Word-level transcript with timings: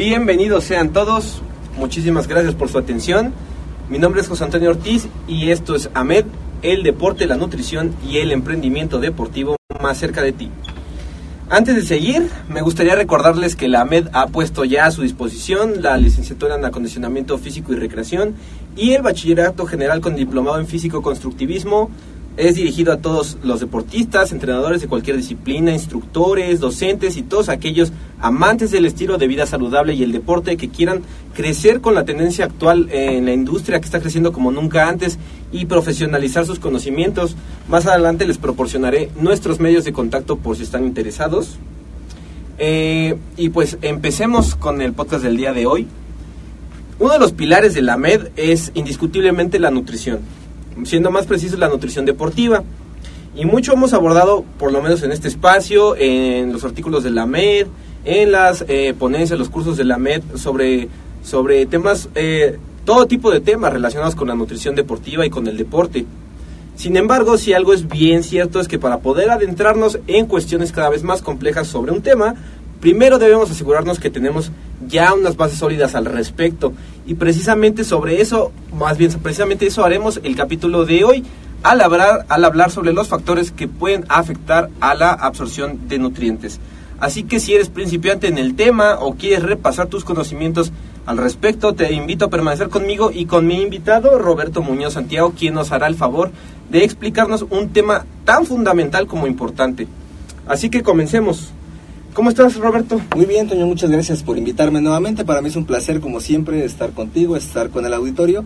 Bienvenidos 0.00 0.64
sean 0.64 0.94
todos, 0.94 1.42
muchísimas 1.76 2.26
gracias 2.26 2.54
por 2.54 2.70
su 2.70 2.78
atención. 2.78 3.34
Mi 3.90 3.98
nombre 3.98 4.22
es 4.22 4.28
José 4.28 4.44
Antonio 4.44 4.70
Ortiz 4.70 5.06
y 5.28 5.50
esto 5.50 5.76
es 5.76 5.90
AMED, 5.92 6.24
el 6.62 6.82
deporte, 6.82 7.26
la 7.26 7.36
nutrición 7.36 7.94
y 8.08 8.16
el 8.16 8.32
emprendimiento 8.32 8.98
deportivo 8.98 9.56
más 9.78 9.98
cerca 9.98 10.22
de 10.22 10.32
ti. 10.32 10.50
Antes 11.50 11.76
de 11.76 11.82
seguir, 11.82 12.30
me 12.48 12.62
gustaría 12.62 12.94
recordarles 12.94 13.56
que 13.56 13.68
la 13.68 13.82
AMED 13.82 14.06
ha 14.14 14.28
puesto 14.28 14.64
ya 14.64 14.86
a 14.86 14.90
su 14.90 15.02
disposición 15.02 15.82
la 15.82 15.98
licenciatura 15.98 16.54
en 16.54 16.64
acondicionamiento 16.64 17.36
físico 17.36 17.74
y 17.74 17.76
recreación 17.76 18.36
y 18.78 18.92
el 18.92 19.02
bachillerato 19.02 19.66
general 19.66 20.00
con 20.00 20.16
diplomado 20.16 20.58
en 20.58 20.66
físico 20.66 21.02
constructivismo, 21.02 21.90
es 22.36 22.54
dirigido 22.54 22.92
a 22.92 22.98
todos 22.98 23.38
los 23.42 23.60
deportistas, 23.60 24.32
entrenadores 24.32 24.80
de 24.80 24.88
cualquier 24.88 25.16
disciplina, 25.16 25.72
instructores, 25.72 26.60
docentes 26.60 27.16
y 27.16 27.22
todos 27.22 27.48
aquellos 27.48 27.92
amantes 28.20 28.70
del 28.70 28.86
estilo 28.86 29.18
de 29.18 29.26
vida 29.26 29.46
saludable 29.46 29.94
y 29.94 30.02
el 30.02 30.12
deporte 30.12 30.56
que 30.56 30.68
quieran 30.68 31.02
crecer 31.34 31.80
con 31.80 31.94
la 31.94 32.04
tendencia 32.04 32.44
actual 32.44 32.88
en 32.92 33.26
la 33.26 33.32
industria 33.32 33.80
que 33.80 33.86
está 33.86 34.00
creciendo 34.00 34.32
como 34.32 34.52
nunca 34.52 34.88
antes 34.88 35.18
y 35.52 35.66
profesionalizar 35.66 36.46
sus 36.46 36.60
conocimientos. 36.60 37.36
Más 37.68 37.86
adelante 37.86 38.26
les 38.26 38.38
proporcionaré 38.38 39.10
nuestros 39.16 39.60
medios 39.60 39.84
de 39.84 39.92
contacto 39.92 40.36
por 40.36 40.56
si 40.56 40.62
están 40.62 40.84
interesados. 40.84 41.58
Eh, 42.58 43.16
y 43.36 43.48
pues 43.48 43.78
empecemos 43.82 44.54
con 44.54 44.82
el 44.82 44.92
podcast 44.92 45.24
del 45.24 45.36
día 45.36 45.52
de 45.52 45.66
hoy. 45.66 45.86
Uno 46.98 47.14
de 47.14 47.18
los 47.18 47.32
pilares 47.32 47.74
de 47.74 47.80
la 47.80 47.96
MED 47.96 48.28
es 48.36 48.70
indiscutiblemente 48.74 49.58
la 49.58 49.70
nutrición 49.70 50.20
siendo 50.84 51.10
más 51.10 51.26
preciso 51.26 51.56
la 51.56 51.68
nutrición 51.68 52.04
deportiva. 52.04 52.62
Y 53.34 53.44
mucho 53.44 53.72
hemos 53.72 53.92
abordado, 53.92 54.44
por 54.58 54.72
lo 54.72 54.82
menos 54.82 55.02
en 55.02 55.12
este 55.12 55.28
espacio, 55.28 55.96
en 55.96 56.52
los 56.52 56.64
artículos 56.64 57.04
de 57.04 57.10
la 57.10 57.26
MED, 57.26 57.66
en 58.04 58.32
las 58.32 58.64
eh, 58.68 58.94
ponencias, 58.98 59.38
los 59.38 59.50
cursos 59.50 59.76
de 59.76 59.84
la 59.84 59.98
MED, 59.98 60.22
sobre, 60.34 60.88
sobre 61.22 61.66
temas, 61.66 62.08
eh, 62.14 62.58
todo 62.84 63.06
tipo 63.06 63.30
de 63.30 63.40
temas 63.40 63.72
relacionados 63.72 64.16
con 64.16 64.28
la 64.28 64.34
nutrición 64.34 64.74
deportiva 64.74 65.24
y 65.24 65.30
con 65.30 65.46
el 65.46 65.56
deporte. 65.56 66.06
Sin 66.76 66.96
embargo, 66.96 67.36
si 67.36 67.52
algo 67.52 67.74
es 67.74 67.88
bien 67.88 68.22
cierto 68.22 68.58
es 68.58 68.66
que 68.66 68.78
para 68.78 69.00
poder 69.00 69.30
adentrarnos 69.30 69.98
en 70.06 70.26
cuestiones 70.26 70.72
cada 70.72 70.88
vez 70.88 71.02
más 71.02 71.20
complejas 71.20 71.68
sobre 71.68 71.92
un 71.92 72.00
tema, 72.00 72.34
primero 72.80 73.18
debemos 73.18 73.50
asegurarnos 73.50 74.00
que 74.00 74.10
tenemos 74.10 74.50
ya 74.86 75.14
unas 75.14 75.36
bases 75.36 75.58
sólidas 75.58 75.94
al 75.94 76.04
respecto. 76.04 76.72
Y 77.06 77.14
precisamente 77.14 77.84
sobre 77.84 78.20
eso, 78.20 78.52
más 78.72 78.98
bien 78.98 79.12
precisamente 79.22 79.66
eso 79.66 79.84
haremos 79.84 80.20
el 80.22 80.36
capítulo 80.36 80.84
de 80.84 81.04
hoy 81.04 81.24
al 81.62 81.80
hablar, 81.80 82.26
al 82.28 82.44
hablar 82.44 82.70
sobre 82.70 82.92
los 82.92 83.08
factores 83.08 83.50
que 83.50 83.68
pueden 83.68 84.04
afectar 84.08 84.70
a 84.80 84.94
la 84.94 85.12
absorción 85.12 85.88
de 85.88 85.98
nutrientes. 85.98 86.60
Así 87.00 87.22
que 87.22 87.40
si 87.40 87.54
eres 87.54 87.70
principiante 87.70 88.28
en 88.28 88.38
el 88.38 88.54
tema 88.54 88.98
o 89.00 89.14
quieres 89.14 89.42
repasar 89.42 89.86
tus 89.86 90.04
conocimientos 90.04 90.70
al 91.06 91.16
respecto, 91.16 91.74
te 91.74 91.92
invito 91.92 92.26
a 92.26 92.30
permanecer 92.30 92.68
conmigo 92.68 93.10
y 93.12 93.24
con 93.24 93.46
mi 93.46 93.62
invitado 93.62 94.18
Roberto 94.18 94.62
Muñoz 94.62 94.92
Santiago, 94.94 95.32
quien 95.36 95.54
nos 95.54 95.72
hará 95.72 95.86
el 95.86 95.94
favor 95.94 96.30
de 96.70 96.84
explicarnos 96.84 97.46
un 97.48 97.70
tema 97.70 98.04
tan 98.24 98.44
fundamental 98.44 99.06
como 99.06 99.26
importante. 99.26 99.88
Así 100.46 100.68
que 100.68 100.82
comencemos. 100.82 101.52
¿Cómo 102.14 102.30
estás, 102.30 102.56
Roberto? 102.56 103.00
Muy 103.14 103.24
bien, 103.24 103.46
Toño, 103.46 103.66
muchas 103.66 103.88
gracias 103.88 104.24
por 104.24 104.36
invitarme 104.36 104.80
nuevamente. 104.80 105.24
Para 105.24 105.40
mí 105.40 105.48
es 105.48 105.54
un 105.54 105.64
placer, 105.64 106.00
como 106.00 106.20
siempre, 106.20 106.64
estar 106.64 106.90
contigo, 106.90 107.36
estar 107.36 107.70
con 107.70 107.86
el 107.86 107.94
auditorio. 107.94 108.44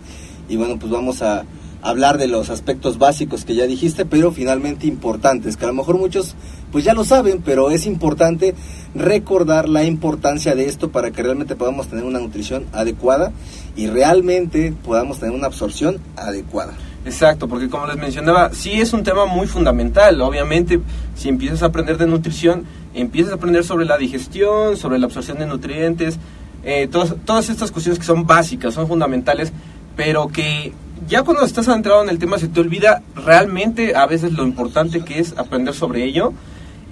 Y 0.50 0.56
bueno, 0.56 0.78
pues 0.78 0.92
vamos 0.92 1.22
a 1.22 1.44
hablar 1.80 2.18
de 2.18 2.28
los 2.28 2.50
aspectos 2.50 2.98
básicos 2.98 3.46
que 3.46 3.54
ya 3.54 3.66
dijiste, 3.66 4.04
pero 4.04 4.32
finalmente 4.32 4.86
importantes, 4.86 5.56
que 5.56 5.64
a 5.64 5.68
lo 5.68 5.74
mejor 5.74 5.98
muchos 5.98 6.34
pues 6.72 6.84
ya 6.84 6.92
lo 6.92 7.04
saben, 7.04 7.40
pero 7.42 7.70
es 7.70 7.86
importante 7.86 8.54
recordar 8.94 9.68
la 9.68 9.84
importancia 9.84 10.54
de 10.54 10.66
esto 10.66 10.90
para 10.90 11.10
que 11.10 11.22
realmente 11.22 11.56
podamos 11.56 11.88
tener 11.88 12.04
una 12.04 12.18
nutrición 12.18 12.66
adecuada 12.72 13.32
y 13.76 13.86
realmente 13.86 14.74
podamos 14.84 15.20
tener 15.20 15.34
una 15.34 15.46
absorción 15.46 15.98
adecuada. 16.16 16.74
Exacto, 17.04 17.48
porque 17.48 17.68
como 17.68 17.86
les 17.86 17.96
mencionaba, 17.96 18.50
sí 18.52 18.80
es 18.80 18.92
un 18.92 19.02
tema 19.02 19.26
muy 19.26 19.46
fundamental. 19.46 20.20
Obviamente, 20.22 20.80
si 21.14 21.28
empiezas 21.28 21.62
a 21.62 21.66
aprender 21.66 21.98
de 21.98 22.06
nutrición, 22.06 22.64
empiezas 22.94 23.32
a 23.32 23.36
aprender 23.36 23.64
sobre 23.64 23.84
la 23.84 23.98
digestión, 23.98 24.76
sobre 24.76 24.98
la 24.98 25.06
absorción 25.06 25.38
de 25.38 25.46
nutrientes, 25.46 26.18
eh, 26.64 26.88
todas, 26.90 27.14
todas 27.26 27.50
estas 27.50 27.70
cuestiones 27.70 27.98
que 27.98 28.06
son 28.06 28.26
básicas, 28.26 28.72
son 28.72 28.88
fundamentales, 28.88 29.52
pero 29.96 30.28
que 30.28 30.72
ya 31.06 31.22
cuando 31.22 31.44
estás 31.44 31.68
adentrado 31.68 32.02
en 32.02 32.08
el 32.08 32.18
tema 32.18 32.38
se 32.38 32.48
te 32.48 32.60
olvida 32.60 33.02
realmente 33.14 33.94
a 33.94 34.06
veces 34.06 34.32
lo 34.32 34.44
importante 34.44 35.04
que 35.04 35.18
es 35.18 35.36
aprender 35.36 35.74
sobre 35.74 36.04
ello. 36.04 36.32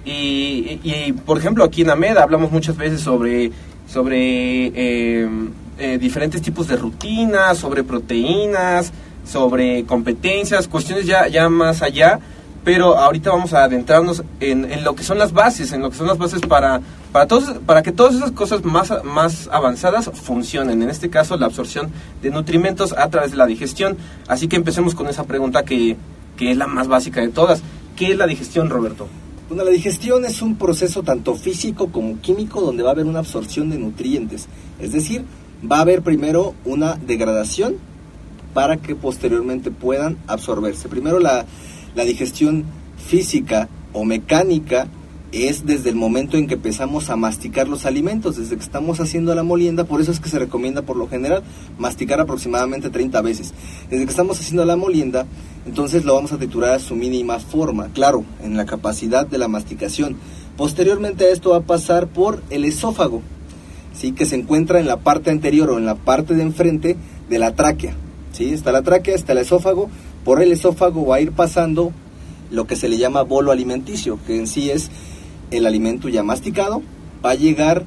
Y, 0.05 1.13
por 1.25 1.39
ejemplo, 1.39 1.63
aquí 1.63 1.83
en 1.83 1.91
AMED 1.91 2.19
hablamos 2.19 2.51
muchas 2.51 2.77
veces 2.77 3.01
sobre, 3.01 3.53
sobre 3.87 4.67
eh, 4.67 5.29
eh, 5.79 5.99
diferentes 5.99 6.43
tipos 6.43 6.67
de 6.67 6.77
rutinas, 6.77 7.57
sobre 7.57 7.85
proteínas, 7.85 8.93
sobre 9.25 9.85
competencias, 9.85 10.69
cuestiones 10.69 11.07
ya, 11.07 11.29
ya 11.29 11.49
más 11.49 11.83
allá, 11.83 12.21
pero 12.65 12.97
ahorita 12.97 13.31
vamos 13.31 13.53
a 13.55 13.65
adentrarnos 13.65 14.23
en, 14.41 14.71
en, 14.71 14.85
lo 14.85 14.95
que 14.95 15.03
son 15.03 15.19
las 15.19 15.33
bases, 15.33 15.73
en 15.73 15.83
lo 15.83 15.91
que 15.91 15.97
son 15.97 16.07
las 16.07 16.19
bases 16.19 16.41
para, 16.43 16.81
para, 17.11 17.27
todos, 17.27 17.59
para 17.67 17.83
que 17.83 17.93
todas 17.93 18.15
esas 18.15 18.31
cosas 18.33 18.65
más, 18.65 18.93
más 19.05 19.49
avanzadas 19.53 20.11
funcionen, 20.15 20.83
en 20.83 20.91
este 20.91 21.11
caso 21.11 21.37
la 21.37 21.47
absorción 21.47 21.91
de 22.23 22.31
nutrimentos 22.31 22.93
a 22.97 23.11
través 23.11 23.33
de 23.33 23.37
la 23.37 23.47
digestión. 23.47 23.97
Así 24.29 24.47
que 24.47 24.57
empecemos 24.57 24.95
con 24.95 25.09
esa 25.09 25.25
pregunta 25.25 25.65
que, 25.65 25.97
que 26.37 26.53
es 26.53 26.57
la 26.57 26.69
más 26.69 26.87
básica 26.87 27.21
de 27.21 27.29
todas. 27.29 27.63
¿Qué 27.97 28.13
es 28.13 28.17
la 28.17 28.27
digestión, 28.27 28.71
Roberto? 28.71 29.09
Bueno, 29.49 29.65
la 29.65 29.71
digestión 29.71 30.25
es 30.25 30.41
un 30.41 30.57
proceso 30.57 31.03
tanto 31.03 31.35
físico 31.35 31.89
como 31.89 32.21
químico 32.21 32.61
donde 32.61 32.83
va 32.83 32.91
a 32.91 32.93
haber 32.93 33.07
una 33.07 33.19
absorción 33.19 33.71
de 33.71 33.79
nutrientes. 33.79 34.47
Es 34.79 34.93
decir, 34.93 35.25
va 35.71 35.79
a 35.79 35.83
haber 35.83 36.03
primero 36.03 36.55
una 36.65 36.95
degradación 36.95 37.75
para 38.53 38.77
que 38.77 38.95
posteriormente 38.95 39.71
puedan 39.71 40.19
absorberse. 40.27 40.89
Primero 40.89 41.19
la, 41.19 41.47
digestión 42.05 42.65
física 42.97 43.69
o 43.93 44.05
mecánica 44.05 44.89
es 45.33 45.65
desde 45.65 45.89
el 45.89 45.97
momento 45.97 46.37
en 46.37 46.47
que 46.47 46.55
empezamos 46.55 47.09
a 47.09 47.17
masticar 47.17 47.67
los 47.67 47.87
alimentos, 47.87 48.37
desde 48.37 48.57
que 48.57 48.63
estamos 48.63 49.01
haciendo 49.01 49.35
la 49.35 49.43
molienda, 49.43 49.85
por 49.85 50.01
eso 50.01 50.13
es 50.13 50.21
que 50.21 50.29
se 50.29 50.39
recomienda 50.39 50.83
por 50.83 50.97
lo 50.97 51.09
general 51.09 51.43
masticar 51.79 52.21
aproximadamente 52.21 52.91
30 52.91 53.21
veces. 53.23 53.55
Desde 53.89 54.05
que 54.05 54.11
estamos 54.11 54.39
haciendo 54.39 54.65
la 54.67 54.77
molienda, 54.77 55.27
entonces 55.67 56.05
lo 56.05 56.15
vamos 56.15 56.33
a 56.33 56.39
triturar 56.39 56.75
a 56.75 56.79
su 56.79 56.97
mínima 56.97 57.39
forma, 57.39 57.89
claro, 57.95 58.25
en 58.43 58.57
la 58.57 58.67
capacidad 58.67 59.27
de 59.27 59.39
la 59.39 59.49
masticación. 59.49 60.17
Posteriormente 60.57 61.25
a 61.25 61.31
esto 61.31 61.51
va 61.51 61.59
a 61.59 61.63
pasar 61.63 62.09
por 62.09 62.43
el 62.51 62.67
esófago, 62.67 63.23
¿sí? 63.95 64.13
que 64.13 64.27
se 64.27 64.37
encuentra 64.37 64.81
en 64.81 64.87
la 64.87 64.99
parte 64.99 65.31
anterior 65.31 65.71
o 65.71 65.79
en 65.79 65.87
la 65.87 65.95
parte 65.95 66.35
de 66.35 66.43
enfrente 66.43 66.97
de 67.31 67.39
la 67.39 67.55
tráquea. 67.55 67.97
¿Sí? 68.33 68.51
Está 68.51 68.73
la 68.73 68.83
tráquea, 68.83 69.15
está 69.15 69.33
el 69.33 69.39
esófago, 69.39 69.89
por 70.25 70.43
el 70.43 70.53
esófago 70.53 71.07
va 71.07 71.17
a 71.17 71.21
ir 71.21 71.33
pasando 71.33 71.93
lo 72.51 72.67
que 72.67 72.77
se 72.77 72.89
le 72.89 72.99
llama 72.99 73.23
bolo 73.23 73.51
alimenticio, 73.51 74.19
que 74.27 74.37
en 74.37 74.47
sí 74.47 74.71
es 74.71 74.91
el 75.51 75.67
alimento 75.67 76.09
ya 76.09 76.23
masticado, 76.23 76.83
va 77.25 77.31
a 77.31 77.35
llegar 77.35 77.85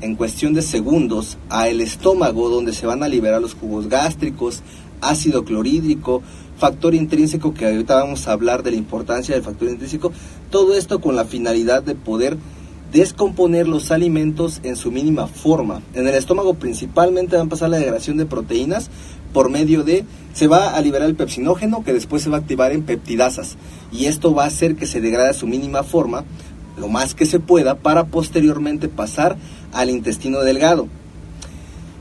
en 0.00 0.16
cuestión 0.16 0.52
de 0.52 0.62
segundos 0.62 1.38
al 1.48 1.80
estómago 1.80 2.48
donde 2.48 2.72
se 2.72 2.86
van 2.86 3.02
a 3.02 3.08
liberar 3.08 3.40
los 3.40 3.54
jugos 3.54 3.88
gástricos, 3.88 4.62
ácido 5.00 5.44
clorhídrico, 5.44 6.22
factor 6.58 6.94
intrínseco, 6.94 7.54
que 7.54 7.66
ahorita 7.66 7.96
vamos 7.96 8.28
a 8.28 8.32
hablar 8.32 8.62
de 8.62 8.72
la 8.72 8.76
importancia 8.76 9.34
del 9.34 9.44
factor 9.44 9.68
intrínseco, 9.68 10.12
todo 10.50 10.74
esto 10.74 11.00
con 11.00 11.16
la 11.16 11.24
finalidad 11.24 11.82
de 11.82 11.94
poder 11.94 12.36
descomponer 12.92 13.66
los 13.66 13.90
alimentos 13.90 14.60
en 14.62 14.76
su 14.76 14.92
mínima 14.92 15.26
forma. 15.26 15.82
En 15.94 16.06
el 16.06 16.14
estómago 16.14 16.54
principalmente 16.54 17.36
van 17.36 17.46
a 17.46 17.50
pasar 17.50 17.70
la 17.70 17.78
degradación 17.78 18.18
de 18.18 18.26
proteínas 18.26 18.90
por 19.32 19.48
medio 19.48 19.82
de, 19.82 20.04
se 20.34 20.46
va 20.46 20.74
a 20.74 20.80
liberar 20.82 21.08
el 21.08 21.16
pepsinógeno 21.16 21.82
que 21.84 21.94
después 21.94 22.22
se 22.22 22.28
va 22.28 22.36
a 22.36 22.40
activar 22.40 22.72
en 22.72 22.82
peptidasas 22.82 23.56
y 23.90 24.04
esto 24.04 24.34
va 24.34 24.44
a 24.44 24.48
hacer 24.48 24.76
que 24.76 24.86
se 24.86 25.00
degrade 25.00 25.32
su 25.32 25.46
mínima 25.46 25.82
forma 25.82 26.24
lo 26.76 26.88
más 26.88 27.14
que 27.14 27.26
se 27.26 27.40
pueda 27.40 27.76
para 27.76 28.06
posteriormente 28.06 28.88
pasar 28.88 29.36
al 29.72 29.90
intestino 29.90 30.40
delgado. 30.40 30.88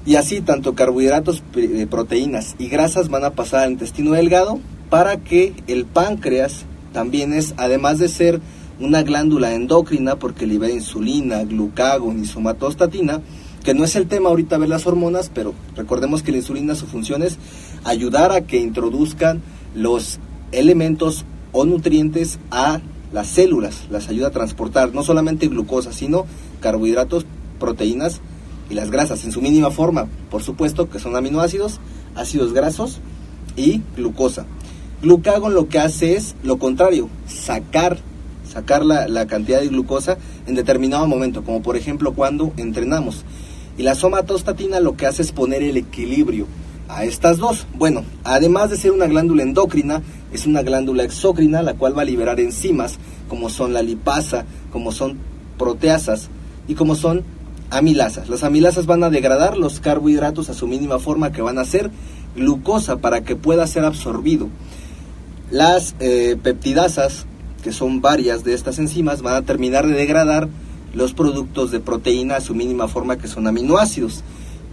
Y 0.05 0.15
así 0.15 0.41
tanto 0.41 0.75
carbohidratos, 0.75 1.43
eh, 1.55 1.87
proteínas 1.89 2.55
y 2.57 2.67
grasas 2.67 3.09
van 3.09 3.23
a 3.23 3.31
pasar 3.31 3.63
al 3.63 3.71
intestino 3.71 4.11
delgado 4.11 4.59
para 4.89 5.17
que 5.17 5.53
el 5.67 5.85
páncreas 5.85 6.65
también 6.91 7.33
es, 7.33 7.53
además 7.57 7.99
de 7.99 8.09
ser 8.09 8.41
una 8.81 9.03
glándula 9.03 9.53
endocrina 9.53 10.17
porque 10.17 10.47
libera 10.47 10.73
insulina, 10.73 11.43
glucagón 11.43 12.21
y 12.21 12.25
somatostatina, 12.25 13.21
que 13.63 13.75
no 13.75 13.83
es 13.83 13.95
el 13.95 14.07
tema 14.07 14.29
ahorita 14.29 14.57
ver 14.57 14.69
las 14.69 14.87
hormonas, 14.87 15.31
pero 15.33 15.53
recordemos 15.75 16.23
que 16.23 16.31
la 16.31 16.39
insulina 16.39 16.73
su 16.73 16.87
función 16.87 17.21
es 17.21 17.37
ayudar 17.83 18.31
a 18.31 18.41
que 18.41 18.57
introduzcan 18.57 19.41
los 19.75 20.19
elementos 20.51 21.25
o 21.51 21.65
nutrientes 21.65 22.39
a 22.49 22.81
las 23.13 23.27
células, 23.27 23.87
las 23.91 24.09
ayuda 24.09 24.27
a 24.27 24.31
transportar 24.31 24.93
no 24.93 25.03
solamente 25.03 25.47
glucosa, 25.47 25.93
sino 25.93 26.25
carbohidratos, 26.59 27.25
proteínas 27.59 28.19
y 28.69 28.73
las 28.73 28.89
grasas 28.89 29.23
en 29.25 29.31
su 29.31 29.41
mínima 29.41 29.69
forma, 29.69 30.07
por 30.31 30.41
supuesto 30.41 30.89
que 30.89 30.99
son 30.99 31.15
aminoácidos, 31.15 31.79
ácidos 32.15 32.53
grasos 32.53 32.99
y 33.55 33.81
glucosa. 33.95 34.45
Glucagón 35.03 35.53
lo 35.53 35.67
que 35.67 35.79
hace 35.79 36.15
es 36.15 36.35
lo 36.41 36.57
contrario, 36.57 37.09
sacar 37.27 37.99
sacar 38.51 38.85
la, 38.85 39.07
la, 39.07 39.27
cantidad 39.27 39.61
de 39.61 39.67
glucosa 39.67 40.17
en 40.45 40.55
determinado 40.55 41.07
momento, 41.07 41.43
como 41.43 41.61
por 41.61 41.77
ejemplo 41.77 42.13
cuando 42.13 42.53
entrenamos. 42.57 43.23
Y 43.77 43.83
la 43.83 43.95
somatostatina 43.95 44.79
lo 44.79 44.97
que 44.97 45.07
hace 45.07 45.21
es 45.21 45.31
poner 45.31 45.63
el 45.63 45.77
equilibrio 45.77 46.47
a 46.89 47.05
estas 47.05 47.37
dos. 47.37 47.65
Bueno, 47.75 48.03
además 48.23 48.69
de 48.69 48.77
ser 48.77 48.91
una 48.91 49.07
glándula 49.07 49.43
endocrina, 49.43 50.01
es 50.33 50.45
una 50.45 50.61
glándula 50.61 51.03
exócrina, 51.03 51.61
la 51.61 51.75
cual 51.75 51.97
va 51.97 52.01
a 52.01 52.05
liberar 52.05 52.39
enzimas, 52.39 52.97
como 53.29 53.49
son 53.49 53.73
la 53.73 53.81
lipasa, 53.81 54.45
como 54.71 54.91
son 54.91 55.17
proteasas 55.57 56.29
y 56.67 56.75
como 56.75 56.95
son 56.95 57.23
amilasas. 57.69 58.29
Las 58.29 58.43
amilasas 58.43 58.85
van 58.85 59.03
a 59.03 59.09
degradar 59.09 59.57
los 59.57 59.79
carbohidratos 59.79 60.49
a 60.49 60.53
su 60.53 60.67
mínima 60.67 60.99
forma, 60.99 61.31
que 61.31 61.41
van 61.41 61.57
a 61.57 61.65
ser 61.65 61.89
glucosa 62.35 62.97
para 62.97 63.21
que 63.21 63.35
pueda 63.35 63.65
ser 63.67 63.85
absorbido. 63.85 64.49
Las 65.49 65.95
eh, 65.99 66.37
peptidasas 66.41 67.25
que 67.61 67.71
son 67.71 68.01
varias 68.01 68.43
de 68.43 68.53
estas 68.53 68.79
enzimas, 68.79 69.21
van 69.21 69.35
a 69.35 69.41
terminar 69.43 69.87
de 69.87 69.93
degradar 69.93 70.49
los 70.93 71.13
productos 71.13 71.71
de 71.71 71.79
proteína 71.79 72.37
a 72.37 72.41
su 72.41 72.55
mínima 72.55 72.87
forma, 72.87 73.17
que 73.17 73.27
son 73.27 73.47
aminoácidos. 73.47 74.23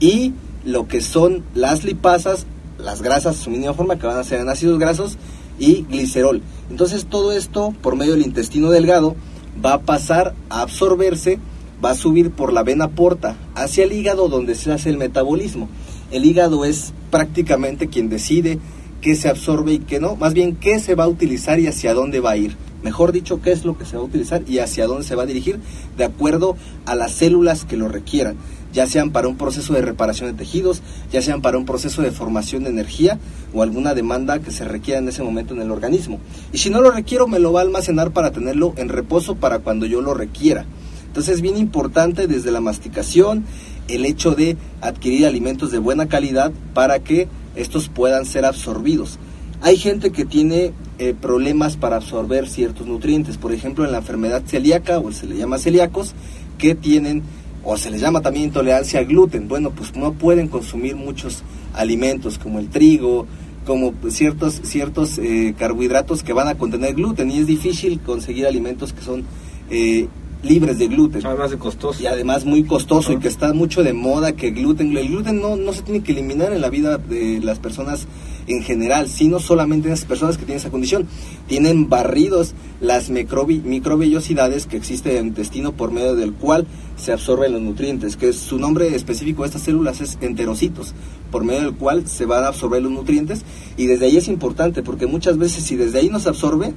Y 0.00 0.32
lo 0.64 0.88
que 0.88 1.00
son 1.00 1.44
las 1.54 1.84
lipasas, 1.84 2.46
las 2.78 3.02
grasas 3.02 3.36
a 3.36 3.42
su 3.42 3.50
mínima 3.50 3.74
forma, 3.74 3.98
que 3.98 4.06
van 4.06 4.18
a 4.18 4.24
ser 4.24 4.40
en 4.40 4.48
ácidos 4.48 4.78
grasos, 4.78 5.18
y 5.58 5.82
glicerol. 5.88 6.42
Entonces 6.70 7.06
todo 7.06 7.32
esto, 7.32 7.74
por 7.82 7.96
medio 7.96 8.12
del 8.12 8.26
intestino 8.26 8.70
delgado, 8.70 9.16
va 9.64 9.74
a 9.74 9.80
pasar 9.80 10.34
a 10.50 10.62
absorberse, 10.62 11.38
va 11.84 11.90
a 11.90 11.94
subir 11.94 12.30
por 12.30 12.52
la 12.52 12.62
vena 12.62 12.88
porta 12.88 13.36
hacia 13.54 13.84
el 13.84 13.92
hígado 13.92 14.28
donde 14.28 14.54
se 14.54 14.72
hace 14.72 14.90
el 14.90 14.98
metabolismo. 14.98 15.68
El 16.10 16.24
hígado 16.24 16.64
es 16.64 16.92
prácticamente 17.10 17.88
quien 17.88 18.08
decide 18.08 18.58
qué 19.00 19.14
se 19.14 19.28
absorbe 19.28 19.74
y 19.74 19.78
qué 19.80 20.00
no, 20.00 20.16
más 20.16 20.34
bien 20.34 20.56
qué 20.56 20.78
se 20.80 20.94
va 20.94 21.04
a 21.04 21.08
utilizar 21.08 21.60
y 21.60 21.66
hacia 21.66 21.94
dónde 21.94 22.20
va 22.20 22.32
a 22.32 22.36
ir 22.36 22.56
mejor 22.82 23.12
dicho, 23.12 23.40
qué 23.42 23.52
es 23.52 23.64
lo 23.64 23.76
que 23.76 23.84
se 23.84 23.96
va 23.96 24.02
a 24.02 24.06
utilizar 24.06 24.42
y 24.46 24.58
hacia 24.58 24.86
dónde 24.86 25.04
se 25.04 25.14
va 25.14 25.24
a 25.24 25.26
dirigir 25.26 25.58
de 25.96 26.04
acuerdo 26.04 26.56
a 26.86 26.94
las 26.94 27.12
células 27.12 27.64
que 27.64 27.76
lo 27.76 27.88
requieran, 27.88 28.36
ya 28.72 28.86
sean 28.86 29.10
para 29.10 29.28
un 29.28 29.36
proceso 29.36 29.72
de 29.72 29.82
reparación 29.82 30.30
de 30.30 30.36
tejidos, 30.36 30.82
ya 31.10 31.22
sean 31.22 31.42
para 31.42 31.58
un 31.58 31.64
proceso 31.64 32.02
de 32.02 32.12
formación 32.12 32.64
de 32.64 32.70
energía 32.70 33.18
o 33.54 33.62
alguna 33.62 33.94
demanda 33.94 34.38
que 34.40 34.50
se 34.50 34.64
requiera 34.64 35.00
en 35.00 35.08
ese 35.08 35.22
momento 35.22 35.54
en 35.54 35.62
el 35.62 35.70
organismo. 35.70 36.20
Y 36.52 36.58
si 36.58 36.70
no 36.70 36.80
lo 36.80 36.90
requiero, 36.90 37.26
me 37.26 37.38
lo 37.38 37.52
va 37.52 37.60
a 37.60 37.64
almacenar 37.64 38.12
para 38.12 38.30
tenerlo 38.30 38.74
en 38.76 38.88
reposo 38.88 39.36
para 39.36 39.60
cuando 39.60 39.86
yo 39.86 40.00
lo 40.00 40.14
requiera. 40.14 40.66
Entonces 41.06 41.36
es 41.36 41.40
bien 41.40 41.56
importante 41.56 42.26
desde 42.26 42.50
la 42.50 42.60
masticación 42.60 43.44
el 43.88 44.04
hecho 44.04 44.32
de 44.32 44.56
adquirir 44.82 45.26
alimentos 45.26 45.70
de 45.70 45.78
buena 45.78 46.06
calidad 46.06 46.52
para 46.74 46.98
que 47.00 47.28
estos 47.56 47.88
puedan 47.88 48.26
ser 48.26 48.44
absorbidos. 48.44 49.18
Hay 49.60 49.76
gente 49.76 50.12
que 50.12 50.24
tiene 50.24 50.72
eh, 50.98 51.14
problemas 51.20 51.76
para 51.76 51.96
absorber 51.96 52.48
ciertos 52.48 52.86
nutrientes, 52.86 53.36
por 53.36 53.52
ejemplo 53.52 53.84
en 53.84 53.92
la 53.92 53.98
enfermedad 53.98 54.42
celíaca 54.46 55.00
o 55.00 55.10
se 55.10 55.26
le 55.26 55.36
llama 55.36 55.58
celíacos, 55.58 56.14
que 56.58 56.74
tienen 56.74 57.22
o 57.64 57.76
se 57.76 57.90
les 57.90 58.00
llama 58.00 58.20
también 58.20 58.46
intolerancia 58.46 59.00
al 59.00 59.06
gluten. 59.06 59.48
Bueno, 59.48 59.70
pues 59.70 59.96
no 59.96 60.12
pueden 60.12 60.48
consumir 60.48 60.94
muchos 60.94 61.42
alimentos 61.74 62.38
como 62.38 62.60
el 62.60 62.68
trigo, 62.68 63.26
como 63.66 63.92
ciertos, 64.08 64.60
ciertos 64.62 65.18
eh, 65.18 65.54
carbohidratos 65.58 66.22
que 66.22 66.32
van 66.32 66.48
a 66.48 66.54
contener 66.54 66.94
gluten 66.94 67.30
y 67.30 67.38
es 67.38 67.46
difícil 67.46 68.00
conseguir 68.00 68.46
alimentos 68.46 68.92
que 68.92 69.02
son 69.02 69.24
eh, 69.70 70.08
libres 70.42 70.78
de 70.78 70.86
gluten. 70.86 71.26
Además 71.26 71.50
de 71.50 71.58
costoso. 71.58 72.02
Y 72.02 72.06
además 72.06 72.44
muy 72.44 72.62
costoso 72.62 73.12
y 73.12 73.18
que 73.18 73.28
está 73.28 73.52
mucho 73.52 73.82
de 73.82 73.92
moda 73.92 74.32
que 74.32 74.50
gluten, 74.52 74.96
el 74.96 75.08
gluten 75.08 75.40
no, 75.40 75.56
no 75.56 75.72
se 75.72 75.82
tiene 75.82 76.02
que 76.02 76.12
eliminar 76.12 76.52
en 76.52 76.60
la 76.60 76.70
vida 76.70 76.96
de 76.96 77.40
las 77.42 77.58
personas 77.58 78.06
en 78.48 78.62
general, 78.62 79.08
sino 79.08 79.38
solamente 79.38 79.88
en 79.88 79.94
esas 79.94 80.06
personas 80.06 80.36
que 80.36 80.44
tienen 80.44 80.60
esa 80.60 80.70
condición. 80.70 81.06
Tienen 81.46 81.88
barridos 81.88 82.54
las 82.80 83.10
microvellosidades 83.10 84.66
que 84.66 84.76
existe 84.76 85.12
en 85.12 85.16
el 85.18 85.26
intestino 85.28 85.72
por 85.72 85.90
medio 85.90 86.14
del 86.14 86.32
cual 86.32 86.66
se 86.96 87.12
absorben 87.12 87.52
los 87.52 87.60
nutrientes, 87.60 88.16
que 88.16 88.32
su 88.32 88.58
nombre 88.58 88.94
específico 88.94 89.42
de 89.42 89.48
estas 89.48 89.62
células 89.62 90.00
es 90.00 90.18
enterocitos, 90.20 90.94
por 91.30 91.44
medio 91.44 91.62
del 91.62 91.74
cual 91.74 92.08
se 92.08 92.24
van 92.24 92.44
a 92.44 92.48
absorber 92.48 92.82
los 92.82 92.90
nutrientes 92.90 93.44
y 93.76 93.86
desde 93.86 94.06
ahí 94.06 94.16
es 94.16 94.28
importante 94.28 94.82
porque 94.82 95.06
muchas 95.06 95.38
veces 95.38 95.64
si 95.64 95.76
desde 95.76 95.98
ahí 95.98 96.08
no 96.08 96.18
se 96.18 96.30
absorbe, 96.30 96.72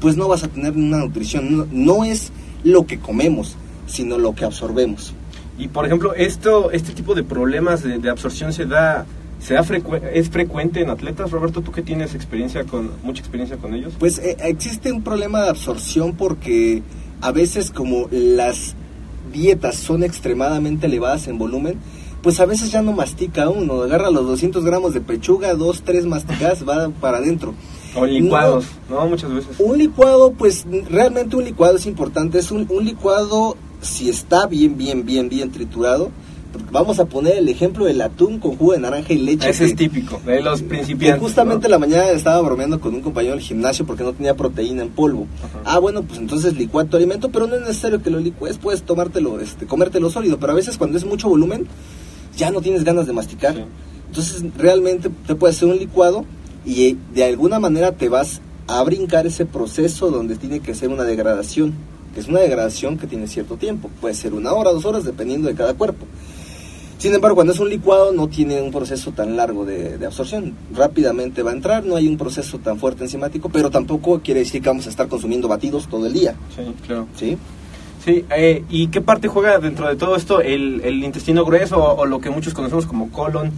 pues 0.00 0.16
no 0.16 0.28
vas 0.28 0.44
a 0.44 0.48
tener 0.48 0.72
una 0.72 0.98
nutrición, 0.98 1.68
no, 1.70 2.04
es 2.04 2.32
lo 2.64 2.86
que 2.86 2.98
comemos, 2.98 3.56
sino 3.86 4.18
lo 4.18 4.34
que 4.34 4.44
absorbemos. 4.44 5.14
Y 5.58 5.68
por 5.68 5.86
ejemplo, 5.86 6.14
esto, 6.14 6.70
este 6.70 6.92
tipo 6.92 7.14
de 7.14 7.22
problemas 7.22 7.82
de 7.82 8.10
absorción 8.10 8.52
se 8.52 8.66
da 8.66 9.06
¿Es 10.12 10.30
frecuente 10.30 10.80
en 10.80 10.90
atletas, 10.90 11.30
Roberto? 11.30 11.62
¿Tú 11.62 11.72
que 11.72 11.82
tienes 11.82 12.14
experiencia 12.14 12.64
con 12.64 12.90
mucha 13.02 13.20
experiencia 13.20 13.56
con 13.56 13.74
ellos? 13.74 13.94
Pues 13.98 14.18
eh, 14.18 14.36
existe 14.44 14.92
un 14.92 15.02
problema 15.02 15.42
de 15.42 15.50
absorción 15.50 16.14
porque 16.14 16.82
a 17.20 17.32
veces 17.32 17.70
como 17.70 18.08
las 18.10 18.74
dietas 19.32 19.76
son 19.76 20.04
extremadamente 20.04 20.86
elevadas 20.86 21.26
en 21.26 21.38
volumen, 21.38 21.78
pues 22.22 22.38
a 22.38 22.46
veces 22.46 22.70
ya 22.70 22.82
no 22.82 22.92
mastica 22.92 23.48
uno, 23.48 23.82
agarra 23.82 24.10
los 24.10 24.26
200 24.26 24.64
gramos 24.64 24.94
de 24.94 25.00
pechuga, 25.00 25.54
dos, 25.54 25.82
tres 25.82 26.06
masticadas, 26.06 26.66
va 26.68 26.88
para 27.00 27.18
adentro. 27.18 27.54
O 27.94 28.06
licuados, 28.06 28.66
no, 28.88 29.06
Muchas 29.06 29.34
veces. 29.34 29.56
Un 29.58 29.76
licuado, 29.76 30.32
pues 30.32 30.64
realmente 30.88 31.36
un 31.36 31.44
licuado 31.44 31.76
es 31.76 31.86
importante, 31.86 32.38
es 32.38 32.50
un, 32.50 32.66
un 32.70 32.84
licuado 32.84 33.56
si 33.80 34.08
está 34.08 34.46
bien, 34.46 34.78
bien, 34.78 35.04
bien, 35.04 35.28
bien 35.28 35.50
triturado, 35.50 36.10
vamos 36.70 36.98
a 36.98 37.04
poner 37.04 37.38
el 37.38 37.48
ejemplo 37.48 37.84
del 37.84 38.00
atún 38.00 38.38
con 38.38 38.56
jugo 38.56 38.72
de 38.72 38.80
naranja 38.80 39.12
y 39.12 39.18
leche. 39.18 39.50
Ese 39.50 39.66
es 39.66 39.76
típico, 39.76 40.20
de 40.24 40.40
los 40.40 40.62
principiantes. 40.62 41.20
justamente 41.20 41.68
la 41.68 41.78
mañana 41.78 42.10
estaba 42.10 42.40
bromeando 42.40 42.80
con 42.80 42.94
un 42.94 43.00
compañero 43.00 43.34
del 43.34 43.42
gimnasio 43.42 43.86
porque 43.86 44.04
no 44.04 44.12
tenía 44.12 44.34
proteína 44.34 44.82
en 44.82 44.90
polvo. 44.90 45.26
Ah, 45.64 45.78
bueno, 45.78 46.02
pues 46.02 46.18
entonces 46.18 46.54
licúa 46.56 46.84
tu 46.84 46.96
alimento, 46.96 47.30
pero 47.30 47.46
no 47.46 47.56
es 47.56 47.60
necesario 47.62 48.02
que 48.02 48.10
lo 48.10 48.18
licues, 48.18 48.58
puedes 48.58 48.82
tomártelo, 48.82 49.40
este, 49.40 49.66
comértelo 49.66 50.10
sólido, 50.10 50.38
pero 50.38 50.52
a 50.52 50.56
veces 50.56 50.78
cuando 50.78 50.98
es 50.98 51.04
mucho 51.04 51.28
volumen, 51.28 51.66
ya 52.36 52.50
no 52.50 52.60
tienes 52.60 52.84
ganas 52.84 53.06
de 53.06 53.12
masticar. 53.12 53.54
Entonces 54.08 54.44
realmente 54.56 55.10
te 55.26 55.34
puede 55.34 55.52
hacer 55.52 55.68
un 55.68 55.78
licuado 55.78 56.24
y 56.64 56.84
eh, 56.84 56.96
de 57.14 57.24
alguna 57.24 57.58
manera 57.58 57.92
te 57.92 58.08
vas 58.08 58.40
a 58.66 58.82
brincar 58.82 59.26
ese 59.26 59.46
proceso 59.46 60.10
donde 60.10 60.36
tiene 60.36 60.60
que 60.60 60.74
ser 60.74 60.88
una 60.88 61.04
degradación, 61.04 61.74
que 62.14 62.20
es 62.20 62.28
una 62.28 62.40
degradación 62.40 62.98
que 62.98 63.06
tiene 63.06 63.26
cierto 63.26 63.56
tiempo, 63.56 63.90
puede 64.00 64.14
ser 64.14 64.34
una 64.34 64.52
hora, 64.52 64.70
dos 64.70 64.84
horas, 64.84 65.04
dependiendo 65.04 65.48
de 65.48 65.54
cada 65.54 65.74
cuerpo. 65.74 66.06
Sin 67.02 67.12
embargo, 67.12 67.34
cuando 67.34 67.52
es 67.52 67.58
un 67.58 67.68
licuado 67.68 68.12
no 68.12 68.28
tiene 68.28 68.62
un 68.62 68.70
proceso 68.70 69.10
tan 69.10 69.36
largo 69.36 69.64
de, 69.64 69.98
absorción. 70.06 70.54
Rápidamente 70.72 71.42
va 71.42 71.50
a 71.50 71.54
entrar, 71.54 71.84
no 71.84 71.96
hay 71.96 72.06
un 72.06 72.16
proceso 72.16 72.58
tan 72.58 72.78
fuerte 72.78 73.02
enzimático, 73.02 73.48
pero 73.48 73.72
tampoco 73.72 74.20
quiere 74.20 74.38
decir 74.38 74.62
que 74.62 74.68
vamos 74.68 74.86
a 74.86 74.90
estar 74.90 75.08
consumiendo 75.08 75.48
batidos 75.48 75.88
todo 75.88 76.06
el 76.06 76.12
día. 76.12 76.36
Sí, 76.54 76.62
claro. 76.86 77.08
¿Sí? 77.16 77.36
Sí, 78.04 78.24
eh, 78.36 78.62
¿y 78.70 78.86
qué 78.86 79.00
parte 79.00 79.26
juega 79.26 79.58
dentro 79.58 79.88
de 79.88 79.96
todo 79.96 80.14
esto 80.14 80.40
el, 80.40 81.02
intestino 81.02 81.44
grueso 81.44 81.82
o, 81.82 82.06
lo 82.06 82.20
que 82.20 82.30
muchos 82.30 82.54
conocemos 82.54 82.86
como 82.86 83.10
colon? 83.10 83.50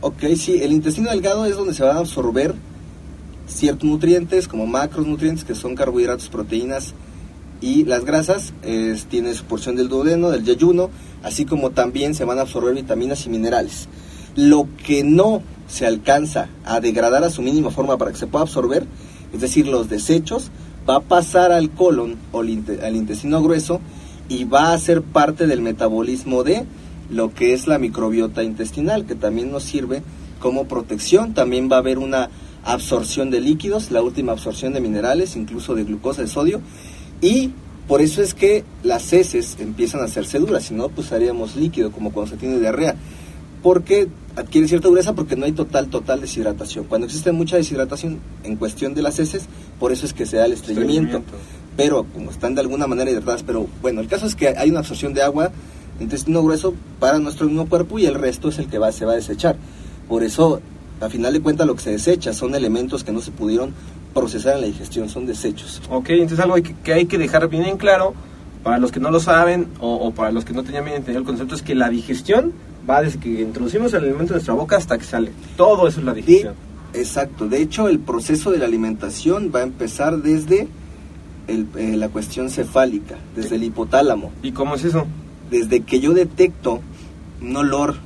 Ok, 0.00 0.22
sí, 0.36 0.62
el 0.62 0.70
intestino 0.70 1.10
delgado 1.10 1.46
es 1.46 1.56
donde 1.56 1.74
se 1.74 1.82
van 1.82 1.96
a 1.96 1.98
absorber 1.98 2.54
ciertos 3.48 3.82
nutrientes 3.82 4.46
como 4.46 4.68
macronutrientes 4.68 5.44
que 5.44 5.56
son 5.56 5.74
carbohidratos, 5.74 6.28
proteínas 6.28 6.94
y 7.60 7.84
las 7.84 8.04
grasas, 8.04 8.52
es, 8.62 9.06
tiene 9.06 9.34
su 9.34 9.44
porción 9.44 9.76
del 9.76 9.88
duodeno, 9.88 10.30
del 10.30 10.44
yeyuno, 10.44 10.90
así 11.22 11.44
como 11.44 11.70
también 11.70 12.14
se 12.14 12.24
van 12.24 12.38
a 12.38 12.42
absorber 12.42 12.74
vitaminas 12.74 13.26
y 13.26 13.30
minerales. 13.30 13.88
Lo 14.36 14.68
que 14.86 15.04
no 15.04 15.42
se 15.68 15.86
alcanza 15.86 16.48
a 16.64 16.80
degradar 16.80 17.24
a 17.24 17.30
su 17.30 17.42
mínima 17.42 17.70
forma 17.70 17.98
para 17.98 18.12
que 18.12 18.18
se 18.18 18.26
pueda 18.26 18.42
absorber, 18.42 18.86
es 19.32 19.40
decir, 19.40 19.66
los 19.66 19.88
desechos, 19.88 20.50
va 20.88 20.96
a 20.96 21.00
pasar 21.00 21.52
al 21.52 21.70
colon 21.70 22.16
o 22.32 22.40
al 22.40 22.96
intestino 22.96 23.42
grueso 23.42 23.80
y 24.28 24.44
va 24.44 24.72
a 24.72 24.78
ser 24.78 25.02
parte 25.02 25.46
del 25.46 25.60
metabolismo 25.60 26.42
de 26.44 26.64
lo 27.10 27.34
que 27.34 27.52
es 27.52 27.66
la 27.66 27.78
microbiota 27.78 28.42
intestinal, 28.42 29.04
que 29.04 29.16
también 29.16 29.50
nos 29.50 29.64
sirve 29.64 30.02
como 30.38 30.66
protección. 30.66 31.34
También 31.34 31.68
va 31.70 31.76
a 31.76 31.80
haber 31.80 31.98
una 31.98 32.30
absorción 32.64 33.30
de 33.30 33.40
líquidos, 33.40 33.90
la 33.90 34.02
última 34.02 34.32
absorción 34.32 34.72
de 34.72 34.80
minerales, 34.80 35.36
incluso 35.36 35.74
de 35.74 35.84
glucosa, 35.84 36.22
de 36.22 36.28
sodio. 36.28 36.60
Y 37.20 37.52
por 37.88 38.00
eso 38.00 38.22
es 38.22 38.34
que 38.34 38.64
las 38.82 39.12
heces 39.12 39.56
empiezan 39.58 40.00
a 40.00 40.04
hacerse 40.04 40.38
duras, 40.38 40.64
si 40.64 40.74
no, 40.74 40.88
pues 40.88 41.12
haríamos 41.12 41.56
líquido, 41.56 41.90
como 41.90 42.12
cuando 42.12 42.32
se 42.32 42.36
tiene 42.36 42.58
diarrea. 42.58 42.94
Porque 43.62 44.08
adquiere 44.36 44.68
cierta 44.68 44.88
dureza 44.88 45.12
porque 45.14 45.36
no 45.36 45.44
hay 45.44 45.52
total, 45.52 45.88
total 45.88 46.20
deshidratación. 46.20 46.84
Cuando 46.84 47.06
existe 47.06 47.32
mucha 47.32 47.56
deshidratación 47.56 48.20
en 48.44 48.56
cuestión 48.56 48.94
de 48.94 49.02
las 49.02 49.18
heces, 49.18 49.44
por 49.78 49.92
eso 49.92 50.06
es 50.06 50.12
que 50.12 50.24
se 50.24 50.36
da 50.36 50.46
el 50.46 50.52
estreñimiento. 50.52 51.22
Pero 51.76 52.06
como 52.14 52.30
están 52.30 52.54
de 52.54 52.60
alguna 52.60 52.86
manera 52.86 53.10
hidratadas, 53.10 53.42
pero 53.42 53.66
bueno, 53.82 54.00
el 54.00 54.08
caso 54.08 54.26
es 54.26 54.34
que 54.34 54.48
hay 54.48 54.70
una 54.70 54.80
absorción 54.80 55.12
de 55.14 55.22
agua 55.22 55.50
intestino 56.00 56.42
grueso 56.42 56.74
para 56.98 57.18
nuestro 57.18 57.46
mismo 57.46 57.68
cuerpo 57.68 57.98
y 57.98 58.06
el 58.06 58.14
resto 58.14 58.48
es 58.48 58.58
el 58.58 58.68
que 58.68 58.78
va, 58.78 58.92
se 58.92 59.04
va 59.04 59.12
a 59.12 59.16
desechar. 59.16 59.56
Por 60.08 60.22
eso, 60.22 60.60
a 61.00 61.08
final 61.08 61.32
de 61.32 61.40
cuentas, 61.40 61.66
lo 61.66 61.74
que 61.74 61.82
se 61.82 61.90
desecha 61.90 62.32
son 62.32 62.54
elementos 62.54 63.04
que 63.04 63.12
no 63.12 63.20
se 63.20 63.30
pudieron 63.30 63.74
procesar 64.14 64.56
en 64.56 64.62
la 64.62 64.66
digestión, 64.66 65.08
son 65.08 65.26
desechos. 65.26 65.80
Ok, 65.90 66.10
entonces 66.10 66.40
algo 66.40 66.56
que, 66.56 66.92
hay 66.92 67.06
que 67.06 67.18
dejar 67.18 67.48
bien 67.48 67.64
en 67.64 67.76
claro, 67.76 68.14
para 68.62 68.78
los 68.78 68.92
que 68.92 69.00
no 69.00 69.10
lo 69.10 69.20
saben 69.20 69.68
o, 69.80 70.10
para 70.12 70.32
los 70.32 70.44
que 70.44 70.52
no 70.52 70.62
tenían 70.62 70.84
bien 70.84 70.96
entendido 70.96 71.20
el 71.20 71.26
concepto, 71.26 71.54
es 71.54 71.62
que 71.62 71.74
la 71.74 71.88
digestión 71.88 72.52
va 72.88 73.02
desde 73.02 73.18
que 73.18 73.40
introducimos 73.40 73.92
el 73.94 74.04
alimento 74.04 74.32
en 74.32 74.36
nuestra 74.36 74.54
boca 74.54 74.76
hasta 74.76 74.98
que 74.98 75.04
sale. 75.04 75.32
Todo 75.56 75.88
eso 75.88 76.00
es 76.00 76.06
la 76.06 76.14
digestión. 76.14 76.54
exacto, 76.92 77.48
de 77.48 77.62
hecho 77.62 77.88
el 77.88 77.98
proceso 77.98 78.50
de 78.50 78.58
la 78.58 78.66
alimentación 78.66 79.50
va 79.54 79.60
a 79.60 79.62
empezar 79.62 80.18
desde 80.18 80.68
eh, 81.48 81.96
la 81.96 82.08
cuestión 82.08 82.50
cefálica, 82.50 83.16
desde 83.34 83.56
el 83.56 83.64
hipotálamo. 83.64 84.32
¿Y 84.42 84.52
cómo 84.52 84.74
es 84.74 84.84
eso? 84.84 85.06
desde 85.50 85.80
que 85.80 86.00
yo 86.00 86.14
detecto 86.14 86.80
un 87.42 87.56
olor, 87.56 87.96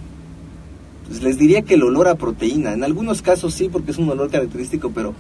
pues 1.07 1.23
les 1.23 1.39
diría 1.39 1.63
que 1.63 1.75
el 1.75 1.83
olor 1.83 2.09
a 2.09 2.15
proteína, 2.15 2.73
en 2.73 2.83
algunos 2.83 3.23
casos 3.23 3.55
sí, 3.55 3.69
porque 3.69 3.91
es 3.91 3.99
un 3.99 4.09
olor 4.09 4.31
característico, 4.31 4.91
pero 4.91 5.15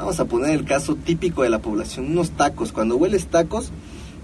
vamos 0.00 0.18
a 0.18 0.24
poner 0.24 0.52
el 0.52 0.64
caso 0.64 0.96
típico 0.96 1.42
de 1.42 1.50
la 1.50 1.58
población, 1.58 2.06
unos 2.06 2.30
tacos, 2.30 2.72
cuando 2.72 2.96
hueles 2.96 3.26
tacos, 3.26 3.70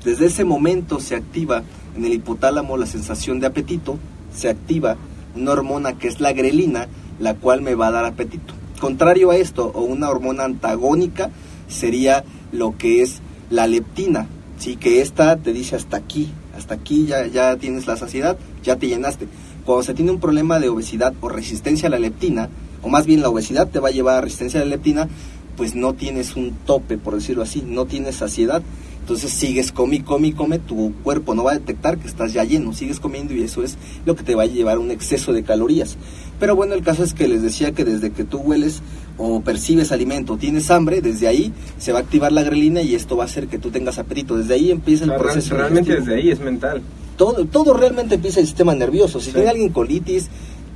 desde 0.05 0.27
ese 0.27 0.45
momento 0.45 1.01
se 1.01 1.15
activa 1.15 1.65
en 1.95 2.05
el 2.07 2.15
hipotálamo 2.15 2.79
la 2.79 2.87
sensación 2.87 3.41
de 3.41 3.47
apetito, 3.47 3.99
se 4.35 4.49
activa 4.49 4.97
una 5.35 5.53
hormona 5.53 5.99
que 5.99 6.09
es 6.09 6.19
la 6.19 6.33
grelina, 6.33 6.89
la 7.21 7.35
cual 7.35 7.61
me 7.61 7.75
va 7.75 7.89
a 7.89 7.91
dar 7.91 8.07
apetito. 8.07 8.55
Contrario 8.81 9.31
a 9.31 9.37
esto, 9.37 9.71
o 9.75 9.83
una 9.83 10.09
hormona 10.09 10.45
antagónica, 10.45 11.31
sería 11.69 12.25
lo 12.53 12.79
que 12.79 13.03
es 13.03 13.21
la 13.51 13.67
leptina, 13.67 14.29
¿sí? 14.59 14.77
que 14.77 15.03
esta 15.03 15.37
te 15.37 15.53
dice 15.53 15.77
hasta 15.77 15.99
aquí, 15.99 16.33
hasta 16.57 16.75
aquí 16.75 17.05
ya, 17.05 17.27
ya 17.27 17.57
tienes 17.57 17.87
la 17.87 17.99
saciedad, 17.99 18.39
ya 18.63 18.77
te 18.77 18.89
llenaste. 18.89 19.29
Cuando 19.67 19.83
se 19.83 19.93
tiene 19.93 20.11
un 20.11 20.21
problema 20.21 20.59
de 20.59 20.71
obesidad 20.71 21.13
o 21.21 21.29
resistencia 21.29 21.89
a 21.89 21.91
la 21.91 21.99
leptina, 21.99 22.49
o 22.83 22.89
más 22.89 23.05
bien 23.05 23.21
la 23.21 23.29
obesidad 23.29 23.69
te 23.69 23.81
va 23.81 23.89
a 23.89 23.93
llevar 23.93 24.17
a 24.17 24.21
resistencia 24.23 24.61
a 24.61 24.65
la 24.65 24.71
leptina, 24.71 25.09
pues 25.57 25.75
no 25.75 25.95
tienes 25.95 26.37
un 26.37 26.53
tope, 26.67 26.99
por 26.99 27.15
decirlo 27.15 27.43
así, 27.43 27.63
no 27.67 27.87
tienes 27.87 28.17
saciedad. 28.17 28.63
Entonces 29.01 29.31
sigues 29.31 29.71
come, 29.71 30.03
come, 30.03 30.35
come, 30.35 30.59
tu 30.59 30.93
cuerpo 31.05 31.33
no 31.33 31.45
va 31.45 31.53
a 31.53 31.59
detectar 31.59 31.97
que 31.97 32.09
estás 32.09 32.33
ya 32.33 32.43
lleno, 32.43 32.73
sigues 32.73 32.99
comiendo 32.99 33.35
y 33.35 33.43
eso 33.43 33.63
es 33.63 33.79
lo 34.05 34.17
que 34.17 34.25
te 34.25 34.35
va 34.35 34.43
a 34.43 34.47
llevar 34.47 34.79
a 34.79 34.81
un 34.81 34.91
exceso 34.91 35.33
de 35.33 35.45
calorías. 35.45 35.97
Pero 36.41 36.57
bueno, 36.57 36.75
el 36.75 36.83
caso 36.83 37.05
es 37.05 37.15
que 37.15 37.29
les 37.29 37.41
decía 37.41 37.71
que 37.71 37.85
desde 37.85 38.11
que 38.11 38.25
tú 38.25 38.39
hueles 38.39 38.83
o 39.17 39.43
percibes 39.43 39.93
alimento, 39.93 40.37
tienes 40.37 40.73
hambre, 40.73 41.01
desde 41.03 41.29
ahí 41.29 41.53
se 41.79 41.93
va 41.93 42.01
a 42.01 42.03
activar 42.03 42.33
la 42.33 42.43
grelina 42.43 42.83
y 42.83 42.97
esto 42.97 43.17
va 43.17 43.23
a 43.23 43.27
hacer 43.27 43.47
que 43.47 43.59
tú 43.59 43.71
tengas 43.71 43.99
apetito. 44.01 44.37
Desde 44.37 44.55
ahí 44.55 44.73
empieza 44.73 45.05
el 45.05 45.15
proceso. 45.15 45.55
Realmente 45.55 45.95
desde 45.95 46.17
ahí 46.17 46.31
es 46.31 46.41
mental. 46.41 46.83
Todo, 47.17 47.47
todo 47.47 47.75
realmente 47.75 48.17
empieza 48.17 48.41
el 48.41 48.47
sistema 48.47 48.75
nervioso. 48.75 49.21
Si 49.21 49.31
tiene 49.31 49.49
alguien 49.49 49.71
colitis, 49.71 50.29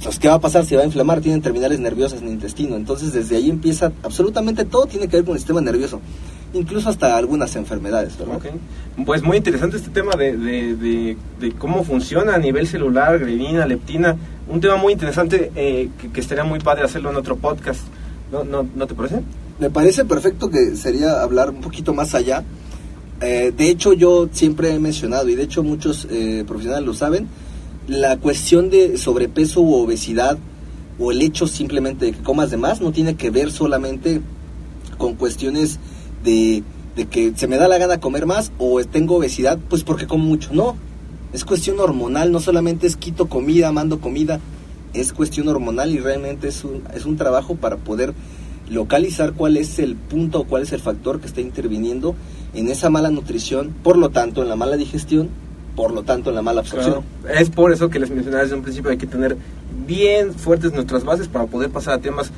pues, 0.03 0.19
¿qué 0.19 0.29
va 0.29 0.35
a 0.35 0.41
pasar? 0.41 0.65
Se 0.65 0.77
va 0.77 0.83
a 0.83 0.87
inflamar, 0.87 1.21
tienen 1.21 1.43
terminales 1.43 1.81
nerviosas 1.81 2.21
en 2.21 2.29
el 2.29 2.35
intestino. 2.35 2.77
Entonces, 2.77 3.13
desde 3.13 3.37
ahí 3.37 3.51
empieza, 3.51 3.93
absolutamente 4.03 4.65
todo 4.65 4.87
tiene 4.87 5.09
que 5.09 5.17
ver 5.17 5.25
con 5.25 5.35
el 5.35 5.39
sistema 5.39 5.61
nervioso 5.61 6.01
incluso 6.53 6.89
hasta 6.89 7.17
algunas 7.17 7.55
enfermedades, 7.57 8.19
¿verdad? 8.19 8.41
Pues 9.05 9.23
muy 9.23 9.37
interesante 9.37 9.77
este 9.77 9.91
tema 9.91 10.13
de, 10.17 10.37
de, 10.37 11.53
cómo 11.59 11.85
funciona 11.85 12.35
a 12.35 12.39
nivel 12.39 12.67
celular, 12.67 13.19
grelina, 13.19 13.67
leptina, 13.67 14.17
un 14.49 14.61
tema 14.61 14.77
muy 14.77 14.93
interesante 14.93 15.53
eh, 15.55 15.91
que, 16.13 16.21
estaría 16.21 16.45
muy 16.45 16.59
padre 16.59 16.85
hacerlo 16.85 17.11
en 17.11 17.17
otro 17.17 17.37
podcast, 17.37 17.83
¿no, 18.33 18.45
no, 18.45 18.67
¿no 18.75 18.87
te 18.87 18.95
parece? 18.95 19.21
Me 19.59 19.71
parece 19.71 20.05
perfecto 20.05 20.51
que 20.51 20.77
sería 20.77 21.23
hablar 21.23 21.51
un 21.51 21.61
poquito 21.61 21.95
más 21.95 22.15
allá. 22.15 22.43
Eh, 23.21 23.53
de 23.57 23.69
hecho, 23.69 23.93
yo 23.93 24.29
siempre 24.33 24.75
he 24.75 24.79
mencionado, 24.79 25.29
y 25.29 25.35
de 25.35 25.43
hecho 25.43 25.63
muchos 25.63 26.09
eh, 26.11 26.45
profesionales 26.47 26.87
lo 26.87 26.95
saben, 26.95 27.29
la 27.91 28.19
cuestión 28.19 28.71
de 28.71 28.97
sobrepeso 28.99 29.61
u 29.61 29.75
obesidad 29.75 30.39
o 31.01 31.11
el 31.11 31.23
hecho 31.23 31.49
simplemente 31.49 32.05
de 32.07 32.13
que 32.13 32.23
comas 32.23 32.53
de 32.53 32.57
más 32.57 32.81
no 32.81 32.93
tiene 32.93 33.17
que 33.17 33.31
ver 33.31 33.51
solamente 33.51 34.21
con 34.97 35.17
cuestiones 35.17 35.81
de, 36.23 36.63
que 37.11 37.33
se 37.35 37.49
me 37.49 37.57
da 37.57 37.67
la 37.67 37.79
gana 37.79 37.99
comer 37.99 38.27
más 38.27 38.53
o 38.59 38.81
tengo 38.85 39.17
obesidad, 39.17 39.59
pues 39.69 39.83
porque 39.83 40.07
como 40.07 40.25
mucho. 40.25 40.51
No, 40.53 40.77
es 41.33 41.45
cuestión 41.45 41.81
hormonal, 41.81 42.31
no 42.31 42.39
solamente 42.39 42.87
es 42.87 42.95
quito 42.95 43.29
comida, 43.29 43.73
mando 43.73 44.01
comida, 44.01 44.39
es 44.95 45.13
cuestión 45.13 45.49
hormonal 45.49 45.91
y 45.91 45.99
realmente 45.99 46.47
es 46.47 46.63
un, 46.63 46.85
es 46.95 47.07
un 47.07 47.17
trabajo 47.17 47.57
para 47.57 47.77
poder 47.77 48.15
localizar 48.71 49.33
cuál 49.33 49.57
es 49.57 49.81
el 49.81 49.97
punto 49.97 50.41
o 50.41 50.45
cuál 50.45 50.63
es 50.63 50.73
el 50.73 50.81
factor 50.81 51.21
que 51.21 51.27
está 51.27 51.41
interviniendo 51.41 52.15
en 52.55 52.69
esa 52.69 52.89
mala 52.89 53.11
nutrición, 53.11 53.75
por 53.83 53.99
lo 53.99 54.11
tanto 54.11 54.43
en 54.43 54.49
la 54.49 54.55
mala 54.55 54.77
digestión, 54.77 55.29
por 55.77 55.93
lo 55.93 56.03
tanto 56.03 56.31
en 56.31 56.37
la 56.37 56.43
mala 56.43 56.61
absorción. 56.61 57.03
Es 57.29 57.51
por 57.51 57.73
eso 57.73 57.89
que 57.91 57.99
les 57.99 58.11
mencionaba 58.11 58.43
desde 58.43 58.57
un 58.57 58.63
principio, 58.63 58.91
hay 58.91 58.99
que 58.99 59.07
tener 59.07 59.37
bien 59.87 60.35
fuertes 60.35 60.73
nuestras 60.73 61.05
bases 61.05 61.29
para 61.29 61.47
poder 61.47 61.71
pasar 61.71 61.95
a 61.95 61.99
temas 61.99 62.31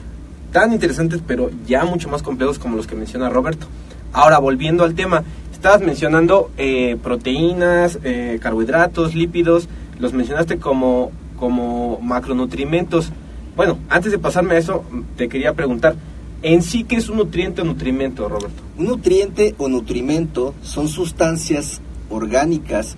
tan 0.53 0.73
interesantes, 0.73 1.21
pero 1.27 1.51
ya 1.67 1.85
mucho 1.85 2.09
más 2.09 2.23
complejos 2.23 2.59
como 2.59 2.77
los 2.77 2.87
que 2.87 2.95
menciona 2.95 3.29
Roberto. 3.29 3.67
Ahora, 4.13 4.39
volviendo 4.39 4.85
al 4.85 4.95
tema, 4.95 5.25
estabas 5.53 5.81
mencionando 5.81 6.51
eh, 6.59 6.97
proteínas, 7.03 7.99
eh, 8.05 8.39
carbohidratos, 8.41 9.15
lípidos, 9.15 9.69
los 9.99 10.13
mencionaste 10.13 10.59
como, 10.59 11.11
como 11.39 11.99
macronutrimentos. 12.01 13.11
Bueno, 13.57 13.79
antes 13.89 14.13
de 14.13 14.19
pasarme 14.19 14.55
a 14.55 14.59
eso, 14.59 14.85
te 15.17 15.29
quería 15.29 15.55
preguntar, 15.55 15.97
¿en 16.43 16.63
sí 16.63 16.85
qué 16.85 16.97
es 16.97 17.09
un 17.09 17.19
nutriente 17.19 17.63
o 17.63 17.65
nutrimento, 17.65 18.29
Roberto? 18.29 18.63
Un 18.77 18.87
nutriente 18.87 19.55
o 19.57 19.69
nutrimento 19.69 20.55
son 20.63 20.89
sustancias 20.89 21.81
orgánicas 22.11 22.97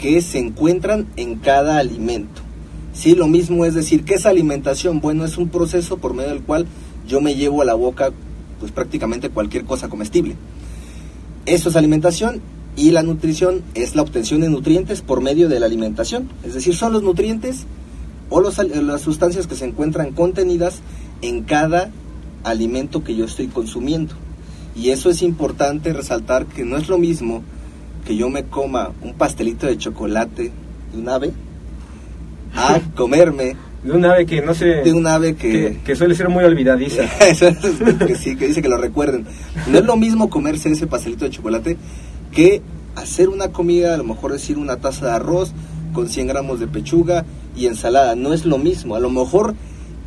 que 0.00 0.22
se 0.22 0.38
encuentran 0.38 1.06
en 1.16 1.36
cada 1.36 1.78
alimento. 1.78 2.40
Sí, 2.94 3.14
lo 3.14 3.28
mismo 3.28 3.66
es 3.66 3.74
decir, 3.74 4.02
¿qué 4.04 4.14
es 4.14 4.24
alimentación? 4.24 5.00
Bueno, 5.00 5.26
es 5.26 5.36
un 5.36 5.50
proceso 5.50 5.98
por 5.98 6.14
medio 6.14 6.30
del 6.30 6.42
cual 6.42 6.66
yo 7.06 7.20
me 7.20 7.34
llevo 7.34 7.60
a 7.60 7.66
la 7.66 7.74
boca 7.74 8.10
pues 8.58 8.72
prácticamente 8.72 9.28
cualquier 9.28 9.64
cosa 9.64 9.88
comestible. 9.88 10.36
Eso 11.44 11.68
es 11.68 11.76
alimentación 11.76 12.40
y 12.76 12.92
la 12.92 13.02
nutrición 13.02 13.62
es 13.74 13.94
la 13.94 14.00
obtención 14.00 14.40
de 14.40 14.48
nutrientes 14.48 15.02
por 15.02 15.20
medio 15.20 15.50
de 15.50 15.60
la 15.60 15.66
alimentación. 15.66 16.30
Es 16.44 16.54
decir, 16.54 16.74
son 16.74 16.94
los 16.94 17.02
nutrientes 17.02 17.66
o 18.30 18.40
las 18.40 19.02
sustancias 19.02 19.46
que 19.46 19.54
se 19.54 19.66
encuentran 19.66 20.12
contenidas 20.12 20.80
en 21.20 21.42
cada 21.42 21.90
alimento 22.42 23.04
que 23.04 23.16
yo 23.16 23.26
estoy 23.26 23.48
consumiendo. 23.48 24.14
Y 24.74 24.90
eso 24.90 25.10
es 25.10 25.20
importante 25.20 25.92
resaltar 25.92 26.46
que 26.46 26.64
no 26.64 26.78
es 26.78 26.88
lo 26.88 26.96
mismo 26.96 27.42
que 28.04 28.16
yo 28.16 28.28
me 28.28 28.44
coma 28.44 28.92
un 29.02 29.14
pastelito 29.14 29.66
de 29.66 29.78
chocolate 29.78 30.50
de 30.92 30.98
un 30.98 31.08
ave 31.08 31.32
a 32.54 32.80
comerme 32.94 33.56
de 33.82 33.92
un 33.92 34.04
ave 34.04 34.26
que 34.26 34.42
no 34.42 34.52
sé. 34.52 34.82
De 34.82 34.92
un 34.92 35.06
ave 35.06 35.36
que. 35.36 35.78
Que, 35.84 35.96
suele 35.96 36.14
ser 36.14 36.28
muy 36.28 36.44
olvidadiza. 36.44 37.02
que 38.06 38.14
sí, 38.14 38.36
que 38.36 38.48
dice 38.48 38.60
que 38.60 38.68
lo 38.68 38.76
recuerden. 38.76 39.24
No 39.68 39.78
es 39.78 39.84
lo 39.84 39.96
mismo 39.96 40.28
comerse 40.28 40.70
ese 40.70 40.86
pastelito 40.86 41.24
de 41.24 41.30
chocolate 41.30 41.76
que 42.30 42.60
hacer 42.94 43.28
una 43.28 43.48
comida, 43.48 43.94
a 43.94 43.96
lo 43.96 44.04
mejor 44.04 44.32
decir 44.32 44.58
una 44.58 44.76
taza 44.76 45.06
de 45.06 45.12
arroz 45.12 45.52
con 45.94 46.08
100 46.08 46.26
gramos 46.26 46.60
de 46.60 46.66
pechuga 46.66 47.24
y 47.56 47.66
ensalada. 47.66 48.14
No 48.16 48.34
es 48.34 48.44
lo 48.44 48.58
mismo. 48.58 48.96
A 48.96 49.00
lo 49.00 49.08
mejor 49.08 49.54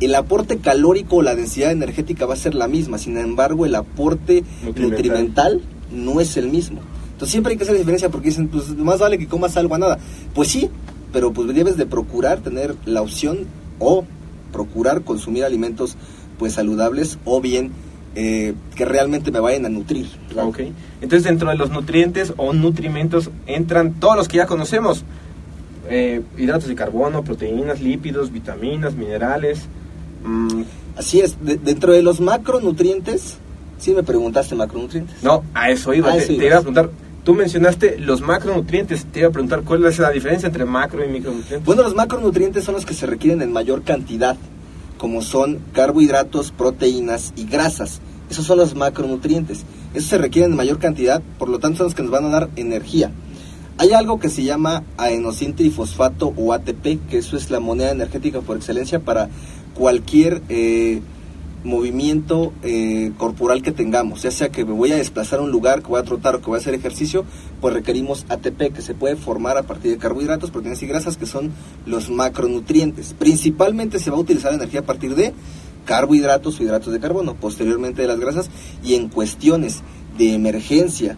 el 0.00 0.14
aporte 0.14 0.58
calórico 0.58 1.16
o 1.16 1.22
la 1.22 1.34
densidad 1.34 1.72
energética 1.72 2.26
va 2.26 2.34
a 2.34 2.38
ser 2.38 2.54
la 2.54 2.68
misma. 2.68 2.98
Sin 2.98 3.16
embargo, 3.18 3.66
el 3.66 3.74
aporte 3.74 4.44
nutrimental, 4.76 5.62
no 5.90 6.20
es 6.20 6.36
el 6.36 6.48
mismo. 6.48 6.80
Entonces 7.14 7.30
siempre 7.30 7.52
hay 7.52 7.56
que 7.56 7.62
hacer 7.64 7.74
la 7.74 7.78
diferencia 7.78 8.08
porque 8.10 8.28
dicen, 8.28 8.48
pues 8.48 8.68
más 8.76 8.98
vale 8.98 9.18
que 9.18 9.26
comas 9.26 9.56
algo 9.56 9.76
a 9.76 9.78
nada. 9.78 9.98
Pues 10.34 10.48
sí, 10.48 10.68
pero 11.12 11.32
pues 11.32 11.54
debes 11.54 11.76
de 11.76 11.86
procurar 11.86 12.40
tener 12.40 12.74
la 12.84 13.02
opción 13.02 13.46
o 13.78 14.04
procurar 14.52 15.02
consumir 15.02 15.44
alimentos 15.44 15.96
pues 16.38 16.54
saludables 16.54 17.18
o 17.24 17.40
bien 17.40 17.72
eh, 18.16 18.54
que 18.76 18.84
realmente 18.84 19.32
me 19.32 19.40
vayan 19.40 19.66
a 19.66 19.68
nutrir. 19.68 20.06
Ok. 20.36 20.60
Entonces, 21.00 21.24
dentro 21.24 21.48
de 21.48 21.56
los 21.56 21.70
nutrientes 21.70 22.32
o 22.36 22.52
nutrimentos 22.52 23.30
entran 23.46 23.94
todos 23.94 24.16
los 24.16 24.28
que 24.28 24.36
ya 24.36 24.46
conocemos. 24.46 25.04
Eh, 25.88 26.22
hidratos 26.38 26.68
de 26.68 26.74
carbono, 26.74 27.24
proteínas, 27.24 27.80
lípidos, 27.80 28.32
vitaminas, 28.32 28.94
minerales. 28.94 29.66
Mm. 30.24 30.62
Así 30.96 31.20
es, 31.20 31.36
dentro 31.40 31.92
de 31.92 32.02
los 32.02 32.20
macronutrientes, 32.20 33.38
sí 33.84 33.92
me 33.92 34.02
preguntaste 34.02 34.54
macronutrientes. 34.54 35.22
No, 35.22 35.44
a 35.52 35.70
eso 35.70 35.92
iba, 35.92 36.16
te, 36.16 36.26
te, 36.26 36.46
iba 36.46 36.56
a 36.56 36.60
preguntar, 36.60 36.90
tú 37.22 37.34
mencionaste 37.34 37.98
los 37.98 38.22
macronutrientes, 38.22 39.04
te 39.04 39.20
iba 39.20 39.28
a 39.28 39.32
preguntar 39.32 39.62
cuál 39.62 39.84
es 39.84 39.98
la 39.98 40.10
diferencia 40.10 40.46
entre 40.46 40.64
macro 40.64 41.04
y 41.04 41.08
micronutrientes. 41.08 41.64
Bueno, 41.66 41.82
los 41.82 41.94
macronutrientes 41.94 42.64
son 42.64 42.74
los 42.74 42.86
que 42.86 42.94
se 42.94 43.06
requieren 43.06 43.42
en 43.42 43.52
mayor 43.52 43.82
cantidad 43.82 44.36
como 44.96 45.20
son 45.20 45.58
carbohidratos, 45.74 46.50
proteínas 46.50 47.34
y 47.36 47.44
grasas. 47.44 48.00
Esos 48.30 48.46
son 48.46 48.56
los 48.56 48.74
macronutrientes. 48.74 49.64
Esos 49.92 50.08
se 50.08 50.16
requieren 50.16 50.52
en 50.52 50.56
mayor 50.56 50.78
cantidad, 50.78 51.20
por 51.38 51.50
lo 51.50 51.58
tanto 51.58 51.78
son 51.78 51.86
los 51.88 51.94
que 51.94 52.02
nos 52.02 52.10
van 52.10 52.24
a 52.24 52.30
dar 52.30 52.48
energía. 52.56 53.10
Hay 53.76 53.92
algo 53.92 54.18
que 54.18 54.30
se 54.30 54.44
llama 54.44 54.82
trifosfato 55.56 56.32
o 56.36 56.54
ATP, 56.54 57.06
que 57.10 57.18
eso 57.18 57.36
es 57.36 57.50
la 57.50 57.60
moneda 57.60 57.90
energética 57.90 58.40
por 58.40 58.56
excelencia 58.56 59.00
para 59.00 59.28
cualquier 59.74 60.40
eh, 60.48 61.02
movimiento 61.64 62.52
eh, 62.62 63.12
corporal 63.16 63.62
que 63.62 63.72
tengamos, 63.72 64.22
ya 64.22 64.30
sea 64.30 64.50
que 64.50 64.64
me 64.64 64.72
voy 64.72 64.92
a 64.92 64.96
desplazar 64.96 65.38
a 65.38 65.42
un 65.42 65.50
lugar, 65.50 65.82
que 65.82 65.88
voy 65.88 66.00
a 66.00 66.04
trotar 66.04 66.34
o 66.34 66.40
que 66.40 66.46
voy 66.46 66.56
a 66.56 66.60
hacer 66.60 66.74
ejercicio, 66.74 67.24
pues 67.60 67.74
requerimos 67.74 68.26
ATP 68.28 68.72
que 68.72 68.82
se 68.82 68.94
puede 68.94 69.16
formar 69.16 69.56
a 69.56 69.62
partir 69.62 69.90
de 69.90 69.98
carbohidratos, 69.98 70.50
proteínas 70.50 70.82
y 70.82 70.86
grasas 70.86 71.16
que 71.16 71.26
son 71.26 71.52
los 71.86 72.10
macronutrientes. 72.10 73.14
Principalmente 73.14 73.98
se 73.98 74.10
va 74.10 74.18
a 74.18 74.20
utilizar 74.20 74.52
energía 74.52 74.80
a 74.80 74.84
partir 74.84 75.14
de 75.14 75.32
carbohidratos 75.86 76.60
o 76.60 76.62
hidratos 76.62 76.92
de 76.92 77.00
carbono, 77.00 77.34
posteriormente 77.34 78.02
de 78.02 78.08
las 78.08 78.20
grasas 78.20 78.50
y 78.82 78.94
en 78.94 79.08
cuestiones 79.08 79.82
de 80.18 80.34
emergencia 80.34 81.16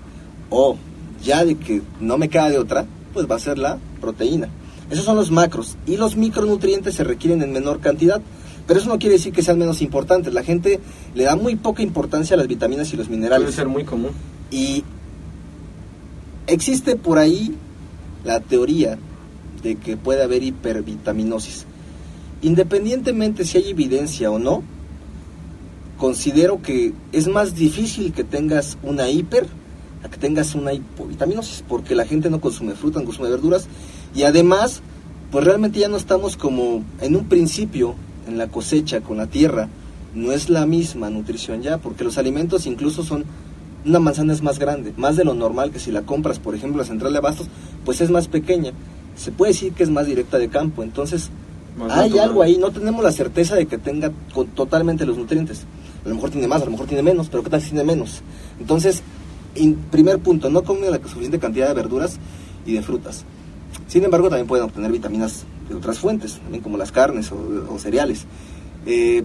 o 0.48 0.76
ya 1.22 1.44
de 1.44 1.56
que 1.56 1.82
no 2.00 2.18
me 2.18 2.28
queda 2.28 2.50
de 2.50 2.58
otra, 2.58 2.86
pues 3.12 3.28
va 3.28 3.36
a 3.36 3.40
ser 3.40 3.58
la 3.58 3.78
proteína. 4.00 4.48
Esos 4.90 5.04
son 5.04 5.16
los 5.16 5.32
macros 5.32 5.76
y 5.86 5.96
los 5.96 6.16
micronutrientes 6.16 6.94
se 6.94 7.04
requieren 7.04 7.42
en 7.42 7.52
menor 7.52 7.80
cantidad. 7.80 8.22
Pero 8.66 8.80
eso 8.80 8.88
no 8.88 8.98
quiere 8.98 9.14
decir 9.14 9.32
que 9.32 9.42
sean 9.42 9.58
menos 9.58 9.80
importantes. 9.80 10.34
La 10.34 10.42
gente 10.42 10.80
le 11.14 11.24
da 11.24 11.36
muy 11.36 11.56
poca 11.56 11.82
importancia 11.82 12.34
a 12.34 12.36
las 12.36 12.48
vitaminas 12.48 12.92
y 12.92 12.96
los 12.96 13.08
minerales. 13.08 13.46
Puede 13.46 13.56
ser 13.56 13.68
muy 13.68 13.84
común. 13.84 14.10
Y 14.50 14.84
existe 16.46 16.96
por 16.96 17.18
ahí 17.18 17.54
la 18.24 18.40
teoría 18.40 18.98
de 19.62 19.76
que 19.76 19.96
puede 19.96 20.22
haber 20.22 20.42
hipervitaminosis. 20.42 21.64
Independientemente 22.42 23.44
si 23.44 23.58
hay 23.58 23.70
evidencia 23.70 24.30
o 24.30 24.38
no, 24.38 24.62
considero 25.96 26.60
que 26.60 26.92
es 27.12 27.28
más 27.28 27.54
difícil 27.54 28.12
que 28.12 28.24
tengas 28.24 28.78
una 28.82 29.08
hiper 29.08 29.46
a 30.04 30.08
que 30.08 30.18
tengas 30.18 30.54
una 30.54 30.72
hipovitaminosis, 30.72 31.64
porque 31.66 31.94
la 31.94 32.04
gente 32.04 32.30
no 32.30 32.40
consume 32.40 32.74
fruta, 32.74 33.00
no 33.00 33.06
consume 33.06 33.30
verduras, 33.30 33.66
y 34.14 34.24
además, 34.24 34.82
pues 35.30 35.44
realmente 35.44 35.80
ya 35.80 35.88
no 35.88 35.96
estamos 35.96 36.36
como 36.36 36.84
en 37.00 37.16
un 37.16 37.24
principio 37.24 37.96
en 38.26 38.38
la 38.38 38.48
cosecha 38.48 39.00
con 39.00 39.16
la 39.16 39.26
tierra, 39.26 39.68
no 40.14 40.32
es 40.32 40.48
la 40.48 40.66
misma 40.66 41.10
nutrición 41.10 41.62
ya, 41.62 41.78
porque 41.78 42.04
los 42.04 42.18
alimentos 42.18 42.66
incluso 42.66 43.02
son, 43.04 43.24
una 43.84 44.00
manzana 44.00 44.32
es 44.32 44.42
más 44.42 44.58
grande, 44.58 44.92
más 44.96 45.16
de 45.16 45.24
lo 45.24 45.34
normal 45.34 45.70
que 45.70 45.78
si 45.78 45.92
la 45.92 46.02
compras, 46.02 46.38
por 46.38 46.54
ejemplo, 46.54 46.80
la 46.80 46.88
central 46.88 47.12
de 47.12 47.18
abastos, 47.18 47.48
pues 47.84 48.00
es 48.00 48.10
más 48.10 48.28
pequeña. 48.28 48.72
Se 49.16 49.32
puede 49.32 49.52
decir 49.52 49.72
que 49.72 49.82
es 49.82 49.90
más 49.90 50.06
directa 50.06 50.38
de 50.38 50.48
campo, 50.48 50.82
entonces 50.82 51.30
hay 51.90 52.18
algo 52.18 52.42
ahí, 52.42 52.56
no 52.56 52.70
tenemos 52.70 53.04
la 53.04 53.12
certeza 53.12 53.54
de 53.54 53.66
que 53.66 53.78
tenga 53.78 54.10
totalmente 54.54 55.04
los 55.04 55.18
nutrientes. 55.18 55.64
A 56.04 56.08
lo 56.08 56.14
mejor 56.14 56.30
tiene 56.30 56.48
más, 56.48 56.62
a 56.62 56.64
lo 56.64 56.70
mejor 56.70 56.86
tiene 56.86 57.02
menos, 57.02 57.28
pero 57.28 57.42
¿qué 57.42 57.50
tal 57.50 57.60
si 57.60 57.70
tiene 57.70 57.84
menos? 57.84 58.22
Entonces, 58.58 59.02
primer 59.90 60.18
punto, 60.18 60.48
no 60.50 60.62
comen 60.62 60.90
la 60.90 60.98
suficiente 60.98 61.38
cantidad 61.38 61.68
de 61.68 61.74
verduras 61.74 62.18
y 62.64 62.72
de 62.72 62.82
frutas. 62.82 63.24
Sin 63.86 64.04
embargo, 64.04 64.28
también 64.28 64.46
pueden 64.46 64.64
obtener 64.64 64.90
vitaminas 64.90 65.44
de 65.68 65.74
otras 65.74 65.98
fuentes, 65.98 66.38
también 66.38 66.62
como 66.62 66.76
las 66.76 66.92
carnes 66.92 67.30
o, 67.32 67.78
cereales. 67.78 68.26
Eh, 68.86 69.24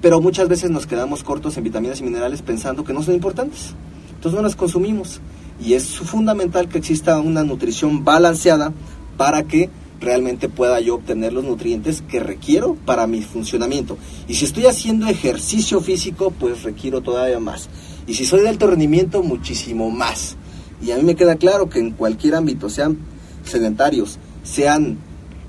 pero 0.00 0.20
muchas 0.20 0.48
veces 0.48 0.70
nos 0.70 0.86
quedamos 0.86 1.22
cortos 1.22 1.56
en 1.56 1.64
vitaminas 1.64 2.00
y 2.00 2.04
minerales 2.04 2.42
pensando 2.42 2.84
que 2.84 2.92
no 2.92 3.02
son 3.02 3.14
importantes. 3.14 3.74
Entonces 4.14 4.36
no 4.36 4.42
las 4.42 4.56
consumimos. 4.56 5.20
Y 5.64 5.74
es 5.74 5.98
fundamental 5.98 6.68
que 6.68 6.78
exista 6.78 7.20
una 7.20 7.42
nutrición 7.42 8.04
balanceada 8.04 8.72
para 9.16 9.42
que 9.42 9.70
realmente 10.00 10.48
pueda 10.48 10.80
yo 10.80 10.96
obtener 10.96 11.32
los 11.32 11.44
nutrientes 11.44 12.02
que 12.02 12.20
requiero 12.20 12.76
para 12.84 13.06
mi 13.06 13.22
funcionamiento. 13.22 13.98
Y 14.28 14.34
si 14.34 14.44
estoy 14.44 14.66
haciendo 14.66 15.08
ejercicio 15.08 15.80
físico, 15.80 16.30
pues 16.30 16.62
requiero 16.62 17.00
todavía 17.00 17.40
más. 17.40 17.68
Y 18.06 18.14
si 18.14 18.24
soy 18.24 18.40
de 18.40 18.48
alto 18.48 18.68
rendimiento, 18.68 19.22
muchísimo 19.22 19.90
más. 19.90 20.36
Y 20.80 20.92
a 20.92 20.96
mí 20.96 21.02
me 21.02 21.16
queda 21.16 21.36
claro 21.36 21.68
que 21.68 21.80
en 21.80 21.90
cualquier 21.90 22.36
ámbito, 22.36 22.70
sean 22.70 22.98
sedentarios, 23.44 24.18
sean 24.44 24.98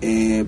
eh, 0.01 0.45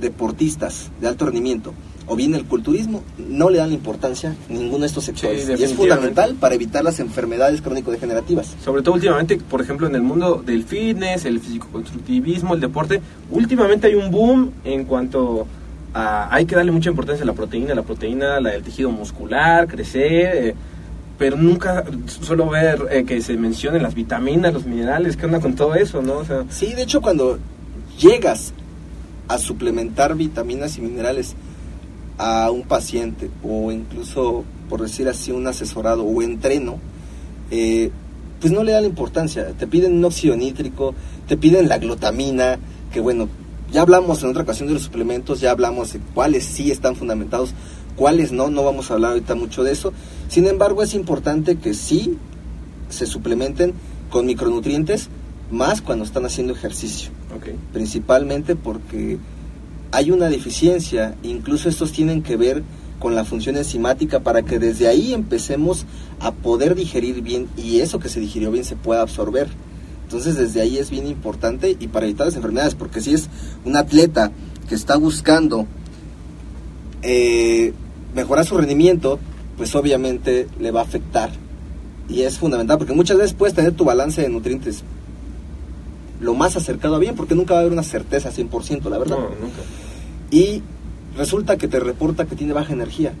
deportistas 0.00 0.90
de 1.00 1.08
alto 1.08 1.26
rendimiento 1.26 1.72
o 2.06 2.14
bien 2.14 2.34
el 2.34 2.44
culturismo, 2.44 3.02
no 3.18 3.50
le 3.50 3.58
dan 3.58 3.72
importancia 3.72 4.36
a 4.48 4.52
ninguno 4.52 4.80
de 4.80 4.86
estos 4.86 5.04
sectores. 5.04 5.48
y 5.48 5.62
es 5.62 5.74
fundamental 5.74 6.36
para 6.36 6.54
evitar 6.54 6.84
las 6.84 7.00
enfermedades 7.00 7.60
crónico-degenerativas. 7.60 8.54
Sobre 8.64 8.82
todo 8.82 8.94
últimamente, 8.94 9.38
por 9.38 9.60
ejemplo, 9.60 9.86
en 9.88 9.94
el 9.96 10.02
mundo 10.02 10.42
del 10.44 10.64
fitness, 10.64 11.24
el 11.24 11.40
físico-constructivismo, 11.40 12.54
el 12.54 12.60
deporte, 12.60 13.00
últimamente 13.30 13.88
hay 13.88 13.94
un 13.94 14.10
boom 14.10 14.52
en 14.64 14.84
cuanto 14.84 15.46
a... 15.92 16.32
Hay 16.34 16.46
que 16.46 16.54
darle 16.54 16.70
mucha 16.70 16.90
importancia 16.90 17.24
a 17.24 17.26
la 17.26 17.32
proteína, 17.32 17.74
la 17.74 17.82
proteína, 17.82 18.40
la 18.40 18.50
del 18.50 18.62
tejido 18.62 18.90
muscular, 18.90 19.66
crecer... 19.66 20.46
Eh, 20.46 20.54
pero 21.18 21.38
nunca 21.38 21.82
suelo 22.06 22.46
ver 22.50 22.88
eh, 22.90 23.04
que 23.06 23.22
se 23.22 23.38
mencionen 23.38 23.82
las 23.82 23.94
vitaminas, 23.94 24.52
los 24.52 24.66
minerales, 24.66 25.16
¿qué 25.16 25.24
onda 25.24 25.40
con 25.40 25.54
todo 25.54 25.74
eso, 25.74 26.02
no? 26.02 26.24
sí, 26.50 26.74
de 26.74 26.82
hecho 26.82 27.00
cuando 27.00 27.38
llegas 27.98 28.52
a 29.28 29.38
suplementar 29.38 30.14
vitaminas 30.16 30.78
y 30.78 30.80
minerales 30.80 31.34
a 32.18 32.50
un 32.50 32.62
paciente 32.62 33.30
o 33.42 33.70
incluso, 33.72 34.44
por 34.68 34.80
decir 34.82 35.08
así, 35.08 35.32
un 35.32 35.46
asesorado 35.46 36.04
o 36.04 36.22
entreno, 36.22 36.78
eh, 37.50 37.90
pues 38.40 38.52
no 38.52 38.62
le 38.62 38.72
da 38.72 38.80
la 38.80 38.86
importancia. 38.86 39.48
Te 39.58 39.66
piden 39.66 39.94
un 39.94 40.04
óxido 40.04 40.36
nítrico, 40.36 40.94
te 41.26 41.36
piden 41.36 41.68
la 41.68 41.78
glutamina, 41.78 42.58
que 42.92 43.00
bueno, 43.00 43.28
ya 43.72 43.82
hablamos 43.82 44.22
en 44.22 44.30
otra 44.30 44.42
ocasión 44.42 44.68
de 44.68 44.74
los 44.74 44.82
suplementos, 44.82 45.40
ya 45.40 45.50
hablamos 45.50 45.92
de 45.92 46.00
cuáles 46.14 46.44
sí 46.44 46.70
están 46.70 46.96
fundamentados, 46.96 47.52
cuáles 47.96 48.32
no, 48.32 48.50
no 48.50 48.62
vamos 48.62 48.90
a 48.90 48.94
hablar 48.94 49.12
ahorita 49.12 49.34
mucho 49.34 49.64
de 49.64 49.72
eso. 49.72 49.92
Sin 50.28 50.46
embargo, 50.46 50.82
es 50.82 50.94
importante 50.94 51.56
que 51.56 51.74
sí 51.74 52.16
se 52.88 53.06
suplementen 53.06 53.74
con 54.10 54.26
micronutrientes, 54.26 55.08
más 55.50 55.82
cuando 55.82 56.04
están 56.04 56.24
haciendo 56.24 56.52
ejercicio. 56.52 57.10
Principalmente 57.72 58.56
porque 58.56 59.18
hay 59.92 60.10
una 60.10 60.28
deficiencia, 60.28 61.14
incluso 61.22 61.68
estos 61.68 61.92
tienen 61.92 62.22
que 62.22 62.36
ver 62.36 62.62
con 62.98 63.14
la 63.14 63.24
función 63.24 63.56
enzimática 63.56 64.20
para 64.20 64.42
que 64.42 64.58
desde 64.58 64.88
ahí 64.88 65.12
empecemos 65.12 65.84
a 66.18 66.32
poder 66.32 66.74
digerir 66.74 67.20
bien 67.20 67.48
y 67.56 67.80
eso 67.80 67.98
que 67.98 68.08
se 68.08 68.20
digirió 68.20 68.50
bien 68.50 68.64
se 68.64 68.76
pueda 68.76 69.02
absorber. 69.02 69.48
Entonces 70.04 70.36
desde 70.36 70.60
ahí 70.60 70.78
es 70.78 70.90
bien 70.90 71.06
importante 71.06 71.76
y 71.78 71.88
para 71.88 72.06
evitar 72.06 72.26
las 72.26 72.36
enfermedades, 72.36 72.74
porque 72.74 73.00
si 73.00 73.12
es 73.12 73.28
un 73.64 73.76
atleta 73.76 74.32
que 74.68 74.74
está 74.74 74.96
buscando 74.96 75.66
eh, 77.02 77.72
mejorar 78.14 78.46
su 78.46 78.56
rendimiento, 78.56 79.18
pues 79.56 79.74
obviamente 79.74 80.48
le 80.58 80.70
va 80.70 80.80
a 80.80 80.84
afectar. 80.84 81.30
Y 82.08 82.22
es 82.22 82.38
fundamental, 82.38 82.78
porque 82.78 82.92
muchas 82.92 83.16
veces 83.18 83.34
puedes 83.34 83.54
tener 83.54 83.72
tu 83.72 83.84
balance 83.84 84.22
de 84.22 84.28
nutrientes 84.28 84.84
lo 86.20 86.34
más 86.34 86.56
acercado 86.56 86.96
a 86.96 86.98
bien, 86.98 87.14
porque 87.14 87.34
nunca 87.34 87.54
va 87.54 87.58
a 87.58 87.62
haber 87.62 87.72
una 87.72 87.82
certeza 87.82 88.30
100%, 88.30 88.88
la 88.88 88.98
verdad. 88.98 89.16
No, 89.16 89.28
nunca. 89.40 89.62
Y 90.30 90.62
resulta 91.16 91.56
que 91.56 91.68
te 91.68 91.80
reporta 91.80 92.26
que 92.26 92.36
tiene 92.36 92.52
baja 92.52 92.72
energía. 92.72 93.12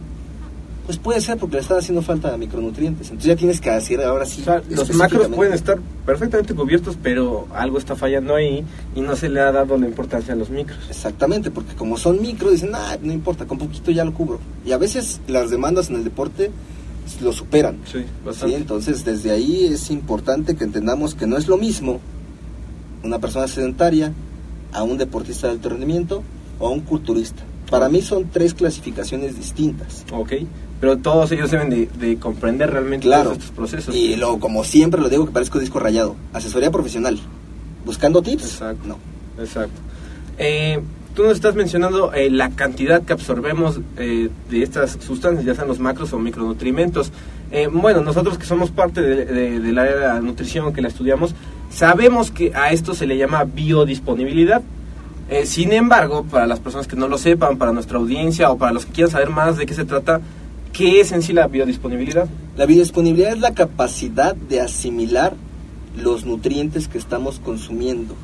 Pues 0.86 0.98
puede 0.98 1.20
ser 1.20 1.36
porque 1.36 1.56
le 1.56 1.62
están 1.62 1.78
haciendo 1.78 2.00
falta 2.00 2.30
de 2.30 2.38
micronutrientes. 2.38 3.08
Entonces 3.08 3.26
ya 3.26 3.36
tienes 3.36 3.60
que 3.60 3.70
decir 3.70 4.00
ahora 4.00 4.24
sí. 4.24 4.44
los 4.70 4.94
macros 4.94 5.26
pueden 5.28 5.52
estar 5.52 5.78
perfectamente 6.04 6.54
cubiertos, 6.54 6.96
pero 7.02 7.48
algo 7.52 7.78
está 7.78 7.96
fallando 7.96 8.36
ahí 8.36 8.64
y 8.94 9.00
no 9.00 9.16
se 9.16 9.28
le 9.28 9.40
ha 9.40 9.50
dado 9.50 9.76
la 9.78 9.86
importancia 9.86 10.34
a 10.34 10.36
los 10.36 10.48
micros. 10.48 10.78
Exactamente, 10.88 11.50
porque 11.50 11.74
como 11.74 11.96
son 11.96 12.22
micros, 12.22 12.52
dicen, 12.52 12.70
ah, 12.74 12.96
no 13.02 13.12
importa, 13.12 13.46
con 13.46 13.58
poquito 13.58 13.90
ya 13.90 14.04
lo 14.04 14.14
cubro. 14.14 14.38
Y 14.64 14.70
a 14.70 14.78
veces 14.78 15.20
las 15.26 15.50
demandas 15.50 15.90
en 15.90 15.96
el 15.96 16.04
deporte 16.04 16.52
lo 17.20 17.32
superan. 17.32 17.78
Sí, 17.90 18.04
bastante. 18.24 18.54
Entonces 18.54 19.04
desde 19.04 19.32
ahí 19.32 19.64
es 19.64 19.90
importante 19.90 20.54
que 20.54 20.62
entendamos 20.62 21.16
que 21.16 21.26
no 21.26 21.36
es 21.36 21.48
lo 21.48 21.56
mismo 21.56 22.00
una 23.06 23.18
persona 23.18 23.48
sedentaria 23.48 24.12
a 24.72 24.82
un 24.82 24.98
deportista 24.98 25.46
de 25.46 25.54
alto 25.54 25.70
rendimiento 25.70 26.22
o 26.58 26.68
a 26.68 26.70
un 26.70 26.80
culturista. 26.80 27.42
Para 27.70 27.88
mí 27.88 28.02
son 28.02 28.28
tres 28.30 28.54
clasificaciones 28.54 29.36
distintas. 29.36 30.04
Ok. 30.12 30.32
Pero 30.80 30.98
todos 30.98 31.32
ellos 31.32 31.50
deben 31.50 31.70
de, 31.70 32.18
comprender 32.18 32.70
realmente 32.70 33.06
claro. 33.06 33.32
estos 33.32 33.50
procesos. 33.50 33.94
Y 33.94 34.16
lo, 34.16 34.38
como 34.38 34.62
siempre 34.62 35.00
lo 35.00 35.08
digo 35.08 35.26
que 35.26 35.32
parezco 35.32 35.58
disco 35.58 35.80
rayado. 35.80 36.16
Asesoría 36.32 36.70
profesional. 36.70 37.18
Buscando 37.84 38.22
tips. 38.22 38.44
Exacto. 38.44 38.86
No. 38.86 38.98
Exacto. 39.42 39.80
Eh, 40.38 40.80
tú 41.14 41.22
nos 41.22 41.32
estás 41.32 41.54
mencionando 41.54 42.12
eh, 42.12 42.30
la 42.30 42.50
cantidad 42.50 43.02
que 43.02 43.14
absorbemos 43.14 43.80
eh, 43.96 44.28
de 44.50 44.62
estas 44.62 44.98
sustancias, 45.00 45.44
ya 45.44 45.54
sean 45.54 45.66
los 45.66 45.80
macros 45.80 46.12
o 46.12 46.18
micronutrimentos. 46.18 47.10
Eh, 47.52 47.68
bueno, 47.72 48.00
nosotros 48.02 48.38
que 48.38 48.44
somos 48.46 48.70
parte 48.70 49.00
de, 49.02 49.24
de- 49.24 49.60
del 49.60 49.78
área 49.78 50.14
de 50.14 50.20
nutrición, 50.20 50.72
que 50.72 50.82
la 50.82 50.88
estudiamos, 50.88 51.34
sabemos 51.70 52.30
que 52.30 52.52
a 52.54 52.72
esto 52.72 52.94
se 52.94 53.06
le 53.06 53.16
llama 53.16 53.44
biodisponibilidad. 53.44 54.62
Eh, 55.28 55.46
sin 55.46 55.72
embargo, 55.72 56.24
para 56.24 56.46
las 56.46 56.60
personas 56.60 56.86
que 56.86 56.96
no 56.96 57.08
lo 57.08 57.18
sepan, 57.18 57.56
para 57.58 57.72
nuestra 57.72 57.98
audiencia 57.98 58.50
o 58.50 58.58
para 58.58 58.72
los 58.72 58.86
que 58.86 58.92
quieran 58.92 59.10
saber 59.10 59.30
más 59.30 59.56
de 59.56 59.66
qué 59.66 59.74
se 59.74 59.84
trata, 59.84 60.20
¿qué 60.72 61.00
es 61.00 61.12
en 61.12 61.22
sí 61.22 61.32
la 61.32 61.46
biodisponibilidad? 61.48 62.28
La 62.56 62.66
biodisponibilidad 62.66 63.32
es 63.32 63.40
la 63.40 63.54
capacidad 63.54 64.34
de 64.36 64.60
asimilar 64.60 65.34
los 65.96 66.24
nutrientes 66.26 66.88
que 66.88 66.98
estamos 66.98 67.40
consumiendo. 67.40 68.14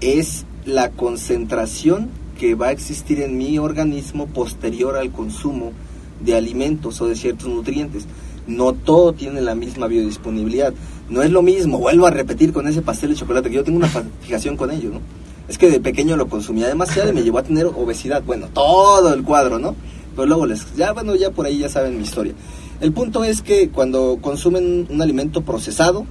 Es 0.00 0.44
la 0.64 0.90
concentración 0.90 2.08
que 2.38 2.54
va 2.54 2.66
a 2.68 2.72
existir 2.72 3.22
en 3.22 3.38
mi 3.38 3.58
organismo 3.58 4.26
posterior 4.26 4.96
al 4.96 5.10
consumo 5.10 5.72
de 6.20 6.34
alimentos 6.36 7.00
o 7.00 7.08
de 7.08 7.16
ciertos 7.16 7.48
nutrientes. 7.48 8.06
No 8.46 8.72
todo 8.72 9.12
tiene 9.12 9.40
la 9.40 9.54
misma 9.54 9.86
biodisponibilidad. 9.86 10.72
No 11.08 11.22
es 11.22 11.30
lo 11.30 11.42
mismo, 11.42 11.78
vuelvo 11.78 12.06
a 12.06 12.10
repetir 12.10 12.52
con 12.52 12.66
ese 12.66 12.82
pastel 12.82 13.10
de 13.10 13.16
chocolate, 13.16 13.48
que 13.48 13.56
yo 13.56 13.64
tengo 13.64 13.78
una 13.78 13.88
fijación 14.20 14.56
con 14.56 14.70
ello, 14.70 14.90
¿no? 14.90 15.00
Es 15.48 15.58
que 15.58 15.70
de 15.70 15.78
pequeño 15.78 16.16
lo 16.16 16.28
consumía 16.28 16.66
demasiado 16.66 17.10
y 17.10 17.12
me 17.12 17.22
llevó 17.22 17.38
a 17.38 17.42
tener 17.44 17.66
obesidad. 17.66 18.22
Bueno, 18.24 18.48
todo 18.52 19.14
el 19.14 19.22
cuadro, 19.22 19.58
¿no? 19.58 19.76
Pero 20.14 20.26
luego 20.26 20.46
les, 20.46 20.74
ya 20.76 20.92
bueno, 20.92 21.14
ya 21.14 21.30
por 21.30 21.46
ahí 21.46 21.58
ya 21.58 21.68
saben 21.68 21.96
mi 21.96 22.02
historia. 22.02 22.34
El 22.80 22.92
punto 22.92 23.22
es 23.22 23.42
que 23.42 23.70
cuando 23.70 24.18
consumen 24.20 24.86
un 24.90 25.02
alimento 25.02 25.42
procesado, 25.42 26.04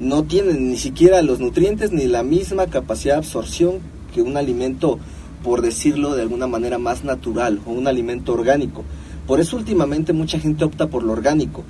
no 0.00 0.24
tienen 0.24 0.70
ni 0.70 0.76
siquiera 0.76 1.22
los 1.22 1.40
nutrientes 1.40 1.92
ni 1.92 2.06
la 2.06 2.22
misma 2.22 2.66
capacidad 2.66 3.14
de 3.14 3.18
absorción 3.18 3.78
que 4.14 4.22
un 4.22 4.36
alimento, 4.36 4.98
por 5.42 5.62
decirlo 5.62 6.14
de 6.14 6.22
alguna 6.22 6.46
manera, 6.46 6.78
más 6.78 7.04
natural 7.04 7.60
o 7.66 7.70
un 7.70 7.86
alimento 7.86 8.32
orgánico. 8.32 8.84
Por 9.26 9.40
eso 9.40 9.56
últimamente 9.56 10.12
mucha 10.12 10.38
gente 10.38 10.64
opta 10.64 10.86
por 10.86 11.02
lo 11.02 11.12
orgánico. 11.12 11.64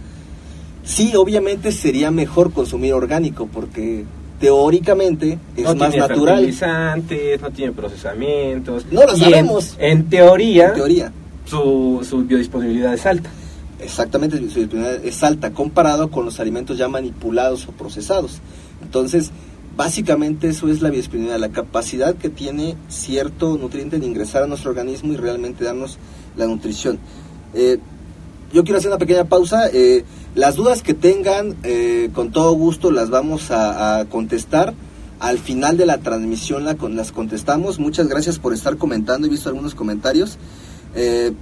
Sí, 0.85 1.15
obviamente 1.17 1.73
sería 1.73 2.11
mejor 2.11 2.53
consumir 2.53 2.93
orgánico 2.95 3.49
porque 3.53 4.05
teóricamente 4.41 5.39
es 5.57 5.65
no 5.65 5.75
más 5.75 5.91
tiene 5.91 6.07
natural. 6.07 6.35
fertilizantes, 6.37 7.41
no 7.41 7.51
tiene 7.51 7.73
procesamientos. 7.73 8.87
No 8.93 9.03
lo 9.05 9.13
en- 9.15 9.19
sabemos. 9.19 9.77
En, 9.79 10.09
teoría, 10.09 10.69
En 10.69 10.75
teoría. 10.75 11.13
Su, 11.47 12.05
su 12.09 12.25
biodisponibilidad 12.25 12.95
es 12.95 13.07
alta. 13.07 13.31
Exactamente, 13.81 14.37
su 14.39 14.45
disponibilidad 14.61 15.05
es 15.05 15.23
alta 15.23 15.53
comparado 15.53 16.11
con 16.11 16.25
los 16.25 16.41
alimentos 16.41 16.79
ya 16.79 16.89
manipulados 16.89 17.67
o 17.69 17.73
procesados. 17.73 18.41
Entonces, 18.83 19.31
básicamente 19.77 20.49
eso 20.49 20.69
es 20.69 20.83
la 20.83 20.91
biodisponibilidad, 20.91 21.39
la 21.39 21.51
capacidad 21.51 22.15
que 22.15 22.29
tiene 22.31 22.77
cierto 22.89 23.57
nutriente 23.59 23.99
de 23.99 24.07
ingresar 24.07 24.43
a 24.43 24.47
nuestro 24.47 24.71
organismo 24.71 25.13
y 25.13 25.17
realmente 25.17 25.65
darnos 25.65 25.99
la 26.37 26.47
nutrición. 26.47 26.99
Eh, 27.55 27.79
yo 28.53 28.65
quiero 28.65 28.79
hacer 28.79 28.91
una 28.91 28.99
pequeña 28.99 29.25
pausa. 29.25 29.69
eh, 29.73 30.05
las 30.35 30.55
dudas 30.57 30.83
que 30.83 30.95
tengan, 30.95 31.57
eh, 31.63 32.11
con 32.13 32.31
todo 32.31 32.53
gusto 32.53 32.91
las 32.91 33.09
vamos 33.11 33.51
a, 33.51 34.01
a 34.01 34.05
contestar. 34.05 34.75
Al 35.19 35.39
final 35.39 35.79
de 35.79 35.87
la 35.87 35.99
transmisión 35.99 36.65
la, 36.65 36.77
las 36.91 37.11
contestamos. 37.11 37.79
Muchas 37.79 38.07
gracias 38.07 38.39
por 38.39 38.53
estar 38.53 38.77
comentando. 38.77 39.27
He 39.27 39.31
visto 39.31 39.49
algunos 39.49 39.75
comentarios. 39.75 40.37
Eh, 40.95 41.33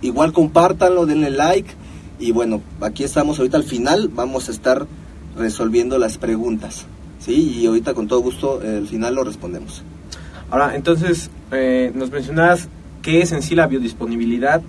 igual 0.00 0.32
compártanlo, 0.32 1.04
denle 1.04 1.30
like. 1.30 1.70
Y 2.18 2.32
bueno, 2.32 2.62
aquí 2.80 3.04
estamos 3.04 3.38
ahorita 3.38 3.58
al 3.58 3.64
final. 3.64 4.08
Vamos 4.08 4.48
a 4.48 4.52
estar 4.52 4.86
resolviendo 5.36 5.98
las 5.98 6.16
preguntas. 6.16 6.86
¿sí? 7.18 7.58
Y 7.60 7.66
ahorita 7.66 7.92
con 7.92 8.08
todo 8.08 8.20
gusto 8.20 8.62
eh, 8.62 8.78
al 8.78 8.88
final 8.88 9.14
lo 9.14 9.24
respondemos. 9.24 9.82
Ahora, 10.50 10.74
entonces, 10.74 11.30
eh, 11.52 11.92
nos 11.94 12.10
mencionabas 12.10 12.68
qué 13.02 13.20
es 13.20 13.32
en 13.32 13.42
sí 13.42 13.54
la 13.54 13.66
biodisponibilidad. 13.66 14.62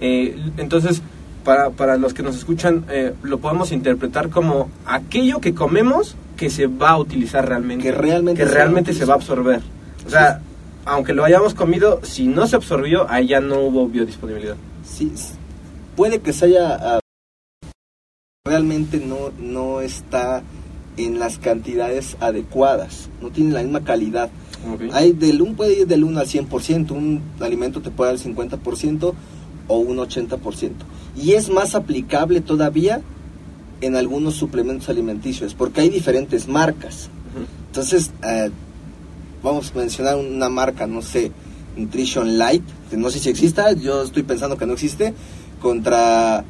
Eh, 0.00 0.36
entonces, 0.56 1.02
para, 1.44 1.70
para 1.70 1.96
los 1.96 2.14
que 2.14 2.22
nos 2.22 2.36
escuchan, 2.36 2.84
eh, 2.90 3.14
lo 3.22 3.38
podemos 3.38 3.72
interpretar 3.72 4.30
como 4.30 4.70
aquello 4.86 5.40
que 5.40 5.54
comemos 5.54 6.16
que 6.36 6.50
se 6.50 6.66
va 6.66 6.90
a 6.90 6.98
utilizar 6.98 7.46
realmente. 7.48 7.84
Que 7.84 7.92
realmente 7.92 8.40
que 8.40 8.46
se 8.46 8.50
va 8.50 8.54
a 8.54 8.64
realmente 8.64 8.92
se 8.94 9.04
va 9.04 9.12
a 9.12 9.16
absorber. 9.16 9.62
O 10.06 10.10
sea, 10.10 10.40
aunque 10.84 11.12
lo 11.12 11.24
hayamos 11.24 11.54
comido, 11.54 12.00
si 12.02 12.26
no 12.26 12.46
se 12.46 12.56
absorbió, 12.56 13.08
ahí 13.10 13.28
ya 13.28 13.40
no 13.40 13.60
hubo 13.60 13.88
biodisponibilidad. 13.88 14.56
Sí, 14.84 15.12
puede 15.96 16.20
que 16.20 16.32
se 16.32 16.46
haya... 16.46 16.74
ah, 16.74 17.00
realmente 18.46 18.98
no, 18.98 19.30
no 19.38 19.80
está 19.80 20.42
en 20.96 21.18
las 21.18 21.38
cantidades 21.38 22.16
adecuadas. 22.20 23.08
No 23.22 23.30
tiene 23.30 23.52
la 23.52 23.62
misma 23.62 23.84
calidad. 23.84 24.30
Hay 24.92 25.12
del 25.12 25.42
un 25.42 25.54
puede 25.56 25.80
ir 25.80 25.86
del 25.86 26.04
1 26.04 26.20
al 26.20 26.26
100%, 26.26 26.90
un 26.92 27.22
alimento 27.40 27.82
te 27.82 27.90
puede 27.90 28.12
dar 28.12 28.20
el 28.20 28.34
50% 28.34 29.12
o 29.68 29.78
un 29.78 29.98
80%. 29.98 30.72
Y 31.16 31.32
es 31.32 31.48
más 31.48 31.74
aplicable 31.74 32.40
todavía 32.40 33.02
en 33.80 33.96
algunos 33.96 34.34
suplementos 34.34 34.88
alimenticios, 34.88 35.54
porque 35.54 35.82
hay 35.82 35.88
diferentes 35.88 36.48
marcas. 36.48 37.10
Entonces, 37.68 38.12
eh, 38.24 38.50
vamos 39.42 39.72
a 39.74 39.78
mencionar 39.78 40.16
una 40.16 40.48
marca, 40.48 40.86
no 40.86 41.02
sé, 41.02 41.32
Nutrition 41.76 42.38
Light, 42.38 42.62
que 42.90 42.96
no 42.96 43.10
sé 43.10 43.18
si 43.18 43.28
exista, 43.30 43.72
yo 43.72 44.02
estoy 44.02 44.22
pensando 44.22 44.56
que 44.56 44.66
no 44.66 44.74
existe, 44.74 45.12
contra 45.60 46.44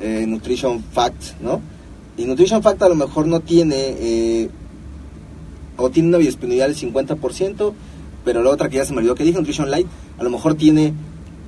eh, 0.00 0.24
Nutrition 0.26 0.82
Fact, 0.82 1.40
¿no? 1.40 1.60
Y 2.16 2.24
Nutrition 2.24 2.62
Fact 2.62 2.82
a 2.82 2.88
lo 2.88 2.94
mejor 2.96 3.26
no 3.26 3.40
tiene, 3.40 3.76
eh, 3.78 4.50
o 5.76 5.90
tiene 5.90 6.08
una 6.08 6.18
biodisponibilidad 6.18 6.66
del 6.66 6.76
50%, 6.76 7.72
pero 8.24 8.42
la 8.42 8.50
otra 8.50 8.68
que 8.68 8.76
ya 8.76 8.84
se 8.84 8.92
me 8.92 8.98
olvidó 8.98 9.14
que 9.14 9.24
dije, 9.24 9.38
Nutrition 9.38 9.70
Light, 9.70 9.86
a 10.18 10.24
lo 10.24 10.30
mejor 10.30 10.54
tiene 10.54 10.92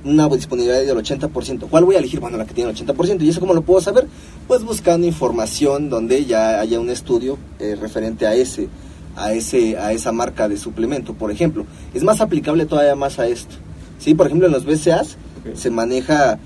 una 0.03 0.27
disponibilidad 0.29 0.79
del 0.79 0.97
80%. 0.97 1.67
¿Cuál 1.69 1.85
voy 1.85 1.95
a 1.95 1.99
elegir? 1.99 2.19
Bueno, 2.19 2.37
la 2.37 2.45
que 2.45 2.53
tiene 2.53 2.71
el 2.71 2.75
80%. 2.75 3.21
¿Y 3.21 3.29
eso 3.29 3.39
cómo 3.39 3.53
lo 3.53 3.61
puedo 3.61 3.81
saber? 3.81 4.07
Pues 4.47 4.63
buscando 4.63 5.07
información 5.07 5.89
donde 5.89 6.25
ya 6.25 6.59
haya 6.59 6.79
un 6.79 6.89
estudio 6.89 7.37
eh, 7.59 7.75
referente 7.79 8.25
a 8.25 8.33
ese, 8.33 8.69
a 9.15 9.33
ese, 9.33 9.77
a 9.77 9.91
esa 9.91 10.11
marca 10.11 10.47
de 10.47 10.57
suplemento, 10.57 11.13
por 11.13 11.31
ejemplo. 11.31 11.65
Es 11.93 12.03
más 12.03 12.21
aplicable 12.21 12.65
todavía 12.65 12.95
más 12.95 13.19
a 13.19 13.27
esto. 13.27 13.55
Sí, 13.99 14.13
por 14.13 14.27
ejemplo, 14.27 14.47
en 14.47 14.53
los 14.53 14.65
BCAs 14.65 15.17
se 15.53 15.69
maneja 15.71 16.39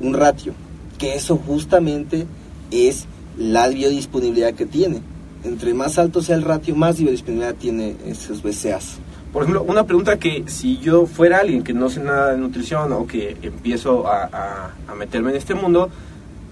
un 0.00 0.14
ratio, 0.14 0.52
que 0.98 1.14
eso 1.14 1.36
justamente 1.36 2.26
es 2.70 3.06
la 3.38 3.68
biodisponibilidad 3.68 4.54
que 4.54 4.66
tiene. 4.66 5.00
Entre 5.44 5.72
más 5.72 5.98
alto 5.98 6.20
sea 6.20 6.36
el 6.36 6.42
ratio, 6.42 6.74
más 6.74 6.98
biodisponibilidad 6.98 7.54
tiene 7.54 7.96
esos 8.06 8.42
BCAs. 8.42 8.98
Por 9.32 9.42
ejemplo, 9.42 9.62
una 9.62 9.84
pregunta 9.84 10.18
que 10.18 10.44
si 10.46 10.78
yo 10.78 11.06
fuera 11.06 11.38
alguien 11.38 11.62
que 11.62 11.74
no 11.74 11.90
sé 11.90 12.00
nada 12.00 12.32
de 12.32 12.38
nutrición 12.38 12.92
o 12.92 13.06
que 13.06 13.36
empiezo 13.42 14.06
a, 14.06 14.72
meterme 14.96 15.30
en 15.30 15.36
este 15.36 15.54
mundo, 15.54 15.90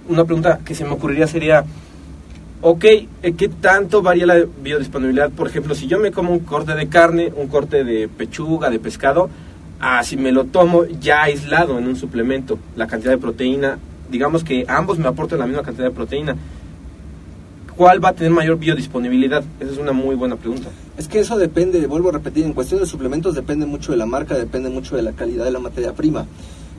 una 0.08 0.24
pregunta 0.24 0.60
que 0.64 0.74
se 0.74 0.84
me 0.84 0.90
ocurriría 0.90 1.26
sería, 1.26 1.64
ok, 2.60 2.84
eh, 2.84 3.08
¿qué 3.36 3.48
tanto 3.48 4.02
varía 4.02 4.26
la 4.26 4.44
biodisponibilidad? 4.62 5.30
Por 5.30 5.48
ejemplo, 5.48 5.74
si 5.74 5.86
yo 5.86 5.98
me 5.98 6.12
como 6.12 6.32
un 6.32 6.40
corte 6.40 6.74
de 6.74 6.88
carne, 6.88 7.32
un 7.34 7.48
corte 7.48 7.82
de 7.82 8.08
pechuga, 8.08 8.68
de 8.70 8.78
pescado, 8.78 9.30
a 9.80 10.02
si 10.04 10.16
me 10.16 10.30
lo 10.30 10.44
tomo 10.44 10.84
ya 10.84 11.22
aislado 11.22 11.78
en 11.78 11.86
un 11.86 11.96
suplemento, 11.96 12.58
la 12.76 12.86
cantidad 12.86 13.12
de 13.12 13.18
proteína, 13.18 13.78
digamos 14.10 14.44
que 14.44 14.64
ambos 14.68 14.98
me 14.98 15.08
aportan 15.08 15.38
la 15.38 15.46
misma 15.46 15.62
cantidad 15.62 15.86
de 15.86 15.94
proteína. 15.94 16.36
¿Cuál 17.74 18.02
va 18.02 18.10
a 18.10 18.12
tener 18.12 18.32
mayor 18.32 18.58
biodisponibilidad? 18.58 19.44
Esa 19.60 19.72
es 19.72 19.78
una 19.78 19.92
muy 19.92 20.14
buena 20.14 20.36
pregunta. 20.36 20.68
Es 20.96 21.08
que 21.08 21.20
eso 21.20 21.36
depende, 21.36 21.86
vuelvo 21.86 22.08
a 22.08 22.12
repetir, 22.12 22.44
en 22.44 22.54
cuestión 22.54 22.80
de 22.80 22.86
suplementos 22.86 23.34
depende 23.34 23.66
mucho 23.66 23.92
de 23.92 23.98
la 23.98 24.06
marca, 24.06 24.34
depende 24.34 24.70
mucho 24.70 24.96
de 24.96 25.02
la 25.02 25.12
calidad 25.12 25.44
de 25.44 25.50
la 25.50 25.58
materia 25.58 25.94
prima. 25.94 26.26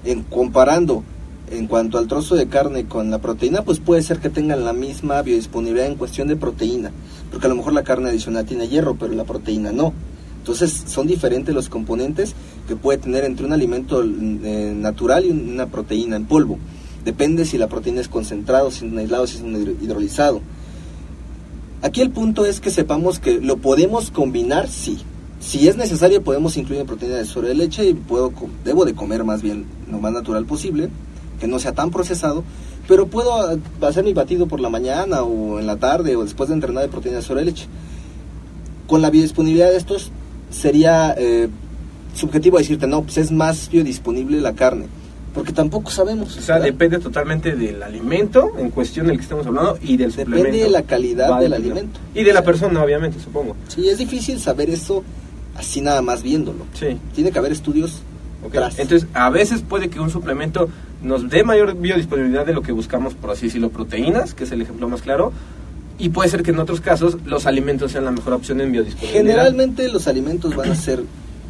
En 0.03 0.23
comparando 0.23 1.03
en 1.51 1.67
cuanto 1.67 1.97
al 1.97 2.07
trozo 2.07 2.35
de 2.35 2.47
carne 2.47 2.85
con 2.87 3.09
la 3.11 3.19
proteína, 3.19 3.61
pues 3.63 3.79
puede 3.79 4.01
ser 4.01 4.19
que 4.19 4.29
tengan 4.29 4.65
la 4.65 4.73
misma 4.73 5.21
biodisponibilidad 5.21 5.85
en 5.87 5.95
cuestión 5.95 6.27
de 6.27 6.35
proteína, 6.35 6.91
porque 7.31 7.45
a 7.45 7.49
lo 7.49 7.55
mejor 7.55 7.73
la 7.73 7.83
carne 7.83 8.09
adicional 8.09 8.45
tiene 8.45 8.67
hierro, 8.67 8.95
pero 8.95 9.13
la 9.13 9.23
proteína 9.23 9.71
no. 9.71 9.93
Entonces 10.39 10.83
son 10.87 11.07
diferentes 11.07 11.53
los 11.53 11.69
componentes 11.69 12.33
que 12.67 12.75
puede 12.75 12.97
tener 12.97 13.23
entre 13.23 13.45
un 13.45 13.53
alimento 13.53 14.03
eh, 14.03 14.73
natural 14.75 15.25
y 15.25 15.29
una 15.29 15.67
proteína 15.67 16.15
en 16.15 16.25
polvo. 16.25 16.57
Depende 17.05 17.45
si 17.45 17.57
la 17.57 17.67
proteína 17.67 18.01
es 18.01 18.07
concentrado, 18.09 18.71
si 18.71 18.85
es 18.85 18.91
un 18.91 18.97
aislado, 18.97 19.27
si 19.27 19.37
es 19.37 19.43
un 19.43 19.53
hidro- 19.55 19.75
hidrolizado. 19.81 20.41
Aquí 21.81 22.01
el 22.01 22.09
punto 22.09 22.45
es 22.45 22.59
que 22.59 22.71
sepamos 22.71 23.19
que 23.19 23.39
lo 23.39 23.57
podemos 23.57 24.09
combinar, 24.09 24.67
sí. 24.67 24.97
Si 25.39 25.67
es 25.67 25.77
necesario, 25.77 26.23
podemos 26.23 26.57
incluir 26.57 26.83
proteína 26.85 27.17
de 27.17 27.25
sobre 27.25 27.49
de 27.49 27.55
leche 27.55 27.87
y 27.87 27.93
puedo, 27.93 28.33
debo 28.65 28.85
de 28.85 28.95
comer 28.95 29.23
más 29.23 29.43
bien 29.43 29.65
lo 29.89 29.99
más 29.99 30.11
natural 30.11 30.45
posible, 30.45 30.89
que 31.39 31.47
no 31.47 31.59
sea 31.59 31.73
tan 31.73 31.91
procesado, 31.91 32.43
pero 32.87 33.07
puedo 33.07 33.35
ah, 33.35 33.55
hacer 33.81 34.03
mi 34.03 34.13
batido 34.13 34.47
por 34.47 34.59
la 34.59 34.69
mañana 34.69 35.21
o 35.21 35.59
en 35.59 35.67
la 35.67 35.77
tarde 35.77 36.15
o 36.15 36.23
después 36.23 36.49
de 36.49 36.55
entrenar 36.55 36.83
de 36.83 36.89
proteína 36.89 37.17
de 37.17 37.23
sobre 37.23 37.41
de 37.41 37.45
leche. 37.45 37.67
Con 38.87 39.03
la 39.03 39.11
biodisponibilidad 39.11 39.69
de 39.69 39.77
estos 39.77 40.11
sería 40.49 41.13
eh, 41.15 41.49
subjetivo 42.15 42.57
decirte, 42.57 42.87
no, 42.87 43.03
pues 43.03 43.17
es 43.19 43.31
más 43.31 43.69
biodisponible 43.69 44.41
la 44.41 44.55
carne, 44.55 44.87
porque 45.33 45.51
tampoco 45.53 45.91
sabemos. 45.91 46.37
O 46.37 46.41
sea, 46.41 46.55
¿verdad? 46.55 46.71
depende 46.71 46.99
totalmente 46.99 47.55
del 47.55 47.83
alimento 47.83 48.51
en 48.57 48.69
cuestión 48.71 49.07
del 49.07 49.17
que 49.17 49.23
estamos 49.23 49.45
hablando 49.45 49.77
y 49.81 49.97
del 49.97 50.11
suplemento. 50.11 50.45
Depende 50.45 50.63
de 50.63 50.69
la 50.69 50.83
calidad 50.83 51.31
Va 51.31 51.39
del 51.39 51.53
alimento. 51.53 51.99
Y 52.15 52.23
de 52.23 52.33
la 52.33 52.43
persona, 52.43 52.83
obviamente, 52.83 53.19
supongo. 53.19 53.55
Sí, 53.67 53.87
es 53.87 53.97
difícil 53.97 54.39
saber 54.39 54.69
eso 54.69 55.03
así 55.55 55.81
nada 55.81 56.01
más 56.01 56.23
viéndolo. 56.23 56.65
Sí. 56.73 56.97
Tiene 57.13 57.31
que 57.31 57.39
haber 57.39 57.51
estudios 57.51 58.01
Ok, 58.43 58.53
tras. 58.53 58.79
Entonces, 58.79 59.07
a 59.13 59.29
veces 59.29 59.61
puede 59.61 59.89
que 59.89 59.99
un 59.99 60.09
suplemento 60.09 60.69
nos 61.01 61.29
dé 61.29 61.43
mayor 61.43 61.75
biodisponibilidad 61.75 62.45
de 62.45 62.53
lo 62.53 62.61
que 62.61 62.71
buscamos, 62.71 63.13
por 63.13 63.31
así 63.31 63.47
decirlo, 63.47 63.69
proteínas, 63.69 64.33
que 64.33 64.43
es 64.43 64.51
el 64.51 64.61
ejemplo 64.61 64.87
más 64.89 65.01
claro, 65.01 65.31
y 65.99 66.09
puede 66.09 66.29
ser 66.29 66.43
que 66.43 66.51
en 66.51 66.59
otros 66.59 66.81
casos 66.81 67.17
los 67.25 67.45
alimentos 67.45 67.91
sean 67.91 68.05
la 68.05 68.11
mejor 68.11 68.33
opción 68.33 68.61
en 68.61 68.71
biodisponibilidad. 68.71 69.21
Generalmente 69.21 69.87
los 69.89 70.07
alimentos 70.07 70.55
van 70.55 70.71
a 70.71 70.75
ser 70.75 71.03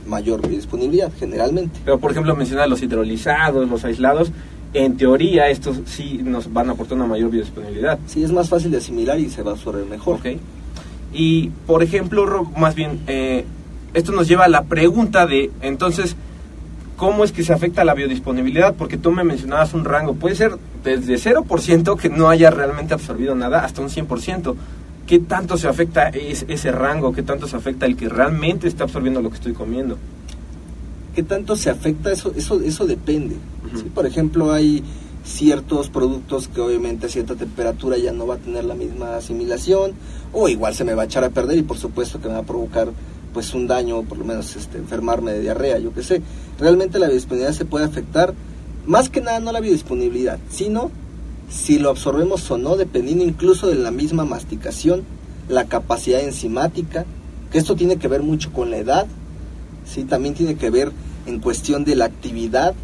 mayor 0.07 0.47
disponibilidad, 0.47 1.11
generalmente. 1.17 1.79
Pero, 1.85 1.99
por 1.99 2.11
ejemplo, 2.11 2.35
mencionar 2.35 2.69
los 2.69 2.81
hidrolizados, 2.81 3.69
los 3.69 3.83
aislados, 3.85 4.31
en 4.73 4.97
teoría 4.97 5.49
estos 5.49 5.81
sí 5.85 6.19
nos 6.23 6.51
van 6.51 6.69
a 6.69 6.73
aportar 6.73 6.97
una 6.97 7.07
mayor 7.07 7.29
biodisponibilidad. 7.29 7.99
Sí, 8.07 8.23
es 8.23 8.31
más 8.31 8.49
fácil 8.49 8.71
de 8.71 8.77
asimilar 8.77 9.19
y 9.19 9.29
se 9.29 9.43
va 9.43 9.51
a 9.51 9.53
absorber 9.53 9.85
mejor. 9.85 10.15
Ok. 10.17 10.27
Y, 11.13 11.49
por 11.65 11.83
ejemplo, 11.83 12.45
más 12.57 12.75
bien, 12.75 12.99
eh, 13.07 13.45
esto 13.93 14.11
nos 14.11 14.27
lleva 14.27 14.45
a 14.45 14.49
la 14.49 14.63
pregunta 14.63 15.25
de, 15.25 15.51
entonces, 15.61 16.15
¿cómo 16.97 17.23
es 17.23 17.31
que 17.31 17.43
se 17.43 17.53
afecta 17.53 17.85
la 17.85 17.93
biodisponibilidad? 17.93 18.75
Porque 18.75 18.97
tú 18.97 19.11
me 19.11 19.23
mencionabas 19.23 19.73
un 19.73 19.85
rango, 19.85 20.15
puede 20.15 20.35
ser 20.35 20.57
desde 20.83 21.15
0% 21.15 21.97
que 21.97 22.09
no 22.09 22.29
haya 22.29 22.49
realmente 22.49 22.93
absorbido 22.93 23.35
nada 23.35 23.63
hasta 23.63 23.81
un 23.81 23.89
100%. 23.89 24.55
¿Qué 25.07 25.19
tanto 25.19 25.57
se 25.57 25.67
afecta 25.67 26.09
es- 26.09 26.45
ese 26.47 26.71
rango? 26.71 27.13
¿Qué 27.13 27.23
tanto 27.23 27.47
se 27.47 27.55
afecta 27.55 27.85
el 27.85 27.95
que 27.95 28.09
realmente 28.09 28.67
está 28.67 28.83
absorbiendo 28.83 29.21
lo 29.21 29.29
que 29.29 29.35
estoy 29.35 29.53
comiendo? 29.53 29.97
¿Qué 31.15 31.23
tanto 31.23 31.55
se 31.55 31.69
afecta? 31.69 32.11
Eso, 32.11 32.31
eso, 32.35 32.59
eso 32.61 32.85
depende. 32.85 33.35
Por 33.95 34.05
ejemplo, 34.05 34.51
hay 34.51 34.83
ciertos 35.23 35.89
productos 35.89 36.47
que 36.47 36.61
obviamente 36.61 37.07
a 37.07 37.09
cierta 37.09 37.35
temperatura 37.35 37.97
ya 37.97 38.11
no 38.13 38.27
va 38.27 38.35
a 38.35 38.37
tener 38.37 38.63
la 38.65 38.75
misma 38.75 39.17
asimilación 39.17 39.91
o 40.31 40.47
igual 40.47 40.73
se 40.75 40.83
me 40.85 40.93
va 40.93 41.01
a 41.03 41.05
echar 41.05 41.23
a 41.23 41.29
perder 41.29 41.57
y 41.57 41.63
por 41.63 41.77
supuesto 41.77 42.19
que 42.21 42.27
me 42.27 42.35
va 42.35 42.41
a 42.41 42.43
provocar 42.43 42.89
pues 43.33 43.53
un 43.53 43.67
daño, 43.67 44.03
por 44.03 44.17
lo 44.17 44.25
menos 44.25 44.55
este, 44.55 44.77
enfermarme 44.77 45.31
de 45.31 45.41
diarrea, 45.41 45.79
yo 45.79 45.93
qué 45.93 46.01
sé. 46.03 46.21
Realmente 46.59 46.97
la 46.99 47.07
biodisponibilidad 47.07 47.53
se 47.53 47.65
puede 47.65 47.85
afectar, 47.85 48.33
más 48.85 49.09
que 49.09 49.21
nada 49.21 49.39
no 49.39 49.51
la 49.51 49.59
biodisponibilidad, 49.59 50.39
sino 50.49 50.91
si 51.49 51.79
lo 51.79 51.89
absorbemos 51.89 52.49
o 52.51 52.57
no, 52.57 52.75
dependiendo 52.75 53.23
incluso 53.23 53.67
de 53.67 53.75
la 53.75 53.91
misma 53.91 54.25
masticación, 54.25 55.03
la 55.49 55.65
capacidad 55.65 56.21
enzimática, 56.21 57.05
que 57.51 57.57
esto 57.57 57.75
tiene 57.75 57.97
que 57.97 58.07
ver 58.07 58.21
mucho 58.21 58.51
con 58.51 58.69
la 58.69 58.77
edad, 58.77 59.07
¿sí? 59.85 60.03
también 60.03 60.33
tiene 60.33 60.55
que 60.55 60.69
ver 60.69 60.91
en 61.25 61.39
cuestión 61.39 61.85
de 61.85 61.95
la 61.95 62.05
actividad. 62.05 62.75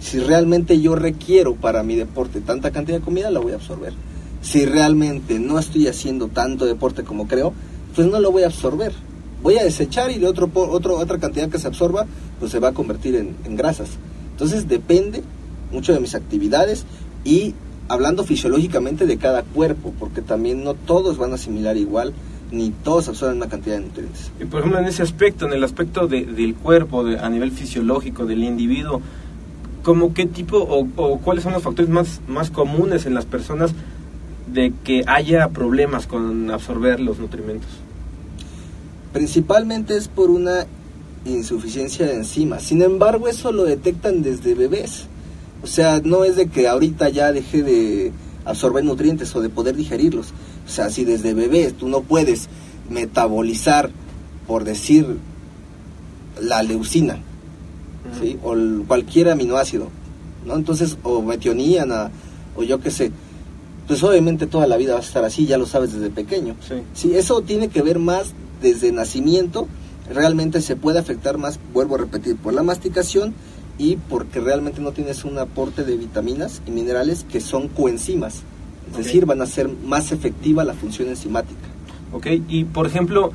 Si 0.00 0.18
realmente 0.18 0.80
yo 0.80 0.96
requiero 0.96 1.54
para 1.54 1.82
mi 1.82 1.94
deporte 1.94 2.40
tanta 2.40 2.70
cantidad 2.70 2.98
de 2.98 3.04
comida, 3.04 3.30
la 3.30 3.40
voy 3.40 3.52
a 3.52 3.56
absorber. 3.56 3.92
Si 4.42 4.64
realmente 4.64 5.38
no 5.38 5.58
estoy 5.58 5.86
haciendo 5.86 6.28
tanto 6.28 6.64
deporte 6.64 7.04
como 7.04 7.28
creo, 7.28 7.52
pues 7.94 8.08
no 8.08 8.18
lo 8.18 8.32
voy 8.32 8.42
a 8.42 8.46
absorber. 8.46 8.92
Voy 9.42 9.58
a 9.58 9.64
desechar 9.64 10.10
y 10.10 10.18
de 10.18 10.26
otro, 10.26 10.50
otra 10.54 11.18
cantidad 11.18 11.48
que 11.48 11.58
se 11.58 11.66
absorba, 11.66 12.06
pues 12.38 12.50
se 12.50 12.58
va 12.58 12.68
a 12.68 12.72
convertir 12.72 13.14
en, 13.16 13.36
en 13.44 13.56
grasas. 13.56 13.90
Entonces 14.32 14.68
depende 14.68 15.22
mucho 15.70 15.92
de 15.92 16.00
mis 16.00 16.14
actividades 16.14 16.84
y 17.24 17.54
hablando 17.90 18.24
fisiológicamente 18.24 19.06
de 19.06 19.16
cada 19.18 19.42
cuerpo, 19.42 19.92
porque 19.98 20.22
también 20.22 20.64
no 20.64 20.74
todos 20.74 21.18
van 21.18 21.32
a 21.32 21.34
asimilar 21.34 21.76
igual, 21.76 22.12
ni 22.52 22.70
todos 22.70 23.08
absorben 23.08 23.36
una 23.38 23.48
cantidad 23.48 23.76
de 23.76 23.82
nutrientes. 23.86 24.30
Y 24.40 24.44
por 24.44 24.60
ejemplo, 24.60 24.80
en 24.80 24.86
ese 24.86 25.02
aspecto, 25.02 25.46
en 25.46 25.52
el 25.52 25.62
aspecto 25.64 26.06
de- 26.06 26.24
del 26.24 26.54
cuerpo, 26.54 27.04
de- 27.04 27.18
a 27.18 27.28
nivel 27.28 27.50
fisiológico, 27.52 28.26
del 28.26 28.42
individuo, 28.44 29.00
¿cómo 29.82 30.14
qué 30.14 30.26
tipo 30.26 30.56
o, 30.58 30.86
o 30.96 31.18
cuáles 31.18 31.44
son 31.44 31.52
los 31.52 31.62
factores 31.62 31.90
más, 31.90 32.20
más 32.28 32.50
comunes 32.50 33.06
en 33.06 33.14
las 33.14 33.24
personas 33.26 33.72
de 34.52 34.72
que 34.84 35.04
haya 35.06 35.48
problemas 35.48 36.06
con 36.06 36.50
absorber 36.50 37.00
los 37.00 37.18
nutrimentos? 37.18 37.70
Principalmente 39.12 39.96
es 39.96 40.08
por 40.08 40.30
una 40.30 40.66
insuficiencia 41.24 42.06
de 42.06 42.14
enzimas. 42.14 42.62
Sin 42.62 42.82
embargo, 42.82 43.28
eso 43.28 43.52
lo 43.52 43.64
detectan 43.64 44.22
desde 44.22 44.54
bebés. 44.54 45.06
O 45.62 45.66
sea, 45.66 46.00
no 46.04 46.24
es 46.24 46.36
de 46.36 46.48
que 46.48 46.68
ahorita 46.68 47.08
ya 47.10 47.32
deje 47.32 47.62
de 47.62 48.12
absorber 48.44 48.84
nutrientes 48.84 49.34
o 49.36 49.40
de 49.40 49.48
poder 49.50 49.76
digerirlos. 49.76 50.28
O 50.66 50.68
sea, 50.70 50.88
si 50.90 51.04
desde 51.04 51.34
bebés 51.34 51.74
tú 51.74 51.88
no 51.88 52.00
puedes 52.02 52.48
metabolizar, 52.88 53.90
por 54.46 54.64
decir, 54.64 55.18
la 56.40 56.62
leucina, 56.62 57.18
¿sí? 58.20 58.38
o 58.42 58.54
el- 58.54 58.84
cualquier 58.86 59.28
aminoácido, 59.30 59.88
¿no? 60.46 60.54
Entonces, 60.56 60.96
o 61.02 61.22
metioníana, 61.22 62.10
o 62.56 62.62
yo 62.62 62.80
qué 62.80 62.90
sé, 62.90 63.12
pues 63.86 64.02
obviamente 64.02 64.46
toda 64.46 64.66
la 64.66 64.76
vida 64.76 64.94
vas 64.94 65.04
a 65.04 65.08
estar 65.08 65.24
así, 65.24 65.46
ya 65.46 65.58
lo 65.58 65.66
sabes 65.66 65.92
desde 65.92 66.10
pequeño. 66.10 66.56
Sí. 66.66 66.74
Sí, 66.94 67.14
eso 67.14 67.42
tiene 67.42 67.68
que 67.68 67.82
ver 67.82 67.98
más 67.98 68.32
desde 68.62 68.92
nacimiento, 68.92 69.68
realmente 70.12 70.60
se 70.62 70.76
puede 70.76 70.98
afectar 70.98 71.38
más, 71.38 71.58
vuelvo 71.72 71.96
a 71.96 71.98
repetir, 71.98 72.36
por 72.36 72.54
la 72.54 72.62
masticación 72.62 73.34
y 73.80 73.96
porque 73.96 74.40
realmente 74.40 74.82
no 74.82 74.92
tienes 74.92 75.24
un 75.24 75.38
aporte 75.38 75.84
de 75.84 75.96
vitaminas 75.96 76.60
y 76.66 76.70
minerales 76.70 77.24
que 77.24 77.40
son 77.40 77.68
coenzimas, 77.68 78.42
es 78.90 78.96
decir, 78.98 79.24
van 79.24 79.40
a 79.40 79.46
ser 79.46 79.70
más 79.70 80.12
efectiva 80.12 80.64
la 80.64 80.74
función 80.74 81.08
enzimática. 81.08 81.66
¿Ok? 82.12 82.26
Y 82.48 82.64
por 82.64 82.86
ejemplo, 82.86 83.32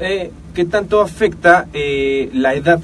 eh, 0.00 0.30
¿qué 0.54 0.64
tanto 0.64 1.02
afecta 1.02 1.68
eh, 1.74 2.30
la 2.32 2.54
edad? 2.54 2.80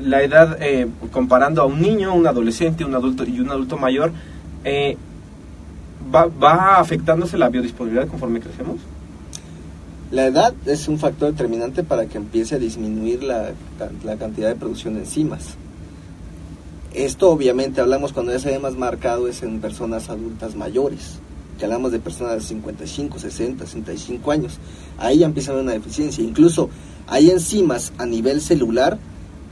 La 0.00 0.22
edad, 0.22 0.56
eh, 0.60 0.86
comparando 1.10 1.60
a 1.60 1.64
un 1.64 1.82
niño, 1.82 2.14
un 2.14 2.28
adolescente, 2.28 2.84
un 2.84 2.94
adulto 2.94 3.24
y 3.24 3.40
un 3.40 3.50
adulto 3.50 3.76
mayor, 3.76 4.12
eh, 4.62 4.96
¿va, 6.14 6.26
¿va 6.26 6.78
afectándose 6.78 7.36
la 7.36 7.48
biodisponibilidad 7.48 8.06
conforme 8.06 8.38
crecemos? 8.38 8.76
La 10.12 10.26
edad 10.26 10.54
es 10.66 10.86
un 10.86 11.00
factor 11.00 11.32
determinante 11.32 11.82
para 11.82 12.06
que 12.06 12.16
empiece 12.16 12.54
a 12.54 12.58
disminuir 12.60 13.24
la, 13.24 13.50
la 14.04 14.16
cantidad 14.16 14.48
de 14.48 14.54
producción 14.54 14.94
de 14.94 15.00
enzimas. 15.00 15.56
Esto 16.94 17.30
obviamente 17.30 17.80
hablamos 17.80 18.12
cuando 18.12 18.32
ya 18.32 18.38
se 18.38 18.50
ve 18.50 18.58
más 18.58 18.74
marcado 18.74 19.28
es 19.28 19.42
en 19.42 19.60
personas 19.60 20.08
adultas 20.08 20.56
mayores, 20.56 21.18
que 21.58 21.66
hablamos 21.66 21.92
de 21.92 21.98
personas 21.98 22.34
de 22.34 22.40
55, 22.40 23.18
60, 23.18 23.66
65 23.66 24.30
años. 24.30 24.58
Ahí 24.96 25.18
ya 25.18 25.26
empieza 25.26 25.52
una 25.52 25.72
deficiencia. 25.72 26.24
Incluso 26.24 26.70
hay 27.06 27.30
enzimas 27.30 27.92
a 27.98 28.06
nivel 28.06 28.40
celular 28.40 28.98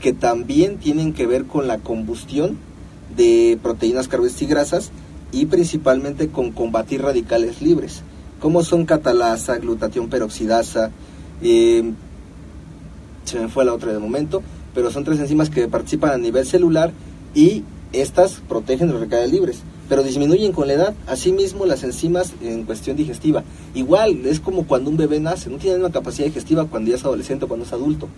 que 0.01 0.13
también 0.13 0.77
tienen 0.77 1.13
que 1.13 1.27
ver 1.27 1.45
con 1.45 1.67
la 1.67 1.77
combustión 1.77 2.57
de 3.15 3.59
proteínas, 3.61 4.07
carbohidratos 4.07 4.41
y 4.41 4.45
grasas 4.45 4.91
y 5.31 5.45
principalmente 5.45 6.29
con 6.29 6.51
combatir 6.51 7.01
radicales 7.01 7.61
libres, 7.61 8.01
como 8.39 8.63
son 8.63 8.85
catalasa, 8.85 9.57
glutatión 9.57 10.09
peroxidasa, 10.09 10.91
eh, 11.41 11.91
se 13.25 13.39
me 13.39 13.47
fue 13.47 13.65
la 13.65 13.73
otra 13.73 13.91
de 13.91 13.99
momento, 13.99 14.41
pero 14.73 14.91
son 14.91 15.03
tres 15.03 15.19
enzimas 15.19 15.49
que 15.49 15.67
participan 15.67 16.11
a 16.11 16.17
nivel 16.17 16.45
celular 16.45 16.91
y 17.37 17.63
estas 17.93 18.41
protegen 18.49 18.89
los 18.89 18.99
radicales 18.99 19.31
libres, 19.31 19.61
pero 19.87 20.01
disminuyen 20.01 20.51
con 20.51 20.67
la 20.67 20.73
edad. 20.73 20.95
Asimismo, 21.05 21.67
las 21.67 21.83
enzimas 21.83 22.33
en 22.41 22.63
cuestión 22.63 22.97
digestiva, 22.97 23.43
igual 23.75 24.25
es 24.25 24.39
como 24.39 24.65
cuando 24.65 24.89
un 24.89 24.97
bebé 24.97 25.19
nace, 25.19 25.51
no 25.51 25.57
tiene 25.57 25.77
una 25.77 25.91
capacidad 25.91 26.25
digestiva 26.25 26.65
cuando 26.65 26.89
ya 26.89 26.95
es 26.95 27.05
adolescente 27.05 27.45
o 27.45 27.47
cuando 27.47 27.65
es 27.65 27.71
adulto. 27.71 28.09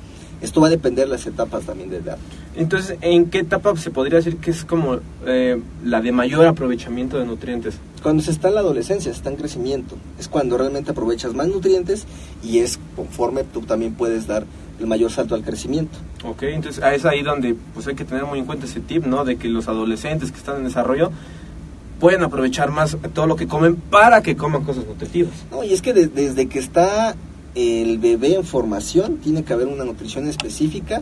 Esto 0.41 0.61
va 0.61 0.67
a 0.67 0.69
depender 0.69 1.05
de 1.05 1.11
las 1.11 1.27
etapas 1.27 1.65
también 1.65 1.89
de 1.89 1.97
edad. 1.97 2.17
Entonces, 2.55 2.97
¿en 3.01 3.29
qué 3.29 3.39
etapa 3.39 3.75
se 3.75 3.91
podría 3.91 4.19
decir 4.19 4.37
que 4.37 4.51
es 4.51 4.63
como 4.63 4.99
eh, 5.25 5.61
la 5.83 5.99
de 5.99 6.13
mayor 6.13 6.47
aprovechamiento 6.47 7.19
de 7.19 7.25
nutrientes? 7.25 7.75
Cuando 8.01 8.23
se 8.23 8.31
está 8.31 8.47
en 8.47 8.55
la 8.55 8.61
adolescencia, 8.61 9.11
se 9.11 9.17
está 9.17 9.29
en 9.29 9.35
crecimiento, 9.35 9.97
es 10.17 10.29
cuando 10.29 10.57
realmente 10.57 10.91
aprovechas 10.91 11.33
más 11.33 11.49
nutrientes 11.49 12.05
y 12.41 12.59
es 12.59 12.79
conforme 12.95 13.43
tú 13.43 13.63
también 13.63 13.95
puedes 13.95 14.27
dar 14.27 14.45
el 14.79 14.87
mayor 14.87 15.11
salto 15.11 15.35
al 15.35 15.43
crecimiento. 15.43 15.97
Ok, 16.23 16.43
entonces 16.43 16.83
ah, 16.83 16.93
es 16.95 17.05
ahí 17.05 17.21
donde 17.21 17.55
pues 17.73 17.87
hay 17.87 17.95
que 17.95 18.05
tener 18.05 18.25
muy 18.25 18.39
en 18.39 18.45
cuenta 18.45 18.65
ese 18.65 18.79
tip, 18.79 19.05
¿no? 19.05 19.25
De 19.25 19.35
que 19.37 19.47
los 19.49 19.67
adolescentes 19.67 20.31
que 20.31 20.37
están 20.37 20.57
en 20.57 20.63
desarrollo 20.65 21.11
pueden 21.99 22.23
aprovechar 22.23 22.71
más 22.71 22.97
todo 23.13 23.27
lo 23.27 23.35
que 23.35 23.47
comen 23.47 23.75
para 23.75 24.21
que 24.21 24.35
coman 24.37 24.63
cosas 24.63 24.85
nutritivas. 24.85 25.33
No, 25.51 25.63
y 25.63 25.73
es 25.73 25.81
que 25.81 25.93
de- 25.93 26.07
desde 26.07 26.47
que 26.47 26.59
está 26.59 27.15
el 27.55 27.97
bebé 27.97 28.35
en 28.35 28.45
formación, 28.45 29.17
tiene 29.17 29.43
que 29.43 29.51
haber 29.53 29.67
una 29.67 29.83
nutrición 29.83 30.27
específica, 30.27 31.01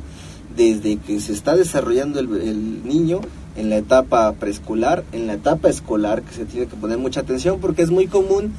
desde 0.55 0.97
que 0.97 1.19
se 1.19 1.33
está 1.33 1.55
desarrollando 1.55 2.19
el, 2.19 2.35
el 2.41 2.87
niño 2.87 3.21
en 3.57 3.69
la 3.69 3.77
etapa 3.77 4.31
preescolar, 4.33 5.03
en 5.11 5.27
la 5.27 5.33
etapa 5.33 5.69
escolar, 5.69 6.23
que 6.23 6.33
se 6.33 6.45
tiene 6.45 6.65
que 6.67 6.75
poner 6.75 6.97
mucha 6.97 7.19
atención 7.19 7.59
porque 7.59 7.83
es 7.83 7.91
muy 7.91 8.07
común 8.07 8.53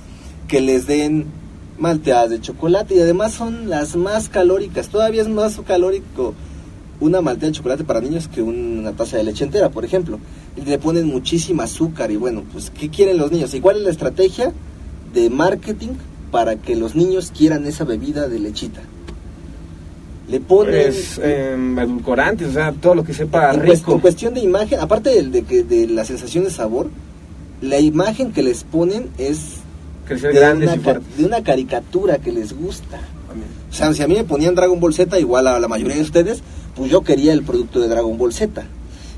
que 0.47 0.61
les 0.61 0.87
den 0.87 1.27
malteadas 1.79 2.31
de 2.31 2.41
chocolate 2.41 2.95
y 2.97 3.01
además 3.01 3.33
son 3.33 3.69
las 3.71 3.97
más 3.97 4.29
calóricas, 4.29 4.89
todavía 4.89 5.23
es 5.23 5.29
más 5.29 5.61
calórico 5.67 6.35
una 7.01 7.21
malteada 7.21 7.53
de 7.53 7.57
chocolate 7.57 7.85
para 7.85 8.01
niños 8.01 8.29
que 8.29 8.43
una 8.43 8.93
taza 8.93 9.17
de 9.17 9.25
leche 9.25 9.45
entera, 9.45 9.71
por 9.71 9.85
ejemplo. 9.85 10.19
Le 10.65 10.79
ponen 10.79 11.07
muchísima 11.07 11.65
azúcar 11.65 12.11
y 12.11 12.17
bueno, 12.17 12.43
pues 12.53 12.71
¿qué 12.71 12.89
quieren 12.89 13.19
los 13.19 13.31
niños? 13.31 13.55
¿Y 13.55 13.61
cuál 13.61 13.77
es 13.77 13.83
la 13.83 13.91
estrategia 13.91 14.53
de 15.15 15.31
marketing 15.31 15.91
para 16.33 16.57
que 16.57 16.75
los 16.75 16.97
niños 16.97 17.33
quieran 17.37 17.67
esa 17.67 17.85
bebida 17.85 18.29
de 18.29 18.41
lechita? 18.41 18.81
Le 20.29 20.41
ponen 20.41 20.83
Pues, 20.83 21.19
em, 21.23 21.79
edulcorantes, 21.79 22.49
o 22.49 22.53
sea, 22.53 22.73
todo 22.73 22.97
lo 22.97 23.05
que 23.05 23.15
sepa 23.15 23.55
en, 23.55 23.61
rico. 23.61 23.95
en 23.95 24.01
cuestión 24.01 24.35
de 24.35 24.41
imagen, 24.41 24.81
aparte 24.81 25.23
de, 25.23 25.43
que 25.43 25.63
de 25.63 25.87
la 25.87 26.05
sensación 26.05 26.45
de 26.45 26.51
sabor, 26.51 26.91
la 27.63 27.79
imagen 27.79 28.33
que 28.33 28.43
les 28.43 28.65
ponen 28.65 29.09
es 29.19 29.58
Crecer 30.09 30.33
de 30.33 30.41
grandes 30.41 30.69
una, 30.69 30.77
y 30.77 30.79
ca- 30.81 30.85
fuertes. 30.93 31.17
de 31.19 31.25
una 31.25 31.43
caricatura 31.43 32.19
que 32.19 32.33
les 32.33 32.53
gusta. 32.53 32.99
O 33.71 33.75
sea, 33.75 33.93
si 33.93 34.03
a 34.03 34.09
mí 34.09 34.15
me 34.15 34.25
ponían 34.25 34.55
Dragon 34.55 34.81
Ball 34.81 34.95
Z, 34.95 35.19
igual 35.21 35.47
a 35.47 35.61
la 35.61 35.69
mayoría 35.69 35.97
de 35.97 36.03
ustedes, 36.03 36.43
pues 36.75 36.91
yo 36.91 37.03
quería 37.03 37.33
el 37.33 37.43
producto 37.43 37.79
de 37.81 37.89
Dragon 37.89 38.17
Ball 38.17 38.33
Z. 38.33 38.65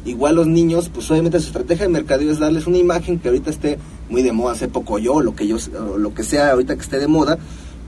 Igual 0.05 0.35
los 0.37 0.46
niños, 0.46 0.90
pues 0.92 1.11
obviamente 1.11 1.38
su 1.40 1.46
estrategia 1.48 1.85
de 1.87 1.92
mercadeo 1.92 2.33
es 2.33 2.38
darles 2.38 2.66
una 2.66 2.79
imagen 2.79 3.18
que 3.18 3.29
ahorita 3.29 3.50
esté 3.50 3.79
muy 4.09 4.22
de 4.22 4.33
moda, 4.33 4.53
hace 4.53 4.66
poco 4.66 4.98
yo, 4.98 5.20
lo 5.20 5.37
que 5.37 5.46
yo, 5.46 5.57
lo 5.98 6.12
que 6.14 6.24
sea 6.24 6.50
ahorita 6.53 6.74
que 6.74 6.81
esté 6.83 6.98
de 6.98 7.07
moda, 7.07 7.38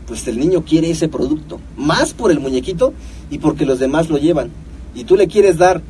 pues 0.07 0.27
el 0.29 0.39
niño 0.39 0.63
quiere 0.65 0.91
ese 0.91 1.09
producto, 1.09 1.59
más 1.77 2.13
por 2.13 2.31
el 2.31 2.39
muñequito 2.39 2.93
y 3.31 3.39
porque 3.39 3.65
los 3.67 3.79
demás 3.79 4.09
lo 4.11 4.19
llevan. 4.19 4.51
Y 4.95 5.05
tú 5.05 5.17
le 5.17 5.27
quieres 5.27 5.57
dar 5.57 5.81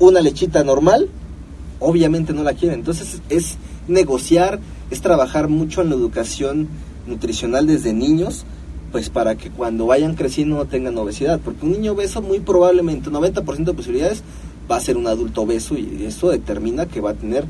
una 0.00 0.20
lechita 0.20 0.64
normal, 0.64 1.08
obviamente 1.78 2.32
no 2.32 2.42
la 2.42 2.52
quiere. 2.54 2.74
Entonces 2.74 3.20
es 3.30 3.56
negociar, 3.88 4.58
es 4.90 5.00
trabajar 5.00 5.48
mucho 5.48 5.82
en 5.82 5.90
la 5.90 5.96
educación 5.96 6.68
nutricional 7.06 7.66
desde 7.66 7.92
niños, 7.92 8.44
pues 8.92 9.10
para 9.10 9.34
que 9.36 9.50
cuando 9.50 9.86
vayan 9.86 10.14
creciendo 10.14 10.56
no 10.56 10.64
tengan 10.66 10.96
obesidad, 10.98 11.40
porque 11.44 11.64
un 11.66 11.72
niño 11.72 11.92
obeso 11.92 12.22
muy 12.22 12.40
probablemente, 12.40 13.10
90% 13.10 13.64
de 13.64 13.74
posibilidades, 13.74 14.22
va 14.70 14.76
a 14.76 14.80
ser 14.80 14.96
un 14.96 15.06
adulto 15.06 15.42
obeso 15.42 15.76
y 15.76 16.04
eso 16.06 16.30
determina 16.30 16.86
que 16.86 17.00
va 17.00 17.10
a 17.10 17.14
tener 17.14 17.44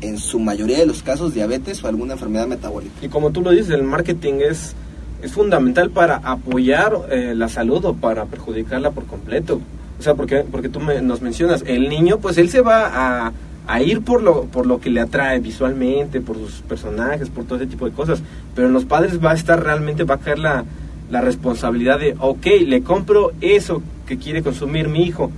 en 0.00 0.18
su 0.18 0.38
mayoría 0.38 0.78
de 0.78 0.86
los 0.86 1.02
casos 1.02 1.34
diabetes 1.34 1.82
o 1.82 1.88
alguna 1.88 2.12
enfermedad 2.14 2.46
metabólica. 2.46 2.94
Y 3.02 3.08
como 3.08 3.30
tú 3.30 3.42
lo 3.42 3.50
dices, 3.50 3.70
el 3.70 3.82
marketing 3.82 4.34
es, 4.48 4.74
es 5.22 5.32
fundamental 5.32 5.90
para 5.90 6.16
apoyar 6.16 6.92
eh, 7.10 7.34
la 7.34 7.48
salud 7.48 7.84
o 7.84 7.94
para 7.94 8.26
perjudicarla 8.26 8.92
por 8.92 9.06
completo. 9.06 9.60
O 9.98 10.02
sea, 10.02 10.14
porque, 10.14 10.44
porque 10.48 10.68
tú 10.68 10.80
nos 10.80 11.20
mencionas, 11.22 11.64
el 11.66 11.88
niño, 11.88 12.18
pues 12.18 12.38
él 12.38 12.48
se 12.48 12.60
va 12.60 13.26
a, 13.26 13.32
a, 13.68 13.82
ir 13.82 14.02
por 14.02 14.22
lo, 14.22 14.46
por 14.46 14.66
lo 14.66 14.80
que 14.80 14.90
le 14.90 15.00
atrae 15.00 15.38
visualmente, 15.38 16.20
por 16.20 16.36
sus 16.36 16.62
personajes, 16.62 17.28
por 17.28 17.44
todo 17.44 17.56
ese 17.56 17.66
tipo 17.66 17.84
de 17.84 17.92
cosas. 17.92 18.22
Pero 18.54 18.66
en 18.66 18.72
los 18.72 18.84
padres 18.84 19.22
va 19.24 19.32
a 19.32 19.34
estar 19.34 19.62
realmente, 19.62 20.04
va 20.04 20.16
a 20.16 20.18
caer 20.18 20.38
la, 20.38 20.64
la 21.10 21.20
responsabilidad 21.20 22.00
de, 22.00 22.16
ok, 22.18 22.46
le 22.66 22.82
compro 22.82 23.32
eso 23.40 23.82
que 24.06 24.18
quiere 24.18 24.42
consumir 24.42 24.88
mi 24.88 25.02
hijo, 25.02 25.30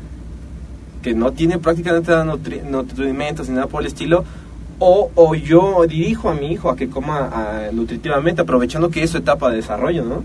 que 1.03 1.15
no 1.15 1.33
tiene 1.33 1.59
prácticamente 1.59 2.11
nada 2.11 2.25
nutrimentos 2.25 3.49
ni 3.49 3.55
nada 3.55 3.67
por 3.67 3.83
el 3.83 3.89
estilo, 3.89 4.25
o, 4.79 5.11
o, 5.15 5.35
yo 5.35 5.85
dirijo 5.87 6.31
a 6.31 6.35
mi 6.35 6.53
hijo 6.53 6.71
a 6.71 6.77
que 6.77 6.89
coma 6.89 7.69
nutritivamente, 7.73 8.41
aprovechando 8.41 8.91
que 8.91 9.03
es 9.03 9.11
su 9.11 9.19
etapa 9.19 9.51
de 9.51 9.57
desarrollo, 9.57 10.05
¿no? 10.05 10.25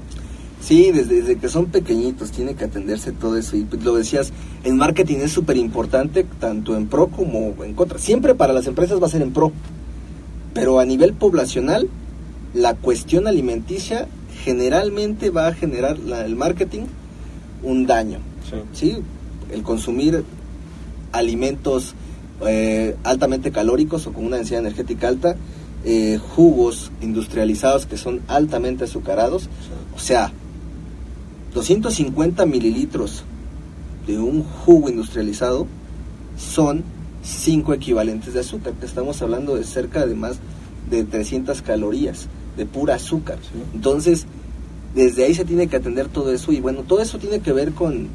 Sí, 0.65 0.91
desde, 0.91 1.36
que 1.38 1.47
son 1.47 1.67
pequeñitos 1.67 2.32
tiene 2.32 2.56
que 2.56 2.63
atenderse 2.63 3.12
todo 3.12 3.38
eso. 3.38 3.56
Y 3.56 3.65
pues, 3.65 3.84
lo 3.84 3.93
decías, 3.93 4.32
en 4.63 4.78
marketing 4.78 5.17
es 5.17 5.32
súper 5.32 5.58
importante, 5.58 6.25
tanto 6.39 6.75
en 6.75 6.88
pro 6.88 7.10
como 7.10 7.63
en 7.63 7.75
contra. 7.75 7.99
Siempre 7.99 8.34
para 8.34 8.51
las 8.51 8.65
empresas 8.65 8.99
va 8.99 9.06
a 9.06 9.12
ser 9.12 9.21
en 9.21 9.32
pro, 9.32 9.51
pero 10.56 10.80
a 10.80 10.86
nivel 10.86 11.13
poblacional, 11.13 11.88
la 12.56 12.73
cuestión 12.73 13.28
alimenticia 13.28 14.08
generalmente 14.43 15.30
va 15.30 15.49
a 15.49 15.54
generar 15.54 15.97
el 15.99 16.36
marketing 16.36 16.86
un 17.62 17.86
daño. 17.86 18.17
Sí. 18.73 18.97
El 19.51 19.62
consumir 19.62 20.23
alimentos 21.12 21.93
eh, 22.47 22.95
altamente 23.04 23.51
calóricos 23.51 24.08
o 24.08 24.13
con 24.13 24.25
una 24.25 24.38
densidad 24.38 24.62
energética 24.62 25.10
alta, 25.10 25.36
eh, 25.84 26.17
jugos 26.36 26.91
industrializados 27.01 27.86
que 27.86 27.97
son 27.97 28.21
altamente 28.28 28.86
azucarados, 28.86 29.47
o 29.95 29.99
sea, 29.99 30.32
250 31.55 32.45
mililitros 32.45 33.23
de 34.05 34.19
un 34.19 34.43
jugo 34.43 34.89
industrializado 34.89 35.67
son 36.37 36.83
5 37.23 37.73
equivalentes 37.73 38.33
de 38.33 38.41
azúcar, 38.41 38.73
que 38.73 38.85
estamos 38.85 39.21
hablando 39.21 39.55
de 39.55 39.63
cerca 39.63 40.05
de 40.05 40.15
más 40.15 40.37
de 40.89 41.05
300 41.05 41.61
calorías 41.61 42.27
de 42.57 42.65
pura 42.65 42.95
azúcar. 42.95 43.39
Entonces, 43.73 44.27
desde 44.93 45.23
ahí 45.23 45.33
se 45.33 45.45
tiene 45.45 45.67
que 45.67 45.77
atender 45.77 46.09
todo 46.09 46.33
eso 46.33 46.51
y 46.51 46.59
bueno, 46.59 46.81
todo 46.83 47.01
eso 47.01 47.19
tiene 47.19 47.39
que 47.39 47.53
ver 47.53 47.71
con, 47.71 48.09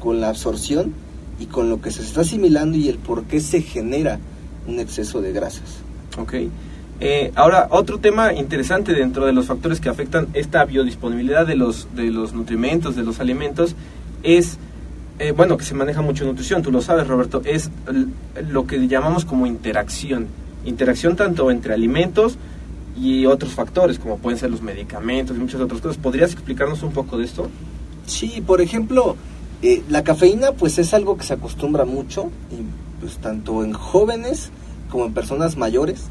con 0.00 0.20
la 0.20 0.30
absorción 0.30 0.94
y 1.38 1.46
con 1.46 1.68
lo 1.68 1.82
que 1.82 1.90
se 1.90 2.00
está 2.00 2.22
asimilando 2.22 2.78
y 2.78 2.88
el 2.88 2.96
por 2.96 3.24
qué 3.24 3.40
se 3.40 3.60
genera 3.60 4.18
un 4.66 4.80
exceso 4.80 5.20
de 5.20 5.32
grasas. 5.32 5.80
Ok. 6.18 6.34
Eh, 6.98 7.30
ahora, 7.34 7.68
otro 7.70 7.98
tema 7.98 8.32
interesante 8.32 8.94
dentro 8.94 9.26
de 9.26 9.32
los 9.32 9.46
factores 9.46 9.80
que 9.80 9.88
afectan 9.88 10.28
esta 10.32 10.64
biodisponibilidad 10.64 11.46
de 11.46 11.54
los, 11.54 11.88
de 11.94 12.10
los 12.10 12.32
nutrimentos, 12.32 12.96
de 12.96 13.02
los 13.02 13.20
alimentos, 13.20 13.74
es, 14.22 14.58
eh, 15.18 15.32
bueno, 15.32 15.56
que 15.56 15.64
se 15.64 15.74
maneja 15.74 16.00
mucho 16.00 16.24
nutrición, 16.24 16.62
tú 16.62 16.72
lo 16.72 16.80
sabes, 16.80 17.06
Roberto, 17.06 17.42
es 17.44 17.70
lo 18.48 18.66
que 18.66 18.88
llamamos 18.88 19.24
como 19.24 19.46
interacción. 19.46 20.26
Interacción 20.64 21.16
tanto 21.16 21.50
entre 21.50 21.74
alimentos 21.74 22.38
y 22.98 23.26
otros 23.26 23.52
factores, 23.52 23.98
como 23.98 24.16
pueden 24.16 24.38
ser 24.38 24.50
los 24.50 24.62
medicamentos 24.62 25.36
y 25.36 25.40
muchas 25.40 25.60
otras 25.60 25.80
cosas. 25.82 25.98
¿Podrías 25.98 26.32
explicarnos 26.32 26.82
un 26.82 26.92
poco 26.92 27.18
de 27.18 27.24
esto? 27.24 27.50
Sí, 28.06 28.42
por 28.44 28.62
ejemplo, 28.62 29.16
eh, 29.62 29.82
la 29.90 30.02
cafeína 30.02 30.52
pues 30.52 30.78
es 30.78 30.94
algo 30.94 31.18
que 31.18 31.24
se 31.24 31.34
acostumbra 31.34 31.84
mucho, 31.84 32.30
y, 32.50 33.00
pues 33.00 33.18
tanto 33.18 33.62
en 33.64 33.74
jóvenes 33.74 34.50
como 34.90 35.06
en 35.06 35.12
personas 35.12 35.56
mayores, 35.56 36.06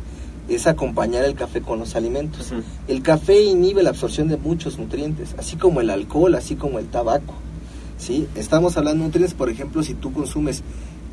es 0.50 0.68
acompañar 0.68 1.24
el 1.24 1.36
café 1.36 1.62
con 1.62 1.80
los 1.80 1.96
alimentos. 1.96 2.54
El 2.88 3.02
café 3.02 3.44
inhibe 3.44 3.84
la 3.84 3.90
absorción 3.92 4.28
de 4.28 4.38
muchos 4.38 4.78
nutrientes, 4.78 5.36
así 5.38 5.56
como 5.56 5.82
el 5.82 5.90
alcohol, 5.90 6.36
así 6.36 6.56
como 6.56 6.80
el 6.80 6.88
tabaco. 6.88 7.34
¿sí? 7.98 8.28
Estamos 8.36 8.78
hablando 8.78 9.04
de 9.04 9.08
nutrientes, 9.08 9.34
por 9.34 9.50
ejemplo, 9.50 9.84
si 9.84 9.94
tú 9.94 10.14
consumes 10.14 10.62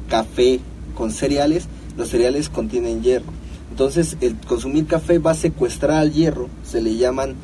café 0.08 0.60
con 0.94 1.10
cereales, 1.10 1.66
los 1.96 2.08
cereales 2.08 2.48
contienen 2.48 3.02
hierro. 3.02 3.32
Entonces, 3.70 4.18
el 4.20 4.36
consumir 4.36 4.86
café 4.86 5.18
va 5.18 5.30
a 5.30 5.34
secuestrar 5.34 5.98
al 5.98 6.12
hierro, 6.12 6.48
se 6.62 6.82
le 6.82 6.96
llaman 6.96 7.34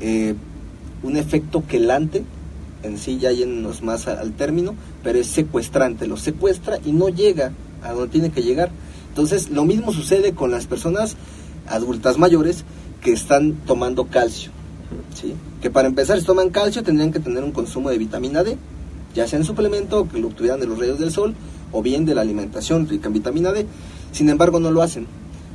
eh, 0.00 0.34
un 1.02 1.16
efecto 1.16 1.64
quelante, 1.66 2.24
en 2.82 2.98
sí 2.98 3.18
ya 3.18 3.32
yéndonos 3.32 3.82
más 3.82 4.06
al 4.06 4.32
término, 4.32 4.74
pero 5.02 5.18
es 5.18 5.28
secuestrante, 5.28 6.06
lo 6.06 6.16
secuestra 6.16 6.78
y 6.84 6.92
no 6.92 7.08
llega 7.08 7.52
a 7.82 7.92
donde 7.92 8.08
tiene 8.08 8.30
que 8.30 8.42
llegar. 8.42 8.70
Entonces, 9.08 9.50
lo 9.50 9.64
mismo 9.64 9.92
sucede 9.92 10.32
con 10.32 10.50
las 10.50 10.66
personas 10.66 11.16
adultas 11.70 12.18
mayores 12.18 12.64
que 13.02 13.12
están 13.12 13.54
tomando 13.66 14.06
calcio. 14.06 14.50
¿sí? 15.14 15.34
Que 15.60 15.70
para 15.70 15.88
empezar, 15.88 16.18
si 16.18 16.26
toman 16.26 16.50
calcio, 16.50 16.82
tendrían 16.82 17.12
que 17.12 17.20
tener 17.20 17.44
un 17.44 17.52
consumo 17.52 17.90
de 17.90 17.98
vitamina 17.98 18.42
D, 18.42 18.56
ya 19.14 19.26
sea 19.26 19.38
en 19.38 19.44
suplemento, 19.44 20.08
que 20.08 20.18
lo 20.18 20.28
obtuvieran 20.28 20.60
de 20.60 20.66
los 20.66 20.78
rayos 20.78 20.98
del 20.98 21.10
sol, 21.10 21.34
o 21.72 21.82
bien 21.82 22.04
de 22.04 22.14
la 22.14 22.22
alimentación 22.22 22.88
rica 22.88 23.08
en 23.08 23.14
vitamina 23.14 23.52
D. 23.52 23.66
Sin 24.12 24.28
embargo, 24.28 24.60
no 24.60 24.70
lo 24.70 24.82
hacen. 24.82 25.06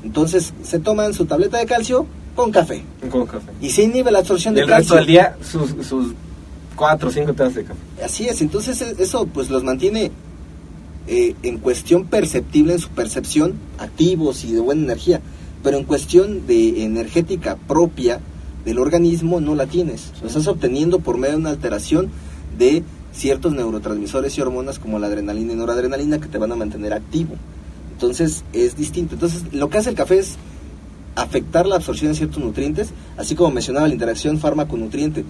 Entonces, 0.03 0.53
se 0.63 0.79
toman 0.79 1.13
su 1.13 1.25
tableta 1.25 1.57
de 1.57 1.65
calcio 1.65 2.05
con 2.35 2.51
café. 2.51 2.83
Con 3.09 3.25
café. 3.25 3.51
Y 3.61 3.69
se 3.69 3.83
inhibe 3.83 4.11
la 4.11 4.19
absorción 4.19 4.53
de 4.53 4.61
calcio. 4.65 4.75
El 4.75 4.79
resto 4.79 4.95
del 4.95 5.05
día, 5.05 5.37
sus, 5.41 5.87
sus 5.87 6.13
cuatro 6.75 7.09
o 7.09 7.11
cinco 7.11 7.33
tazas 7.33 7.55
de 7.55 7.63
café. 7.63 7.79
Así 8.03 8.27
es, 8.27 8.41
entonces 8.41 8.81
e, 8.81 8.95
eso 8.99 9.25
pues 9.27 9.49
los 9.49 9.63
mantiene 9.63 10.11
eh, 11.07 11.35
en 11.43 11.57
cuestión 11.59 12.05
perceptible, 12.05 12.73
en 12.73 12.79
su 12.79 12.89
percepción, 12.89 13.53
activos 13.77 14.43
y 14.45 14.53
de 14.53 14.61
buena 14.61 14.83
energía, 14.83 15.21
pero 15.63 15.77
en 15.77 15.85
cuestión 15.85 16.45
de 16.45 16.83
energética 16.83 17.55
propia 17.55 18.19
del 18.65 18.79
organismo 18.79 19.39
no 19.39 19.55
la 19.55 19.65
tienes. 19.65 20.11
Lo 20.21 20.27
estás 20.27 20.47
obteniendo 20.47 20.99
por 20.99 21.17
medio 21.17 21.35
de 21.35 21.39
una 21.39 21.49
alteración 21.49 22.09
de 22.57 22.83
ciertos 23.13 23.53
neurotransmisores 23.53 24.37
y 24.37 24.41
hormonas 24.41 24.79
como 24.79 24.99
la 24.99 25.07
adrenalina 25.07 25.53
y 25.53 25.55
noradrenalina 25.55 26.19
que 26.19 26.27
te 26.27 26.37
van 26.37 26.51
a 26.51 26.55
mantener 26.55 26.93
activo. 26.93 27.35
Entonces 27.93 28.43
es 28.53 28.75
distinto. 28.75 29.15
Entonces 29.15 29.53
lo 29.53 29.69
que 29.69 29.77
hace 29.77 29.89
el 29.89 29.95
café 29.95 30.19
es 30.19 30.35
afectar 31.15 31.65
la 31.65 31.75
absorción 31.75 32.11
de 32.11 32.17
ciertos 32.17 32.43
nutrientes, 32.43 32.89
así 33.17 33.35
como 33.35 33.51
mencionaba 33.51 33.87
la 33.87 33.93
interacción 33.93 34.39
fármaco-nutriente. 34.39 35.23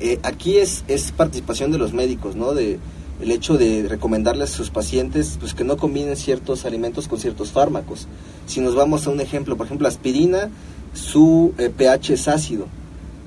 Eh, 0.00 0.18
aquí 0.22 0.56
es, 0.56 0.84
es 0.88 1.12
participación 1.12 1.70
de 1.72 1.78
los 1.78 1.92
médicos, 1.92 2.36
¿no? 2.36 2.52
De, 2.52 2.78
el 3.20 3.30
hecho 3.30 3.56
de 3.56 3.86
recomendarles 3.88 4.52
a 4.52 4.56
sus 4.56 4.70
pacientes 4.70 5.36
pues 5.38 5.54
que 5.54 5.64
no 5.64 5.76
combinen 5.76 6.16
ciertos 6.16 6.64
alimentos 6.64 7.08
con 7.08 7.18
ciertos 7.18 7.50
fármacos. 7.50 8.06
Si 8.46 8.60
nos 8.60 8.74
vamos 8.74 9.06
a 9.06 9.10
un 9.10 9.20
ejemplo, 9.20 9.56
por 9.56 9.66
ejemplo, 9.66 9.88
aspirina, 9.88 10.50
su 10.92 11.54
eh, 11.58 11.70
pH 11.70 12.14
es 12.14 12.28
ácido. 12.28 12.66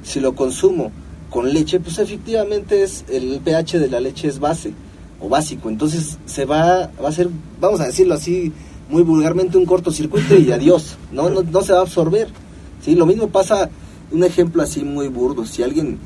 Si 0.04 0.20
lo 0.20 0.36
consumo 0.36 0.92
con 1.30 1.52
leche, 1.54 1.80
pues 1.80 2.00
efectivamente 2.00 2.84
es 2.84 3.06
el 3.10 3.40
pH 3.44 3.80
de 3.80 3.90
la 3.90 4.00
leche 4.00 4.28
es 4.28 4.40
base 4.40 4.74
o 5.20 5.30
básico. 5.30 5.70
Entonces 5.70 6.18
se 6.26 6.46
va, 6.46 6.92
va 7.04 7.10
a 7.10 7.12
ser, 7.12 7.30
vamos 7.60 7.80
a 7.80 7.86
decirlo 7.86 8.14
así 8.14 8.52
muy 8.90 9.04
vulgarmente, 9.04 9.58
un 9.58 9.66
cortocircuito 9.66 10.36
y 10.36 10.52
adiós. 10.52 10.98
No, 11.12 11.30
no, 11.30 11.44
no 11.44 11.62
se 11.62 11.74
va 11.74 11.80
a 11.80 11.82
absorber. 11.82 12.30
¿sí? 12.82 12.96
Lo 12.96 13.06
mismo 13.06 13.28
pasa, 13.28 13.70
un 14.12 14.24
ejemplo 14.24 14.64
así 14.64 14.84
muy 14.84 15.08
burdo. 15.08 15.46
Si 15.46 15.64
alguien 15.64 15.98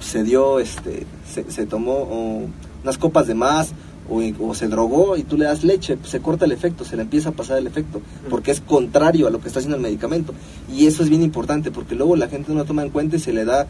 se 0.00 0.22
dio, 0.22 0.58
este, 0.58 1.06
se, 1.48 1.66
tomó 1.66 2.46
unas 2.84 2.98
copas 2.98 3.26
de 3.26 3.34
más 3.34 3.72
o, 4.08 4.54
se 4.54 4.68
drogó 4.68 5.16
y 5.16 5.22
tú 5.22 5.36
le 5.36 5.46
das 5.46 5.64
leche, 5.64 5.98
se 6.04 6.20
corta 6.20 6.44
el 6.44 6.52
efecto, 6.52 6.84
se 6.84 6.96
le 6.96 7.02
empieza 7.02 7.30
a 7.30 7.32
pasar 7.32 7.58
el 7.58 7.66
efecto, 7.66 8.02
porque 8.28 8.50
es 8.50 8.60
contrario 8.60 9.26
a 9.26 9.30
lo 9.30 9.40
que 9.40 9.48
está 9.48 9.60
haciendo 9.60 9.76
el 9.76 9.82
medicamento. 9.82 10.34
Y 10.72 10.86
eso 10.86 11.02
es 11.02 11.08
bien 11.08 11.22
importante, 11.22 11.70
porque 11.70 11.94
luego 11.94 12.14
la 12.14 12.28
gente 12.28 12.52
no 12.52 12.58
lo 12.58 12.64
toma 12.64 12.82
en 12.82 12.90
cuenta 12.90 13.16
y 13.16 13.18
se 13.18 13.32
le 13.32 13.44
da 13.44 13.66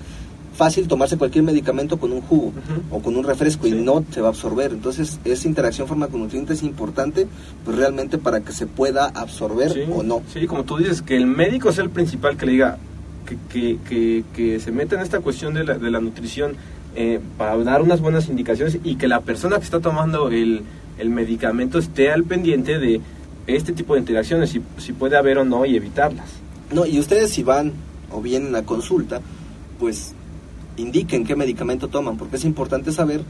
fácil 0.54 0.86
tomarse 0.86 1.16
cualquier 1.16 1.44
medicamento 1.44 1.98
con 1.98 2.12
un 2.12 2.20
jugo 2.20 2.52
o 2.90 3.00
con 3.00 3.16
un 3.16 3.24
refresco 3.24 3.66
y 3.66 3.72
no 3.72 4.04
se 4.10 4.20
va 4.20 4.28
a 4.28 4.30
absorber. 4.30 4.72
Entonces, 4.72 5.18
esa 5.24 5.48
interacción 5.48 5.88
farmaconutriente 5.88 6.52
es 6.52 6.62
importante 6.62 7.26
pues 7.64 7.76
realmente 7.76 8.18
para 8.18 8.40
que 8.40 8.52
se 8.52 8.66
pueda 8.66 9.06
absorber 9.06 9.88
o 9.92 10.02
no. 10.02 10.22
Sí, 10.32 10.46
como 10.46 10.64
tú 10.64 10.78
dices, 10.78 11.02
que 11.02 11.16
el 11.16 11.26
médico 11.26 11.72
sea 11.72 11.84
el 11.84 11.90
principal 11.90 12.36
que 12.36 12.46
le 12.46 12.52
diga, 12.52 12.78
que, 13.50 13.78
que, 13.88 14.24
que, 14.34 14.60
se 14.60 14.70
meta 14.70 14.96
en 14.96 15.02
esta 15.02 15.20
cuestión 15.20 15.54
de 15.54 15.64
la, 15.64 15.78
de 15.78 15.90
la 15.90 16.00
nutrición 16.00 16.56
eh, 16.96 17.20
para 17.38 17.56
dar 17.58 17.82
unas 17.82 18.00
buenas 18.00 18.28
indicaciones 18.28 18.78
y 18.84 18.96
que 18.96 19.08
la 19.08 19.20
persona 19.20 19.58
que 19.58 19.64
está 19.64 19.80
tomando 19.80 20.28
el, 20.30 20.62
el 20.98 21.10
medicamento 21.10 21.78
esté 21.78 22.10
al 22.12 22.24
pendiente 22.24 22.78
de 22.78 23.00
este 23.46 23.72
tipo 23.72 23.94
de 23.94 24.00
interacciones, 24.00 24.50
si, 24.50 24.62
si 24.78 24.92
puede 24.92 25.16
haber 25.16 25.38
o 25.38 25.44
no 25.44 25.64
y 25.66 25.76
evitarlas. 25.76 26.26
No, 26.72 26.86
y 26.86 26.98
ustedes 26.98 27.30
si 27.30 27.42
van 27.42 27.72
o 28.10 28.20
vienen 28.20 28.54
a 28.56 28.62
consulta, 28.62 29.20
pues 29.78 30.12
indiquen 30.76 31.24
qué 31.24 31.36
medicamento 31.36 31.88
toman, 31.88 32.16
porque 32.16 32.36
es 32.36 32.44
importante 32.44 32.90
saber, 32.90 33.22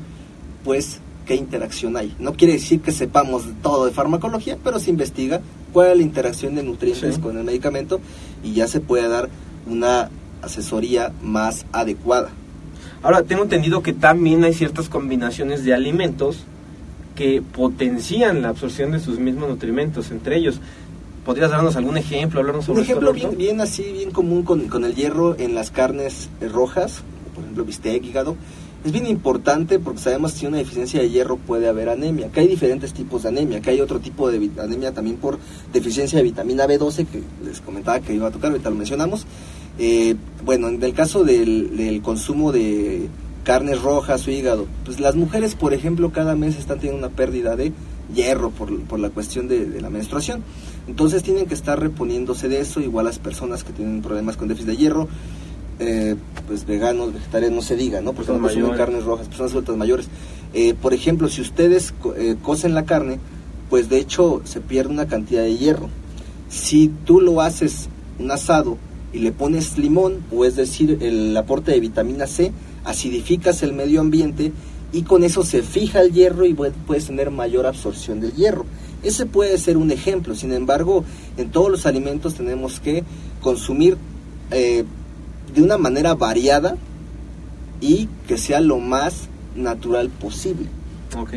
pues, 0.62 1.01
qué 1.27 1.35
interacción 1.35 1.97
hay. 1.97 2.15
No 2.19 2.35
quiere 2.35 2.55
decir 2.55 2.81
que 2.81 2.93
sepamos 2.93 3.45
todo 3.62 3.87
de 3.87 3.93
farmacología, 3.93 4.59
pero 4.62 4.79
se 4.79 4.91
investiga 4.91 5.41
cuál 5.73 5.89
es 5.93 5.97
la 5.99 6.03
interacción 6.03 6.55
de 6.55 6.62
nutrientes 6.62 7.15
Sí. 7.17 7.21
con 7.21 7.37
el 7.39 7.45
medicamento 7.45 8.01
y 8.43 8.53
ya 8.53 8.69
se 8.69 8.81
puede 8.81 9.09
dar 9.09 9.29
una 9.67 10.11
asesoría 10.43 11.12
más 11.23 11.65
adecuada. 11.73 12.31
Ahora, 13.05 13.22
tengo 13.22 13.42
entendido 13.42 13.82
que 13.82 13.92
también 13.92 14.44
hay 14.44 14.55
ciertas 14.55 14.88
combinaciones 14.88 15.62
de 15.62 15.74
alimentos 15.74 16.44
que 17.14 17.42
potencian 17.42 18.40
la 18.40 18.48
absorción 18.48 18.92
de 18.92 18.98
sus 18.98 19.18
mismos 19.18 19.46
nutrimentos, 19.46 20.11
entre 20.11 20.38
ellos. 20.38 20.59
¿Podrías 21.22 21.50
darnos 21.50 21.76
algún 21.76 21.98
ejemplo, 21.98 22.40
hablarnos 22.40 22.66
Un 22.66 22.76
sobre 22.76 22.84
ejemplo 22.84 23.12
esto, 23.14 23.28
bien, 23.28 23.38
bien 23.38 23.61
así, 23.61 23.82
bien 23.92 24.11
común 24.11 24.42
con, 24.42 24.68
con 24.68 24.86
el 24.86 24.94
hierro 24.94 25.36
en 25.38 25.55
las 25.55 25.70
carnes 25.70 26.30
rojas, 26.50 27.02
por 27.34 27.44
ejemplo 27.44 27.66
bistec, 27.66 28.02
hígado, 28.05 28.36
es 28.86 28.92
bien 28.92 29.07
importante 29.07 29.78
porque 29.78 30.00
sabemos 30.00 30.32
que 30.32 30.38
si 30.38 30.44
hay 30.46 30.48
una 30.48 30.59
deficiencia 30.59 31.00
de 31.00 31.11
hierro 31.11 31.36
puede 31.36 31.68
haber 31.68 31.90
anemia, 31.90 32.30
que 32.30 32.40
hay 32.40 32.48
diferentes 32.48 32.94
tipos 32.94 33.22
de 33.22 33.30
anemia, 33.30 33.61
que 33.61 33.68
hay 33.68 33.82
otro 33.82 34.00
tipo 34.00 34.30
de 34.30 34.50
anemia 34.59 34.92
también 34.92 35.16
por 35.16 35.38
deficiencia 35.74 36.18
de 36.18 36.22
vitamina 36.22 36.66
B12, 36.66 37.07
que 37.07 37.22
les 37.44 37.61
comentaba 37.61 38.00
que 38.00 38.14
iba 38.14 38.28
a 38.28 38.30
tocar, 38.30 38.50
ahorita 38.50 38.70
lo 38.70 38.76
mencionamos. 38.76 39.26
Eh, 39.79 40.14
bueno, 40.45 40.68
en 40.68 40.83
el 40.83 40.93
caso 40.95 41.25
del, 41.25 41.77
del 41.77 42.01
consumo 42.03 42.53
de 42.53 43.09
carnes 43.45 43.83
rojas 43.83 44.27
o 44.27 44.31
hígado, 44.31 44.66
pues 44.85 45.01
las 45.01 45.16
mujeres, 45.16 45.55
por 45.55 45.75
ejemplo, 45.75 46.12
cada 46.12 46.35
mes 46.37 46.57
están 46.57 46.79
teniendo 46.79 47.07
una 47.07 47.14
pérdida 47.14 47.57
de 47.57 47.72
hierro 48.14 48.51
por, 48.51 48.79
por 48.83 49.01
la 49.01 49.11
cuestión 49.11 49.49
de, 49.49 49.66
de 49.66 49.81
la 49.81 49.91
menstruación. 49.91 50.43
Entonces 50.87 51.22
tienen 51.22 51.47
que 51.47 51.55
estar 51.55 51.79
reponiéndose 51.81 52.49
de 52.49 52.61
eso, 52.61 52.81
igual 52.81 53.07
las 53.07 53.18
personas 53.18 53.64
que 53.64 53.72
tienen 53.72 54.01
problemas 54.03 54.37
con 54.37 54.49
déficit 54.49 54.68
de 54.70 54.77
hierro, 54.77 55.09
eh, 55.81 56.14
pues 56.47 56.66
veganos, 56.66 57.12
vegetarianos, 57.12 57.57
no 57.57 57.62
se 57.62 57.77
diga, 57.77 58.01
¿no? 58.01 58.12
Personas 58.12 58.41
consumen 58.43 58.62
mayores. 58.70 58.87
carnes 58.87 59.05
rojas, 59.05 59.27
personas 59.29 59.53
adultas 59.53 59.77
mayores. 59.77 60.07
Eh, 60.53 60.75
por 60.81 60.95
ejemplo, 60.95 61.29
si 61.29 61.41
ustedes 61.41 61.93
co- 62.01 62.14
eh, 62.14 62.37
cocen 62.41 62.75
la 62.75 62.85
carne, 62.85 63.18
pues 63.70 63.89
de 63.89 63.99
hecho 63.99 64.41
se 64.45 64.61
pierde 64.61 64.93
una 64.93 65.07
cantidad 65.09 65.43
de 65.43 65.57
hierro. 65.57 65.89
Si 66.49 66.89
tú 67.05 67.20
lo 67.20 67.41
haces 67.41 67.89
un 68.20 68.31
asado 68.31 68.79
y 69.15 69.21
le 69.21 69.33
pones 69.33 69.79
limón, 69.79 70.19
o 70.31 70.45
es 70.45 70.57
decir, 70.57 70.99
el 71.01 71.35
aporte 71.37 71.71
de 71.73 71.81
vitamina 71.81 72.27
C, 72.27 72.53
acidificas 72.85 73.62
el 73.62 73.73
medio 73.73 74.01
ambiente 74.01 74.53
y 74.93 75.03
con 75.03 75.25
eso 75.25 75.43
se 75.45 75.62
fija 75.62 76.01
el 76.03 76.12
hierro 76.12 76.45
y 76.45 76.55
pu- 76.55 76.73
puedes 76.87 77.07
tener 77.07 77.31
mayor 77.31 77.65
absorción 77.67 78.21
del 78.21 78.33
hierro. 78.33 78.67
Ese 79.03 79.25
puede 79.27 79.57
ser 79.59 79.77
un 79.77 79.91
ejemplo, 79.91 80.35
sin 80.35 80.53
embargo, 80.53 81.05
en 81.37 81.51
todos 81.51 81.71
los 81.71 81.87
alimentos 81.87 82.35
tenemos 82.35 82.81
que 82.81 83.05
consumir 83.41 83.97
eh, 84.51 84.85
de 85.55 85.62
una 85.62 85.79
manera 85.79 86.15
variada 86.15 86.77
y 87.81 88.09
que 88.27 88.37
sea 88.39 88.61
lo 88.61 88.79
más 88.79 89.29
natural 89.55 90.09
posible. 90.11 90.67
Ok. 91.19 91.35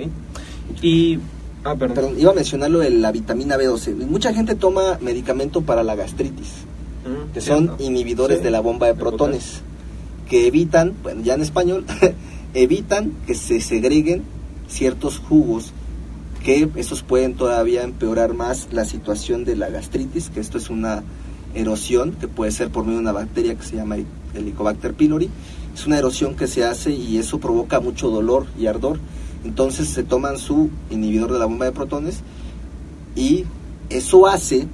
Y... 0.82 1.20
Ah, 1.64 1.76
perdón. 1.76 1.96
Perdón, 1.96 2.20
iba 2.20 2.32
a 2.32 2.36
mencionar 2.36 2.72
lo 2.72 2.80
de 2.80 2.90
la 2.92 3.12
vitamina 3.12 3.58
B12. 3.58 3.96
Mucha 4.08 4.34
gente 4.34 4.56
toma 4.56 4.98
medicamento 5.02 5.62
para 5.62 5.84
la 5.84 5.96
gastritis, 5.96 6.50
Mm, 7.08 7.32
que 7.34 7.42
son 7.42 7.66
cierto. 7.66 7.84
inhibidores 7.84 8.38
Sí. 8.40 8.44
de 8.44 8.52
la 8.52 8.60
bomba 8.60 8.88
de 8.88 8.94
De 8.94 9.00
protones, 9.00 9.62
que 10.30 10.48
evitan, 10.48 10.94
bueno, 11.04 11.22
ya 11.24 11.34
en 11.36 11.42
español, 11.42 11.86
evitan 12.54 13.14
que 13.26 13.36
se 13.36 13.62
segreguen 13.62 14.24
ciertos 14.68 15.20
jugos 15.20 15.72
que 16.44 16.70
esos 16.76 17.02
pueden 17.04 17.34
todavía 17.36 17.84
empeorar 17.84 18.34
más 18.34 18.68
la 18.72 18.86
situación 18.86 19.44
de 19.44 19.56
la 19.56 19.70
gastritis, 19.70 20.30
que 20.30 20.40
esto 20.40 20.58
es 20.58 20.70
una 20.70 21.04
erosión 21.56 22.12
que 22.14 22.28
puede 22.28 22.52
ser 22.52 22.70
por 22.70 22.84
medio 22.84 22.98
de 22.98 23.02
una 23.04 23.12
bacteria 23.12 23.56
que 23.56 23.64
se 23.66 23.76
llama 23.76 23.98
Helicobacter 24.34 24.94
pylori. 24.94 25.30
Es 25.74 25.86
una 25.88 25.98
erosión 25.98 26.36
que 26.36 26.48
se 26.48 26.64
hace 26.64 26.92
y 26.92 27.18
eso 27.18 27.40
provoca 27.40 27.80
mucho 27.80 28.10
dolor 28.10 28.46
y 28.58 28.68
ardor. 28.68 29.00
Entonces 29.44 29.90
se 29.90 30.04
toman 30.04 30.38
su 30.38 30.70
inhibidor 30.90 31.32
de 31.34 31.40
la 31.40 31.46
bomba 31.46 31.66
de 31.66 31.72
protones 31.72 32.20
y 33.16 33.46
eso 33.90 34.28
hace 34.28 34.68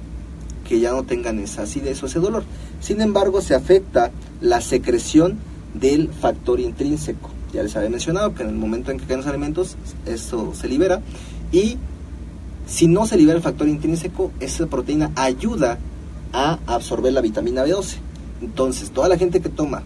que 0.64 0.80
ya 0.80 0.92
no 0.92 1.04
tengan 1.04 1.38
esa 1.38 1.62
acidez 1.62 2.02
o 2.02 2.06
ese 2.06 2.18
dolor. 2.18 2.44
Sin 2.80 3.00
embargo, 3.00 3.40
se 3.40 3.54
afecta 3.54 4.10
la 4.40 4.60
secreción 4.60 5.38
del 5.74 6.08
factor 6.08 6.60
intrínseco. 6.60 7.30
Ya 7.52 7.62
les 7.62 7.76
había 7.76 7.90
mencionado 7.90 8.34
que 8.34 8.42
en 8.42 8.48
el 8.48 8.54
momento 8.56 8.90
en 8.90 8.98
que 8.98 9.06
caen 9.06 9.20
los 9.20 9.28
alimentos, 9.28 9.76
eso 10.06 10.54
se 10.54 10.68
libera. 10.68 11.02
Y 11.52 11.76
si 12.66 12.86
no 12.86 13.06
se 13.06 13.16
libera 13.16 13.36
el 13.36 13.42
factor 13.42 13.68
intrínseco, 13.68 14.32
esa 14.40 14.66
proteína 14.66 15.12
ayuda 15.14 15.78
a 16.32 16.58
absorber 16.66 17.12
la 17.12 17.20
vitamina 17.20 17.64
B12. 17.64 17.96
Entonces, 18.42 18.90
toda 18.90 19.08
la 19.08 19.16
gente 19.16 19.40
que 19.40 19.48
toma 19.48 19.82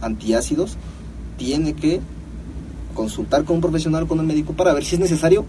antiácidos 0.00 0.76
tiene 1.36 1.74
que 1.74 2.00
consultar 2.94 3.44
con 3.44 3.56
un 3.56 3.62
profesional 3.62 4.06
con 4.06 4.18
un 4.18 4.26
médico 4.26 4.52
para 4.52 4.74
ver 4.74 4.84
si 4.84 4.96
es 4.96 5.00
necesario 5.00 5.44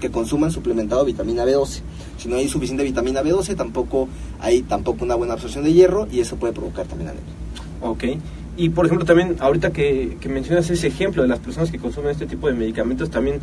que 0.00 0.10
consuman 0.10 0.50
suplementado 0.50 1.04
vitamina 1.04 1.44
B12. 1.44 1.80
Si 2.18 2.28
no 2.28 2.36
hay 2.36 2.48
suficiente 2.48 2.82
vitamina 2.82 3.22
B12, 3.22 3.54
tampoco 3.56 4.08
hay 4.40 4.62
tampoco 4.62 5.04
una 5.04 5.14
buena 5.14 5.34
absorción 5.34 5.64
de 5.64 5.72
hierro 5.72 6.08
y 6.10 6.20
eso 6.20 6.36
puede 6.36 6.52
provocar 6.52 6.86
también 6.86 7.10
anemia. 7.10 7.32
Ok. 7.82 8.04
Y 8.56 8.70
por 8.70 8.84
ejemplo, 8.86 9.06
también 9.06 9.36
ahorita 9.40 9.70
que, 9.72 10.16
que 10.20 10.28
mencionas 10.28 10.68
ese 10.70 10.86
ejemplo 10.88 11.22
de 11.22 11.28
las 11.28 11.38
personas 11.38 11.70
que 11.70 11.78
consumen 11.78 12.10
este 12.10 12.26
tipo 12.26 12.48
de 12.48 12.54
medicamentos, 12.54 13.08
también 13.10 13.40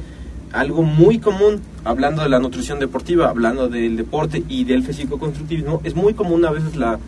algo 0.52 0.82
muy 0.84 1.20
común, 1.20 1.62
hablando 1.84 2.22
de 2.24 2.30
la 2.30 2.40
nutrición 2.40 2.80
deportiva, 2.80 3.30
hablando 3.30 3.68
del 3.68 3.98
deporte 3.98 4.44
y 4.48 4.64
del 4.64 4.84
físico-constructivismo, 4.84 5.82
es 5.84 5.96
muy 5.96 6.14
común 6.14 6.46
a 6.46 6.52
veces 6.52 6.76
la, 6.76 7.00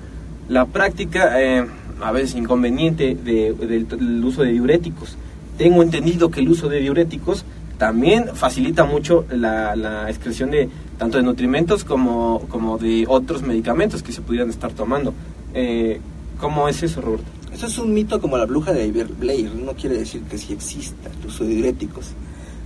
la 0.47 0.65
práctica, 0.65 1.41
eh, 1.41 1.65
a 2.01 2.11
veces 2.11 2.35
inconveniente, 2.35 3.15
de- 3.15 3.53
del 3.53 3.87
del 3.87 4.23
uso 4.25 4.41
de 4.43 4.51
diuréticos. 4.53 5.15
Tengo 5.57 5.83
entendido 5.83 6.31
que 6.31 6.39
el 6.39 6.49
uso 6.49 6.67
de 6.69 6.79
diuréticos 6.79 7.45
también 7.79 8.35
facilita 8.35 8.83
mucho 8.83 9.25
la, 9.31 9.73
la 9.75 10.09
excreción 10.09 10.51
de 10.51 10.69
tanto 10.97 11.17
de 11.17 11.23
nutrimentos 11.23 11.85
como, 11.85 12.45
como 12.49 12.77
de 12.77 13.05
otros 13.07 13.41
medicamentos 13.41 14.03
que 14.03 14.11
se 14.11 14.21
pudieran 14.21 14.49
estar 14.49 14.73
tomando. 14.73 15.13
Eh, 15.53 15.99
¿Cómo 16.41 16.67
es 16.67 16.83
eso, 16.83 16.99
Roberto? 16.99 17.25
Eso 17.53 17.67
es 17.67 17.77
un 17.79 17.93
mito 17.93 18.19
como 18.19 18.37
la 18.37 18.45
bruja 18.45 18.73
de 18.73 18.91
Blair, 18.91 19.55
no 19.55 19.73
quiere 19.73 19.97
decir 19.97 20.21
que 20.23 20.37
sí 20.37 20.51
exista 20.51 21.09
el 21.09 21.27
uso 21.27 21.45
de 21.45 21.51
diuréticos. 21.51 22.07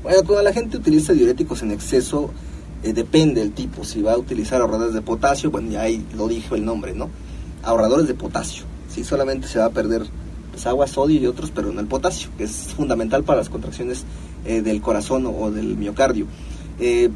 Bueno, 0.02 0.18
cuando 0.26 0.42
la 0.42 0.52
gente 0.52 0.78
utiliza 0.78 1.14
diuréticos 1.14 1.62
en 1.62 1.72
exceso, 1.72 2.32
eh, 2.82 2.92
depende 2.92 3.40
del 3.42 3.52
tipo, 3.52 3.86
si 3.86 4.02
va 4.02 4.14
a 4.14 4.18
utilizar 4.18 4.62
ahorradores 4.62 4.96
de 4.96 5.02
potasio, 5.02 5.52
bueno, 5.52 5.70
ya 5.70 5.82
ahí 5.84 6.04
lo 6.18 6.28
dijo 6.28 6.56
el 6.56 6.66
nombre, 6.66 6.94
¿no? 6.94 7.10
Ahorradores 7.62 8.08
de 8.08 8.16
potasio, 8.16 8.66
sí, 8.90 9.04
solamente 9.04 9.48
se 9.48 9.60
va 9.60 9.66
a 9.66 9.70
perder 9.70 10.08
pues, 10.52 10.66
agua, 10.66 10.88
sodio 10.88 11.20
y 11.20 11.28
otros, 11.28 11.52
pero 11.52 11.72
no 11.72 11.80
el 11.80 11.88
potasio, 11.88 12.30
que 12.36 12.46
es 12.46 12.74
fundamental 12.76 13.24
para 13.24 13.40
las 13.40 13.50
contracciones 13.50 14.06
eh, 14.46 14.62
del 14.62 14.82
corazón 14.82 15.26
o, 15.26 15.52
del 15.52 15.78
miocardio. 15.78 16.26
Eh, 16.80 17.10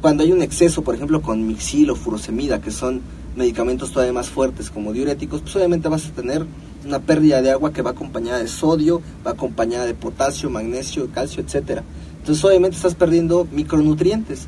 cuando 0.00 0.22
hay 0.22 0.32
un 0.32 0.42
exceso, 0.42 0.82
por 0.82 0.94
ejemplo, 0.94 1.20
con 1.20 1.46
mixil 1.46 1.90
o 1.90 1.94
furosemida, 1.96 2.60
que 2.60 2.70
son 2.70 3.00
medicamentos 3.36 3.92
todavía 3.92 4.12
más 4.12 4.28
fuertes 4.28 4.70
como 4.70 4.92
diuréticos, 4.92 5.42
pues 5.42 5.54
obviamente 5.56 5.88
vas 5.88 6.06
a 6.06 6.10
tener 6.10 6.46
una 6.86 7.00
pérdida 7.00 7.42
de 7.42 7.50
agua 7.50 7.72
que 7.72 7.82
va 7.82 7.90
acompañada 7.90 8.38
de 8.38 8.48
sodio, 8.48 9.02
va 9.26 9.32
acompañada 9.32 9.86
de 9.86 9.94
potasio, 9.94 10.50
magnesio, 10.50 11.10
calcio, 11.12 11.42
etcétera. 11.42 11.84
Entonces 12.18 12.44
obviamente 12.44 12.76
estás 12.76 12.94
perdiendo 12.94 13.46
micronutrientes. 13.52 14.46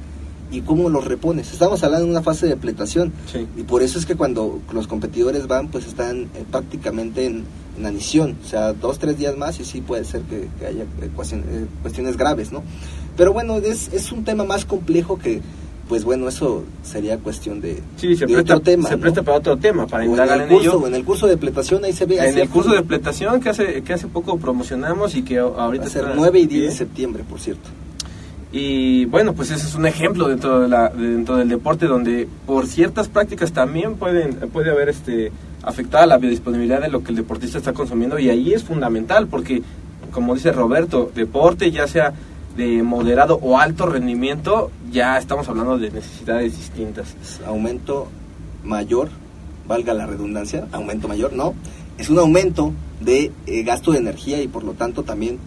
¿Y 0.52 0.60
cómo 0.60 0.88
los 0.90 1.04
repones? 1.04 1.50
Estamos 1.52 1.82
hablando 1.82 2.04
de 2.06 2.12
una 2.12 2.22
fase 2.22 2.46
de 2.46 2.52
depletación. 2.54 3.12
Sí. 3.32 3.46
Y 3.56 3.62
por 3.62 3.82
eso 3.82 3.98
es 3.98 4.04
que 4.06 4.14
cuando 4.16 4.60
los 4.72 4.86
competidores 4.86 5.46
van, 5.48 5.68
pues 5.68 5.86
están 5.86 6.24
eh, 6.34 6.44
prácticamente 6.50 7.24
en, 7.26 7.44
en 7.78 7.86
anición. 7.86 8.36
O 8.44 8.48
sea, 8.48 8.72
dos, 8.74 8.98
tres 8.98 9.16
días 9.18 9.36
más 9.36 9.58
y 9.60 9.64
sí 9.64 9.80
puede 9.80 10.04
ser 10.04 10.20
que, 10.22 10.48
que 10.58 10.66
haya 10.66 10.82
eh, 10.82 11.10
cuestion- 11.16 11.42
eh, 11.48 11.66
cuestiones 11.80 12.16
graves, 12.18 12.52
¿no? 12.52 12.62
Pero 13.16 13.32
bueno, 13.32 13.56
es, 13.56 13.90
es 13.92 14.12
un 14.12 14.24
tema 14.24 14.44
más 14.44 14.64
complejo 14.66 15.18
que, 15.18 15.40
pues 15.88 16.04
bueno, 16.04 16.28
eso 16.28 16.64
sería 16.82 17.16
cuestión 17.18 17.60
de, 17.62 17.80
Sí, 17.96 18.14
se 18.14 18.26
de 18.26 18.34
presta, 18.34 18.54
otro 18.56 18.60
tema. 18.60 18.88
se 18.88 18.96
¿no? 18.96 19.00
presta 19.00 19.22
para 19.22 19.38
otro 19.38 19.56
tema, 19.56 19.86
para 19.86 20.04
O 20.04 20.14
en, 20.14 20.20
el 20.42 20.48
curso, 20.48 20.60
ello. 20.70 20.78
o 20.80 20.86
en 20.86 20.94
el 20.94 21.04
curso 21.04 21.26
de 21.26 21.32
depletación 21.32 21.84
ahí 21.84 21.92
se 21.94 22.04
ve. 22.06 22.18
En 22.28 22.36
el 22.38 22.48
curso 22.50 22.70
de 22.70 22.76
depletación 22.76 23.40
que 23.40 23.48
hace, 23.48 23.82
que 23.82 23.92
hace 23.94 24.06
poco 24.06 24.36
promocionamos 24.38 25.14
y 25.14 25.22
que 25.22 25.38
ahorita 25.38 25.84
Va 25.84 25.88
a 25.88 25.92
ser 25.92 26.02
está 26.02 26.14
9 26.14 26.40
y 26.40 26.46
10 26.46 26.70
de 26.70 26.76
septiembre, 26.76 27.24
por 27.28 27.40
cierto. 27.40 27.70
Y 28.52 29.06
bueno, 29.06 29.32
pues 29.32 29.50
ese 29.50 29.66
es 29.66 29.74
un 29.74 29.86
ejemplo 29.86 30.28
dentro, 30.28 30.60
de 30.60 30.68
la, 30.68 30.90
dentro 30.90 31.36
del 31.36 31.48
deporte 31.48 31.86
donde 31.86 32.28
por 32.46 32.66
ciertas 32.66 33.08
prácticas 33.08 33.52
también 33.52 33.96
pueden, 33.96 34.34
puede 34.50 34.70
haber 34.70 34.90
este, 34.90 35.32
afectada 35.62 36.06
la 36.06 36.18
biodisponibilidad 36.18 36.82
de 36.82 36.88
lo 36.88 37.02
que 37.02 37.10
el 37.10 37.16
deportista 37.16 37.58
está 37.58 37.72
consumiendo 37.72 38.18
y 38.18 38.28
ahí 38.28 38.52
es 38.52 38.62
fundamental 38.62 39.26
porque, 39.26 39.62
como 40.10 40.34
dice 40.34 40.52
Roberto, 40.52 41.10
deporte 41.14 41.70
ya 41.70 41.86
sea 41.86 42.12
de 42.56 42.82
moderado 42.82 43.38
o 43.40 43.58
alto 43.58 43.86
rendimiento, 43.86 44.70
ya 44.90 45.16
estamos 45.16 45.48
hablando 45.48 45.78
de 45.78 45.90
necesidades 45.90 46.54
distintas. 46.54 47.16
Aumento 47.46 48.08
mayor, 48.62 49.08
valga 49.66 49.94
la 49.94 50.04
redundancia, 50.04 50.66
aumento 50.72 51.08
mayor, 51.08 51.32
¿no? 51.32 51.54
es 51.98 52.10
un 52.10 52.18
aumento 52.18 52.72
de 53.00 53.32
eh, 53.46 53.62
gasto 53.62 53.92
de 53.92 53.98
energía 53.98 54.42
y 54.42 54.48
por 54.48 54.64
lo 54.64 54.72
tanto 54.72 55.02
también 55.02 55.38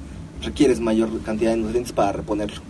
requieres 0.42 0.80
mayor 0.80 1.10
cantidad 1.22 1.52
de 1.52 1.58
nutrientes 1.58 1.92
para 1.92 2.12
reponerlo. 2.12 2.62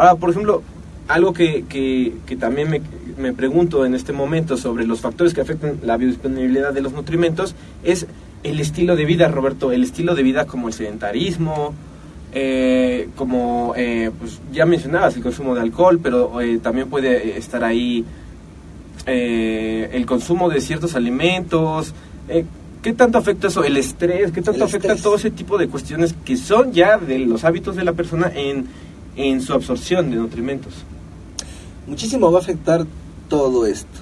Ahora, 0.00 0.14
por 0.14 0.30
ejemplo, 0.30 0.62
algo 1.08 1.34
que, 1.34 1.66
que, 1.68 2.14
que 2.24 2.34
también 2.34 2.70
me, 2.70 2.80
me, 3.18 3.34
pregunto 3.34 3.84
en 3.84 3.94
este 3.94 4.14
momento 4.14 4.56
sobre 4.56 4.86
los 4.86 5.02
factores 5.02 5.34
que 5.34 5.42
afectan 5.42 5.78
la 5.82 5.98
biodisponibilidad 5.98 6.72
de 6.72 6.80
los 6.80 6.94
nutrimentos 6.94 7.54
es 7.84 8.06
el 8.42 8.60
estilo 8.60 8.96
de 8.96 9.04
vida, 9.04 9.28
Roberto, 9.28 9.72
el 9.72 9.84
estilo 9.84 10.14
de 10.14 10.22
vida 10.22 10.46
como 10.46 10.68
el 10.68 10.72
sedentarismo, 10.72 11.74
eh, 12.32 13.10
como 13.14 13.74
eh, 13.76 14.10
pues 14.18 14.40
ya 14.50 14.64
mencionabas 14.64 15.16
el 15.16 15.22
consumo 15.22 15.54
de 15.54 15.60
alcohol, 15.60 16.00
pero 16.02 16.40
eh, 16.40 16.58
también 16.62 16.88
puede 16.88 17.36
estar 17.36 17.62
ahí 17.62 18.02
eh, 19.04 19.90
el 19.92 20.06
consumo 20.06 20.48
de 20.48 20.62
ciertos 20.62 20.94
alimentos. 20.94 21.92
¿Qué 22.80 22.94
tanto 22.94 23.18
afecta 23.18 23.48
eso? 23.48 23.64
El 23.64 23.76
estrés, 23.76 24.32
¿qué 24.32 24.40
tanto 24.40 24.64
afecta 24.64 24.96
todo 24.96 25.16
ese 25.16 25.30
tipo 25.30 25.58
de 25.58 25.68
cuestiones 25.68 26.14
que 26.24 26.38
son 26.38 26.72
ya 26.72 26.96
de 26.96 27.18
los 27.18 27.44
hábitos 27.44 27.76
de 27.76 27.84
la 27.84 27.92
persona 27.92 28.32
en, 28.34 28.64
en 29.16 29.40
su 29.40 29.52
absorción 29.52 30.10
de 30.10 30.16
nutrimentos? 30.16 30.74
Muchísimo 31.86 32.30
va 32.30 32.38
a 32.38 32.42
afectar 32.42 32.86
todo 33.28 33.66
esto. 33.66 33.98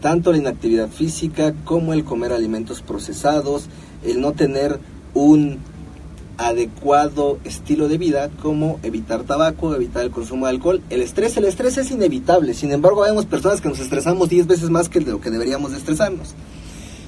Tanto 0.00 0.32
la 0.32 0.38
inactividad 0.38 0.88
física 0.88 1.54
como 1.64 1.92
el 1.92 2.04
comer 2.04 2.32
alimentos 2.32 2.82
procesados, 2.82 3.68
el 4.04 4.20
no 4.20 4.32
tener 4.32 4.78
un 5.14 5.58
adecuado 6.38 7.38
estilo 7.44 7.88
de 7.88 7.98
vida 7.98 8.30
como 8.40 8.78
evitar 8.84 9.24
tabaco, 9.24 9.74
evitar 9.74 10.04
el 10.04 10.10
consumo 10.10 10.46
de 10.46 10.52
alcohol. 10.52 10.80
El 10.88 11.02
estrés, 11.02 11.36
el 11.36 11.44
estrés 11.44 11.76
es 11.78 11.90
inevitable, 11.90 12.54
sin 12.54 12.70
embargo 12.70 13.02
vemos 13.02 13.26
personas 13.26 13.60
que 13.60 13.68
nos 13.68 13.80
estresamos 13.80 14.28
10 14.28 14.46
veces 14.46 14.70
más 14.70 14.88
que 14.88 15.00
lo 15.00 15.20
que 15.20 15.30
deberíamos 15.30 15.72
de 15.72 15.78
estresarnos. 15.78 16.34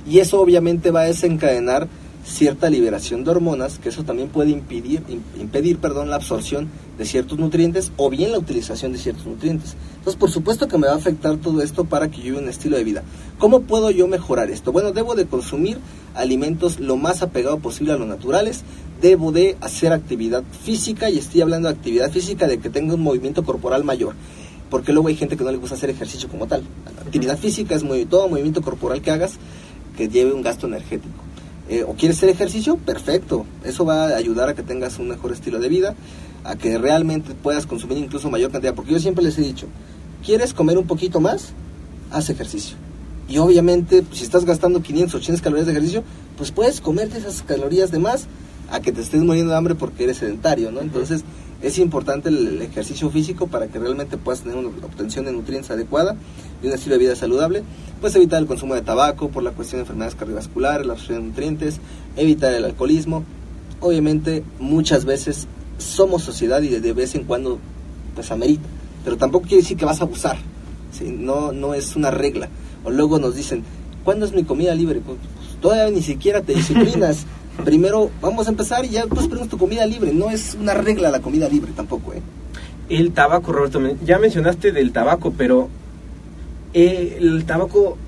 Y 0.09 0.18
eso 0.18 0.41
obviamente 0.41 0.91
va 0.91 1.03
a 1.03 1.05
desencadenar 1.05 1.87
cierta 2.25 2.71
liberación 2.71 3.25
de 3.25 3.31
hormonas, 3.31 3.79
que 3.79 3.89
eso 3.89 4.05
también 4.05 4.29
puede 4.29 4.51
impedir, 4.51 5.03
impedir 5.39 5.79
perdón, 5.79 6.11
la 6.11 6.16
absorción 6.16 6.68
de 6.99 7.05
ciertos 7.05 7.39
nutrientes 7.39 7.93
o 7.97 8.11
bien 8.11 8.33
la 8.33 8.39
utilización 8.39 8.93
de 8.93 8.99
ciertos 8.99 9.27
nutrientes. 9.27 9.77
Entonces, 9.97 10.18
por 10.18 10.31
supuesto 10.31 10.68
que 10.68 10.79
me 10.79 10.87
va 10.87 10.95
a 10.95 10.97
afectar 10.97 11.37
todo 11.39 11.62
esto 11.62 11.85
para 11.85 12.11
que 12.11 12.18
yo 12.18 12.25
lleve 12.25 12.39
un 12.39 12.49
estilo 12.49 12.77
de 12.77 12.85
vida. 12.85 13.03
¿Cómo 13.39 13.62
puedo 13.62 13.91
yo 13.91 14.07
mejorar 14.07 14.51
esto? 14.51 14.73
Bueno, 14.73 14.93
debo 14.93 15.14
de 15.14 15.27
consumir 15.27 15.79
alimentos 16.14 16.79
lo 16.79 16.97
más 16.97 17.23
apegado 17.23 17.59
posible 17.59 17.93
a 17.93 17.97
los 17.97 18.07
naturales, 18.07 18.64
debo 19.01 19.33
de 19.33 19.57
hacer 19.61 19.93
actividad 19.93 20.45
física 20.64 21.09
y 21.09 21.18
estoy 21.18 21.41
hablando 21.41 21.68
de 21.68 21.75
actividad 21.75 22.11
física 22.11 22.47
de 22.47 22.59
que 22.59 22.71
tenga 22.71 22.95
un 22.95 23.03
movimiento 23.03 23.45
corporal 23.45 23.85
mayor 23.85 24.14
porque 24.71 24.93
luego 24.93 25.09
hay 25.09 25.16
gente 25.16 25.37
que 25.37 25.43
no 25.43 25.51
le 25.51 25.59
gusta 25.59 25.75
hacer 25.75 25.91
ejercicio 25.91 26.29
como 26.29 26.47
tal. 26.47 26.62
La 26.95 27.03
actividad 27.03 27.37
física 27.37 27.75
es 27.75 27.83
muy, 27.83 28.07
todo 28.07 28.29
movimiento 28.29 28.62
corporal 28.62 29.03
que 29.03 29.11
hagas 29.11 29.33
que 29.97 30.09
lleve 30.09 30.33
un 30.33 30.43
gasto 30.43 30.66
energético. 30.66 31.30
Eh, 31.71 31.85
o 31.85 31.95
quieres 31.95 32.16
hacer 32.16 32.31
ejercicio, 32.31 32.77
perfecto. 32.79 33.47
Eso 33.64 33.85
va 33.85 34.09
a 34.09 34.16
ayudar 34.16 34.49
a 34.49 34.55
que 34.57 34.64
tengas 34.64 34.99
un 34.99 35.07
mejor 35.07 35.31
estilo 35.31 35.61
de 35.61 35.68
vida, 35.68 35.95
a 36.43 36.57
que 36.57 36.77
realmente 36.79 37.33
puedas 37.33 37.64
consumir 37.64 37.97
incluso 37.99 38.29
mayor 38.29 38.51
cantidad. 38.51 38.75
Porque 38.75 38.91
yo 38.91 38.99
siempre 38.99 39.23
les 39.23 39.39
he 39.39 39.43
dicho, 39.43 39.68
¿quieres 40.27 40.53
comer 40.53 40.79
un 40.79 40.89
poquito 40.89 41.21
más? 41.21 41.53
Haz 42.11 42.29
ejercicio. 42.29 42.77
Y 43.29 43.39
obviamente, 43.39 44.03
si 44.12 44.25
estás 44.25 44.45
gastando 44.45 44.83
500 44.83 45.14
o 45.14 45.18
800 45.18 45.43
calorías 45.43 45.66
de 45.66 45.73
ejercicio, 45.73 46.03
pues 46.37 46.51
puedes 46.51 46.81
comerte 46.81 47.18
esas 47.18 47.43
calorías 47.43 47.93
de 47.93 48.01
más 48.01 48.27
a 48.73 48.81
que 48.81 48.91
te 48.91 49.01
estés 49.01 49.23
muriendo 49.23 49.53
de 49.53 49.59
hambre 49.59 49.77
porque 49.77 50.03
eres 50.03 50.16
sedentario, 50.16 50.73
¿no? 50.73 50.81
Entonces, 50.81 51.23
es 51.62 51.78
importante 51.78 52.28
el, 52.28 52.62
ejercicio 52.62 53.11
físico 53.11 53.46
para 53.46 53.68
que 53.68 53.78
realmente 53.78 54.16
puedas 54.16 54.42
tener 54.42 54.56
una 54.56 54.68
obtención 54.68 55.24
de 55.24 55.32
nutrientes 55.32 55.70
adecuada 55.70 56.16
y 56.62 56.66
un 56.66 56.72
estilo 56.72 56.94
de 56.94 57.00
vida 57.00 57.16
saludable. 57.16 57.62
Puedes 58.00 58.16
evitar 58.16 58.40
el 58.40 58.46
consumo 58.46 58.74
de 58.74 58.82
tabaco 58.82 59.28
por 59.28 59.42
la 59.42 59.50
cuestión 59.50 59.78
de 59.78 59.82
enfermedades 59.82 60.14
cardiovasculares, 60.14 60.86
la 60.86 60.94
absorción 60.94 61.20
de 61.20 61.28
nutrientes, 61.28 61.80
evitar 62.16 62.54
el 62.54 62.64
alcoholismo. 62.64 63.24
Obviamente, 63.80 64.42
muchas 64.58 65.04
veces 65.04 65.46
somos 65.78 66.22
sociedad 66.22 66.62
y 66.62 66.68
de 66.68 66.92
vez 66.92 67.14
en 67.14 67.24
cuando 67.24 67.58
pues 68.14 68.30
amerita, 68.30 68.66
pero 69.04 69.16
tampoco 69.16 69.46
quiere 69.46 69.62
decir 69.62 69.76
que 69.76 69.84
vas 69.84 70.00
a 70.00 70.04
abusar. 70.04 70.38
¿sí? 70.92 71.14
No, 71.16 71.52
no 71.52 71.74
es 71.74 71.94
una 71.96 72.11
regla. 72.11 72.48
O 72.84 72.90
luego 72.90 73.18
nos 73.18 73.34
dicen, 73.34 73.64
¿cuándo 74.04 74.24
es 74.24 74.32
mi 74.32 74.44
comida 74.44 74.74
libre? 74.74 75.00
Pues, 75.00 75.18
pues 75.36 75.61
todavía 75.61 75.94
ni 75.94 76.02
siquiera 76.02 76.40
te 76.40 76.54
disciplinas. 76.56 77.26
Primero 77.64 78.11
vamos 78.20 78.46
a 78.46 78.51
empezar 78.51 78.84
y 78.84 78.90
ya 78.90 79.03
después 79.03 79.26
ponemos 79.26 79.48
tu 79.48 79.59
comida 79.59 79.86
libre. 79.86 80.12
No 80.12 80.30
es 80.30 80.57
una 80.61 80.74
regla 80.74 81.11
la 81.11 81.20
comida 81.20 81.48
libre 81.48 81.72
tampoco, 81.74 82.12
¿eh? 82.12 82.22
El 82.88 83.12
tabaco, 83.12 83.53
Roberto, 83.53 83.80
ya 84.05 84.18
mencionaste 84.18 84.72
del 84.72 84.92
tabaco, 84.92 85.32
pero 85.36 85.68
eh, 86.74 87.18
el 87.20 87.44
tabaco, 87.44 87.98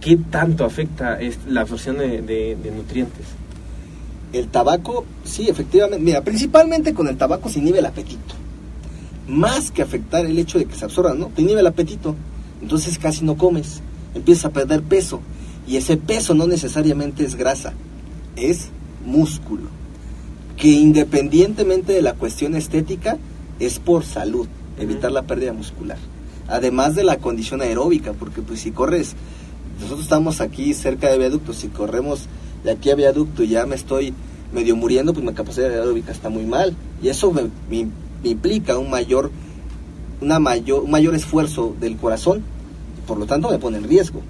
¿qué 0.00 0.16
tanto 0.16 0.64
afecta 0.64 1.18
la 1.48 1.62
absorción 1.62 1.98
de, 1.98 2.72
nutrientes? 2.74 3.26
El 4.32 4.48
tabaco, 4.48 5.04
sí, 5.24 5.48
efectivamente. 5.48 6.04
Mira, 6.04 6.22
principalmente 6.22 6.94
con 6.94 7.08
el 7.08 7.16
tabaco 7.16 7.48
se 7.48 7.58
inhibe 7.58 7.80
el 7.80 7.86
apetito. 7.86 8.34
Más 9.26 9.72
que 9.72 9.82
afectar 9.82 10.24
el 10.24 10.38
hecho 10.38 10.58
de 10.58 10.66
que 10.66 10.76
se 10.76 10.84
absorba, 10.84 11.14
¿no? 11.14 11.26
Te 11.26 11.42
inhibe 11.42 11.60
el 11.60 11.66
apetito. 11.66 12.14
Entonces 12.62 12.98
casi 12.98 13.24
no 13.24 13.36
comes. 13.36 13.80
Empiezas 14.14 14.46
a 14.46 14.50
perder 14.50 14.82
peso. 14.82 15.20
Y 15.66 15.76
ese 15.76 15.96
peso 15.96 16.34
no 16.34 16.46
necesariamente 16.46 17.24
es 17.24 17.36
grasa, 17.36 17.72
es 18.34 18.70
músculo, 19.04 19.68
que 20.56 20.68
independientemente 20.68 21.92
de 21.92 22.02
la 22.02 22.14
cuestión 22.14 22.54
estética, 22.54 23.18
es 23.58 23.78
por 23.78 24.04
salud, 24.04 24.48
evitar 24.78 25.12
la 25.12 25.22
pérdida 25.22 25.52
muscular. 25.52 25.98
Además 26.48 26.94
de 26.94 27.04
la 27.04 27.18
condición 27.18 27.62
aeróbica, 27.62 28.12
porque 28.12 28.42
pues 28.42 28.60
si 28.60 28.70
corres, 28.70 29.14
nosotros 29.78 30.02
estamos 30.02 30.40
aquí 30.40 30.74
cerca 30.74 31.10
de 31.10 31.18
viaducto, 31.18 31.52
si 31.52 31.68
corremos 31.68 32.26
de 32.64 32.72
aquí 32.72 32.90
a 32.90 32.94
viaducto 32.94 33.42
y 33.42 33.48
ya 33.48 33.66
me 33.66 33.76
estoy 33.76 34.12
medio 34.52 34.76
muriendo, 34.76 35.12
pues 35.12 35.24
mi 35.24 35.32
capacidad 35.32 35.70
aeróbica 35.70 36.12
está 36.12 36.28
muy 36.28 36.44
mal. 36.44 36.74
Y 37.02 37.08
eso 37.08 37.32
me, 37.32 37.48
implica 38.22 38.78
un 38.78 38.90
mayor, 38.90 39.30
una 40.20 40.38
mayor, 40.38 40.82
un 40.82 40.90
mayor 40.90 41.14
esfuerzo 41.14 41.74
del 41.80 41.96
corazón, 41.96 42.42
por 43.06 43.18
lo 43.18 43.26
tanto 43.26 43.50
me 43.50 43.58
pone 43.58 43.78
en 43.78 43.84
riesgo. 43.84 44.20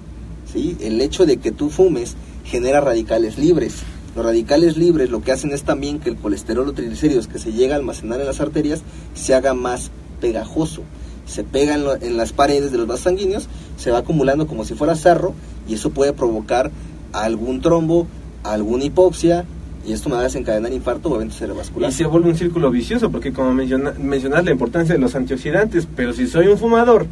¿sí? 0.51 0.77
El 0.79 1.01
hecho 1.01 1.25
de 1.25 1.37
que 1.37 1.51
tú 1.51 1.69
fumes 1.69 2.15
genera 2.45 2.81
radicales 2.81 3.37
libres 3.37 3.83
los 4.15 4.25
radicales 4.25 4.77
libres 4.77 5.09
lo 5.09 5.21
que 5.21 5.31
hacen 5.31 5.51
es 5.51 5.63
también 5.63 5.99
que 5.99 6.09
el 6.09 6.17
colesterol 6.17 6.67
o 6.67 6.73
triglicéridos 6.73 7.27
que 7.27 7.39
se 7.39 7.53
llega 7.53 7.75
a 7.75 7.77
almacenar 7.77 8.19
en 8.19 8.27
las 8.27 8.41
arterias 8.41 8.81
se 9.13 9.33
haga 9.33 9.53
más 9.53 9.91
pegajoso. 10.19 10.83
Se 11.25 11.43
pega 11.43 11.75
en, 12.01 12.17
las 12.17 12.33
paredes 12.33 12.71
de 12.71 12.77
los 12.77 12.87
vasos 12.87 13.03
sanguíneos, 13.03 13.47
se 13.77 13.91
va 13.91 13.99
acumulando 13.99 14.47
como 14.47 14.65
si 14.65 14.73
fuera 14.73 14.95
sarro 14.95 15.33
y 15.67 15.75
eso 15.75 15.91
puede 15.91 16.11
provocar 16.11 16.71
algún 17.13 17.61
trombo, 17.61 18.07
alguna 18.43 18.83
hipoxia 18.83 19.45
y 19.87 19.93
esto 19.93 20.09
me 20.09 20.15
va 20.15 20.21
a 20.21 20.25
desencadenar 20.25 20.73
infarto 20.73 21.09
o 21.09 21.15
evento 21.15 21.35
cerebrovascular. 21.35 21.89
Y 21.89 21.93
se 21.93 22.05
vuelve 22.05 22.29
un 22.29 22.37
círculo 22.37 22.69
vicioso 22.69 23.11
porque 23.11 23.31
como 23.31 23.53
menciona, 23.53 23.93
mencionas 23.97 24.43
la 24.43 24.51
importancia 24.51 24.93
de 24.93 24.99
los 24.99 25.15
antioxidantes, 25.15 25.87
pero 25.95 26.11
si 26.11 26.27
soy 26.27 26.47
un 26.47 26.57
fumador 26.57 27.07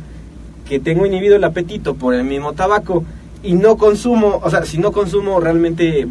que 0.68 0.80
tengo 0.80 1.06
inhibido 1.06 1.38
el 1.38 1.44
apetito 1.46 1.96
por 1.96 2.14
el 2.14 2.26
mismo 2.26 2.54
tabaco 2.54 3.06
y 3.42 3.54
no 3.54 3.78
consumo, 3.78 4.42
o 4.44 4.50
sea, 4.50 4.66
si 4.66 4.78
no 4.78 4.92
consumo 4.92 5.40
realmente 5.40 6.08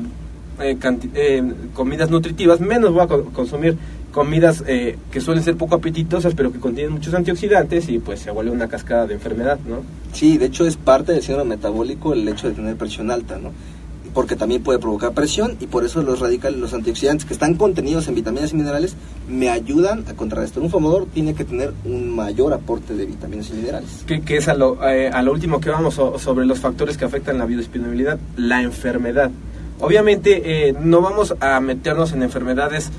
eh, 0.60 0.76
eh, 1.14 1.52
comidas 1.74 2.10
nutritivas, 2.10 2.60
menos 2.60 2.92
voy 2.92 3.02
a 3.02 3.06
consumir 3.32 3.76
comidas 4.12 4.64
eh, 4.66 4.98
que 5.12 5.20
suelen 5.20 5.44
ser 5.44 5.56
poco 5.56 5.76
apetitosas, 5.76 6.34
pero 6.34 6.52
que 6.52 6.58
contienen 6.58 6.92
muchos 6.92 7.14
antioxidantes 7.14 7.88
y 7.88 7.98
pues 7.98 8.20
se 8.20 8.30
vuelve 8.30 8.50
una 8.50 8.68
cascada 8.68 9.06
de 9.06 9.14
enfermedad, 9.14 9.58
¿no? 9.66 9.82
Sí, 10.12 10.38
de 10.38 10.46
hecho 10.46 10.66
es 10.66 10.76
parte 10.76 11.12
del 11.12 11.22
síndrome 11.22 11.56
metabólico 11.56 12.12
el 12.12 12.26
hecho 12.26 12.48
de 12.48 12.54
tener 12.54 12.76
presión 12.76 13.10
alta, 13.10 13.38
¿no? 13.38 13.52
Porque 14.14 14.34
también 14.34 14.62
puede 14.62 14.80
provocar 14.80 15.12
presión 15.12 15.56
y 15.60 15.66
por 15.66 15.84
eso 15.84 16.02
los 16.02 16.18
radicales, 16.18 16.58
los 16.58 16.74
antioxidantes 16.74 17.26
que 17.26 17.34
están 17.34 17.54
contenidos 17.54 18.08
en 18.08 18.14
vitaminas 18.16 18.52
y 18.52 18.56
minerales 18.56 18.96
me 19.28 19.50
ayudan 19.50 20.04
a 20.08 20.14
contrarrestar. 20.14 20.62
Un 20.62 20.70
fumador 20.70 21.06
tiene 21.12 21.34
que 21.34 21.44
tener 21.44 21.72
un 21.84 22.16
mayor 22.16 22.52
aporte 22.54 22.94
de 22.94 23.04
vitaminas 23.04 23.50
y 23.50 23.52
minerales. 23.52 24.04
Que, 24.06 24.36
es 24.36 24.48
a 24.48 24.54
lo, 24.54 24.78
a 24.82 25.22
lo 25.22 25.32
último 25.32 25.60
que 25.60 25.70
vamos 25.70 25.94
sobre 25.94 26.46
los 26.46 26.58
factores 26.58 26.96
que 26.96 27.04
afectan 27.04 27.38
la 27.38 27.44
biodisponibilidad, 27.44 28.18
la 28.36 28.62
enfermedad. 28.62 29.30
Obviamente 29.80 30.68
eh, 30.68 30.74
no 30.78 31.00
vamos 31.00 31.34
a 31.40 31.60
meternos 31.60 32.12
en 32.12 32.22
enfermedades 32.22 32.90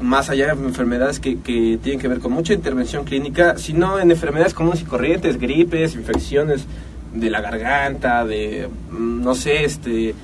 más 0.00 0.30
allá 0.30 0.54
de 0.54 0.66
enfermedades 0.66 1.20
que, 1.20 1.38
que, 1.40 1.78
tienen 1.82 2.00
que 2.00 2.08
ver 2.08 2.20
con 2.20 2.32
mucha 2.32 2.54
intervención 2.54 3.04
clínica, 3.04 3.58
sino 3.58 4.00
en 4.00 4.10
enfermedades 4.10 4.54
comunes 4.54 4.80
y 4.80 4.84
corrientes, 4.84 5.38
gripes, 5.38 5.94
infecciones 5.94 6.64
de 7.14 7.30
la 7.30 7.40
garganta, 7.40 8.24
de, 8.24 8.68
mm, 8.90 9.22
no 9.22 9.34
sé, 9.34 9.64
este, 9.64 10.14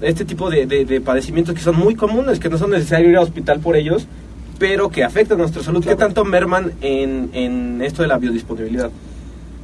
este 0.00 0.24
tipo 0.24 0.50
de, 0.50 0.66
de, 0.66 1.00
padecimientos 1.00 1.54
que 1.54 1.60
son 1.60 1.76
muy 1.76 1.94
comunes, 1.94 2.38
que 2.38 2.48
no 2.48 2.58
son 2.58 2.70
necesarios 2.70 3.10
ir 3.10 3.16
al 3.16 3.24
hospital 3.24 3.60
por 3.60 3.76
ellos, 3.76 4.06
pero 4.58 4.88
que 4.88 5.04
afectan 5.04 5.38
nuestra 5.38 5.62
salud. 5.62 5.84
¿Qué 5.84 5.96
tanto 5.96 6.24
merman 6.24 6.72
en, 6.80 7.30
en 7.32 7.82
esto 7.82 8.02
de 8.02 8.08
la 8.08 8.18
biodisponibilidad? 8.18 8.90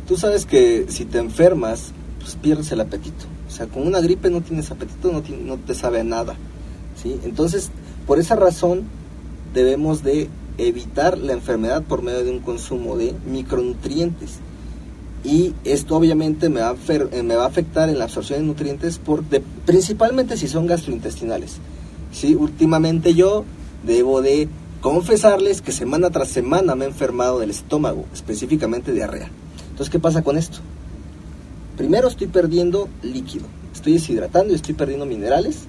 Tú 0.08 0.16
sabes 0.16 0.46
que 0.46 0.86
si 0.88 1.04
te 1.04 1.18
enfermas, 1.18 1.92
pues 2.20 2.36
pierdes 2.36 2.70
el 2.72 2.80
apetito. 2.80 3.33
O 3.54 3.56
sea, 3.56 3.66
con 3.68 3.86
una 3.86 4.00
gripe 4.00 4.30
no 4.30 4.40
tienes 4.40 4.72
apetito, 4.72 5.12
no, 5.12 5.56
te 5.58 5.74
sabe 5.76 6.02
nada. 6.02 6.34
¿sí? 7.00 7.20
Entonces, 7.22 7.70
por 8.04 8.18
esa 8.18 8.34
razón, 8.34 8.82
debemos 9.54 10.02
de 10.02 10.28
evitar 10.58 11.16
la 11.18 11.34
enfermedad 11.34 11.84
por 11.84 12.02
medio 12.02 12.24
de 12.24 12.32
un 12.32 12.40
consumo 12.40 12.96
de 12.96 13.14
micronutrientes. 13.24 14.40
y 15.22 15.54
esto 15.62 15.96
obviamente 15.96 16.48
me 16.48 16.62
va 16.62 16.70
a, 16.70 16.76
eh, 16.88 17.38
afectar 17.40 17.88
en 17.88 17.98
la 17.98 18.04
absorción 18.06 18.40
de 18.40 18.46
nutrientes 18.46 18.98
por 18.98 19.22
principalmente 19.64 20.36
si 20.36 20.48
son 20.48 20.66
gastrointestinales. 20.66 21.58
Sí, 22.10 22.34
últimamente 22.34 23.14
yo 23.14 23.44
debo 23.86 24.20
de 24.20 24.48
confesarles 24.80 25.62
que 25.62 25.70
semana 25.70 26.10
tras 26.10 26.28
semana 26.28 26.74
me 26.74 26.86
he 26.86 26.88
enfermado 26.88 27.38
del 27.38 27.50
estómago, 27.50 28.04
específicamente 28.12 28.92
diarrea. 28.92 29.30
Entonces, 29.70 29.90
¿qué 29.90 30.00
pasa 30.00 30.22
con 30.22 30.36
esto? 30.36 30.58
Primero 31.76 32.08
estoy 32.08 32.28
perdiendo 32.28 32.88
líquido, 33.02 33.46
estoy 33.72 33.94
deshidratando 33.94 34.52
y 34.52 34.56
estoy 34.56 34.74
perdiendo 34.74 35.06
minerales 35.06 35.66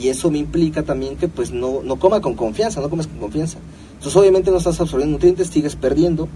y 0.00 0.08
eso 0.08 0.30
me 0.30 0.38
implica 0.38 0.82
también 0.82 1.16
que 1.16 1.28
pues 1.28 1.52
no, 1.52 1.82
no 1.82 1.96
coma 1.96 2.20
con 2.20 2.34
confianza, 2.34 2.80
no 2.80 2.90
comes 2.90 3.06
con 3.06 3.18
confianza. 3.18 3.58
Entonces 3.92 4.16
obviamente 4.16 4.50
no 4.50 4.58
estás 4.58 4.80
absorbiendo 4.80 5.12
nutrientes, 5.12 5.48
sigues 5.48 5.76
perdiendo. 5.76 6.26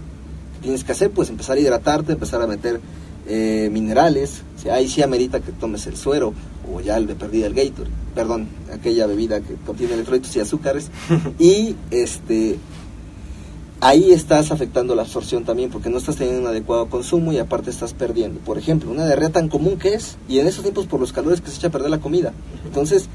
¿Qué 0.55 0.63
tienes 0.63 0.83
que 0.83 0.91
hacer? 0.91 1.11
Pues 1.11 1.29
empezar 1.29 1.57
a 1.57 1.59
hidratarte, 1.59 2.13
empezar 2.13 2.41
a 2.41 2.47
meter 2.47 2.79
eh, 3.27 3.69
minerales. 3.71 4.43
O 4.57 4.61
sea, 4.61 4.75
ahí 4.75 4.87
sí 4.87 5.01
amerita 5.01 5.39
que 5.39 5.51
tomes 5.51 5.85
el 5.87 5.97
suero 5.97 6.33
o 6.71 6.79
ya 6.81 6.97
el 6.97 7.07
de 7.07 7.15
perdida 7.15 7.47
el 7.47 7.53
Gatorade, 7.53 7.91
perdón, 8.15 8.47
aquella 8.71 9.07
bebida 9.07 9.41
que 9.41 9.55
contiene 9.65 9.93
electrolitos 9.93 10.35
y 10.35 10.39
azúcares. 10.39 10.89
y 11.39 11.75
este 11.91 12.57
ahí 13.81 14.11
estás 14.11 14.51
afectando 14.51 14.95
la 14.95 15.03
absorción 15.03 15.45
también 15.45 15.69
porque 15.69 15.89
no 15.89 15.97
estás 15.97 16.17
teniendo 16.17 16.41
un 16.41 16.47
adecuado 16.47 16.87
consumo 16.87 17.31
y 17.31 17.37
aparte 17.37 17.69
estás 17.69 17.93
perdiendo. 17.93 18.39
Por 18.41 18.57
ejemplo, 18.57 18.91
una 18.91 19.05
diarrea 19.05 19.29
tan 19.29 19.49
común 19.49 19.77
que 19.77 19.93
es 19.93 20.17
y 20.27 20.39
en 20.39 20.47
esos 20.47 20.63
tiempos 20.63 20.85
por 20.85 20.99
los 20.99 21.13
calores 21.13 21.41
que 21.41 21.49
se 21.49 21.57
echa 21.57 21.67
a 21.67 21.71
perder 21.71 21.89
la 21.89 21.99
comida. 21.99 22.33
Entonces, 22.65 23.07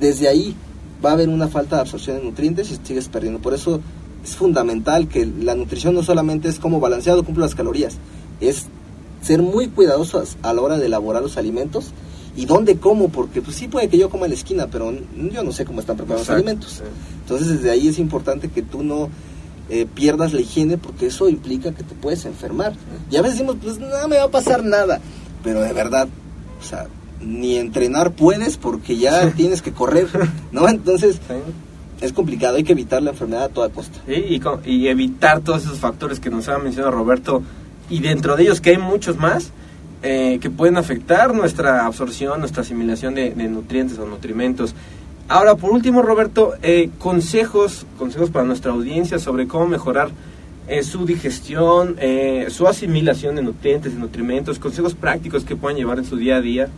desde 0.00 0.28
ahí 0.28 0.56
va 1.04 1.10
a 1.10 1.12
haber 1.12 1.28
una 1.28 1.48
falta 1.48 1.76
de 1.76 1.82
absorción 1.82 2.18
de 2.18 2.24
nutrientes 2.24 2.70
y 2.70 2.78
sigues 2.82 3.08
perdiendo. 3.08 3.40
Por 3.40 3.54
eso 3.54 3.80
es 4.24 4.34
fundamental 4.34 5.08
que 5.08 5.26
la 5.26 5.54
nutrición 5.54 5.94
no 5.94 6.02
solamente 6.02 6.48
es 6.48 6.58
como 6.58 6.80
balanceado, 6.80 7.24
cumple 7.24 7.42
las 7.42 7.54
calorías, 7.54 7.96
es 8.40 8.66
ser 9.22 9.42
muy 9.42 9.68
cuidadosos 9.68 10.36
a 10.42 10.52
la 10.52 10.60
hora 10.60 10.78
de 10.78 10.86
elaborar 10.86 11.22
los 11.22 11.36
alimentos 11.36 11.92
y 12.36 12.44
dónde 12.46 12.78
como, 12.78 13.08
porque 13.08 13.42
pues 13.42 13.56
sí 13.56 13.68
puede 13.68 13.88
que 13.88 13.98
yo 13.98 14.10
coma 14.10 14.26
en 14.26 14.30
la 14.30 14.36
esquina, 14.36 14.68
pero 14.70 14.92
yo 15.32 15.42
no 15.42 15.52
sé 15.52 15.64
cómo 15.64 15.80
están 15.80 15.96
preparados 15.96 16.28
los 16.28 16.36
alimentos. 16.36 16.82
Entonces 17.22 17.48
desde 17.48 17.70
ahí 17.70 17.88
es 17.88 17.98
importante 17.98 18.48
que 18.48 18.62
tú 18.62 18.82
no 18.82 19.08
eh, 19.68 19.86
pierdas 19.92 20.32
la 20.32 20.40
higiene 20.40 20.78
porque 20.78 21.06
eso 21.06 21.28
implica 21.28 21.72
que 21.72 21.82
te 21.82 21.94
puedes 21.94 22.24
enfermar. 22.24 22.74
Y 23.10 23.16
a 23.16 23.22
veces 23.22 23.38
decimos, 23.38 23.56
pues 23.62 23.78
no 23.78 24.08
me 24.08 24.16
va 24.16 24.24
a 24.24 24.30
pasar 24.30 24.64
nada, 24.64 25.00
pero 25.44 25.60
de 25.60 25.72
verdad, 25.72 26.08
o 26.60 26.64
sea, 26.64 26.86
ni 27.20 27.56
entrenar 27.56 28.12
puedes 28.12 28.56
porque 28.56 28.96
ya 28.96 29.30
tienes 29.36 29.62
que 29.62 29.72
correr, 29.72 30.08
¿no? 30.52 30.68
Entonces 30.68 31.16
Sí. 31.16 31.34
es 32.00 32.12
complicado, 32.12 32.56
hay 32.56 32.64
que 32.64 32.72
evitar 32.72 33.02
la 33.02 33.10
enfermedad 33.10 33.44
a 33.44 33.48
toda 33.48 33.68
costa. 33.70 33.98
Sí, 34.06 34.14
y, 34.28 34.40
co- 34.40 34.60
y 34.64 34.88
evitar 34.88 35.40
todos 35.40 35.64
esos 35.64 35.78
factores 35.78 36.20
que 36.20 36.30
nos 36.30 36.48
ha 36.48 36.58
mencionado 36.58 36.92
Roberto 36.94 37.42
y 37.90 38.00
dentro 38.00 38.36
de 38.36 38.44
ellos 38.44 38.60
que 38.60 38.70
hay 38.70 38.78
muchos 38.78 39.16
más 39.16 39.50
eh, 40.02 40.38
que 40.40 40.48
pueden 40.48 40.76
afectar 40.76 41.34
nuestra 41.34 41.84
absorción, 41.84 42.38
nuestra 42.38 42.62
asimilación 42.62 43.14
de, 43.14 43.30
de 43.30 43.48
nutrientes 43.48 43.98
o 43.98 44.06
nutrimentos. 44.06 44.74
Ahora, 45.30 45.56
por 45.56 45.72
último, 45.72 46.00
Roberto, 46.00 46.54
eh, 46.62 46.88
consejos, 46.98 47.84
consejos 47.98 48.30
para 48.30 48.46
nuestra 48.46 48.72
audiencia 48.72 49.18
sobre 49.18 49.46
cómo 49.46 49.66
mejorar 49.66 50.10
eh, 50.68 50.82
su 50.82 51.04
digestión, 51.04 51.96
eh, 52.00 52.46
su 52.48 52.66
asimilación 52.66 53.34
de 53.36 53.42
nutrientes 53.42 53.92
y 53.92 53.96
nutrimentos, 53.96 54.58
consejos 54.58 54.94
prácticos 54.94 55.44
que 55.44 55.54
puedan 55.54 55.76
llevar 55.76 55.98
en 55.98 56.06
su 56.06 56.16
día 56.16 56.36
a 56.36 56.40
día. 56.40 56.70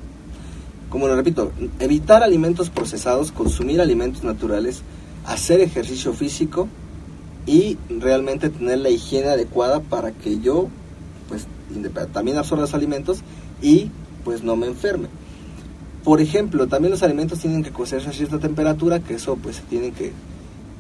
Como 0.89 1.07
lo 1.07 1.15
repito, 1.15 1.53
evitar 1.79 2.25
alimentos 2.25 2.71
procesados, 2.71 3.31
consumir 3.31 3.81
alimentos 3.81 4.25
naturales, 4.25 4.83
hacer 5.27 5.61
ejercicio 5.61 6.13
físico 6.13 6.67
y 7.47 7.79
realmente 7.89 8.51
tener 8.51 8.81
la 8.81 8.91
higiene 8.91 9.29
adecuada 9.29 9.79
para 9.79 10.11
que 10.11 10.41
yo 10.41 10.69
pues 11.29 11.47
también 12.13 12.37
absorba 12.37 12.63
los 12.63 12.75
alimentos 12.75 13.21
y 13.63 13.93
pues 14.25 14.43
no 14.43 14.57
me 14.57 14.67
enferme. 14.67 15.07
Por 16.05 16.21
ejemplo, 16.21 16.67
también 16.67 16.91
los 16.91 17.03
alimentos 17.03 17.41
tienen 17.41 17.63
que 17.63 17.71
cocerse 17.71 18.09
a 18.09 18.13
cierta 18.13 18.39
temperatura, 18.39 19.01
que 19.01 19.15
eso 19.15 19.37
pues 19.37 19.57
se 19.57 19.63
tienen 19.63 19.93
que, 19.93 20.13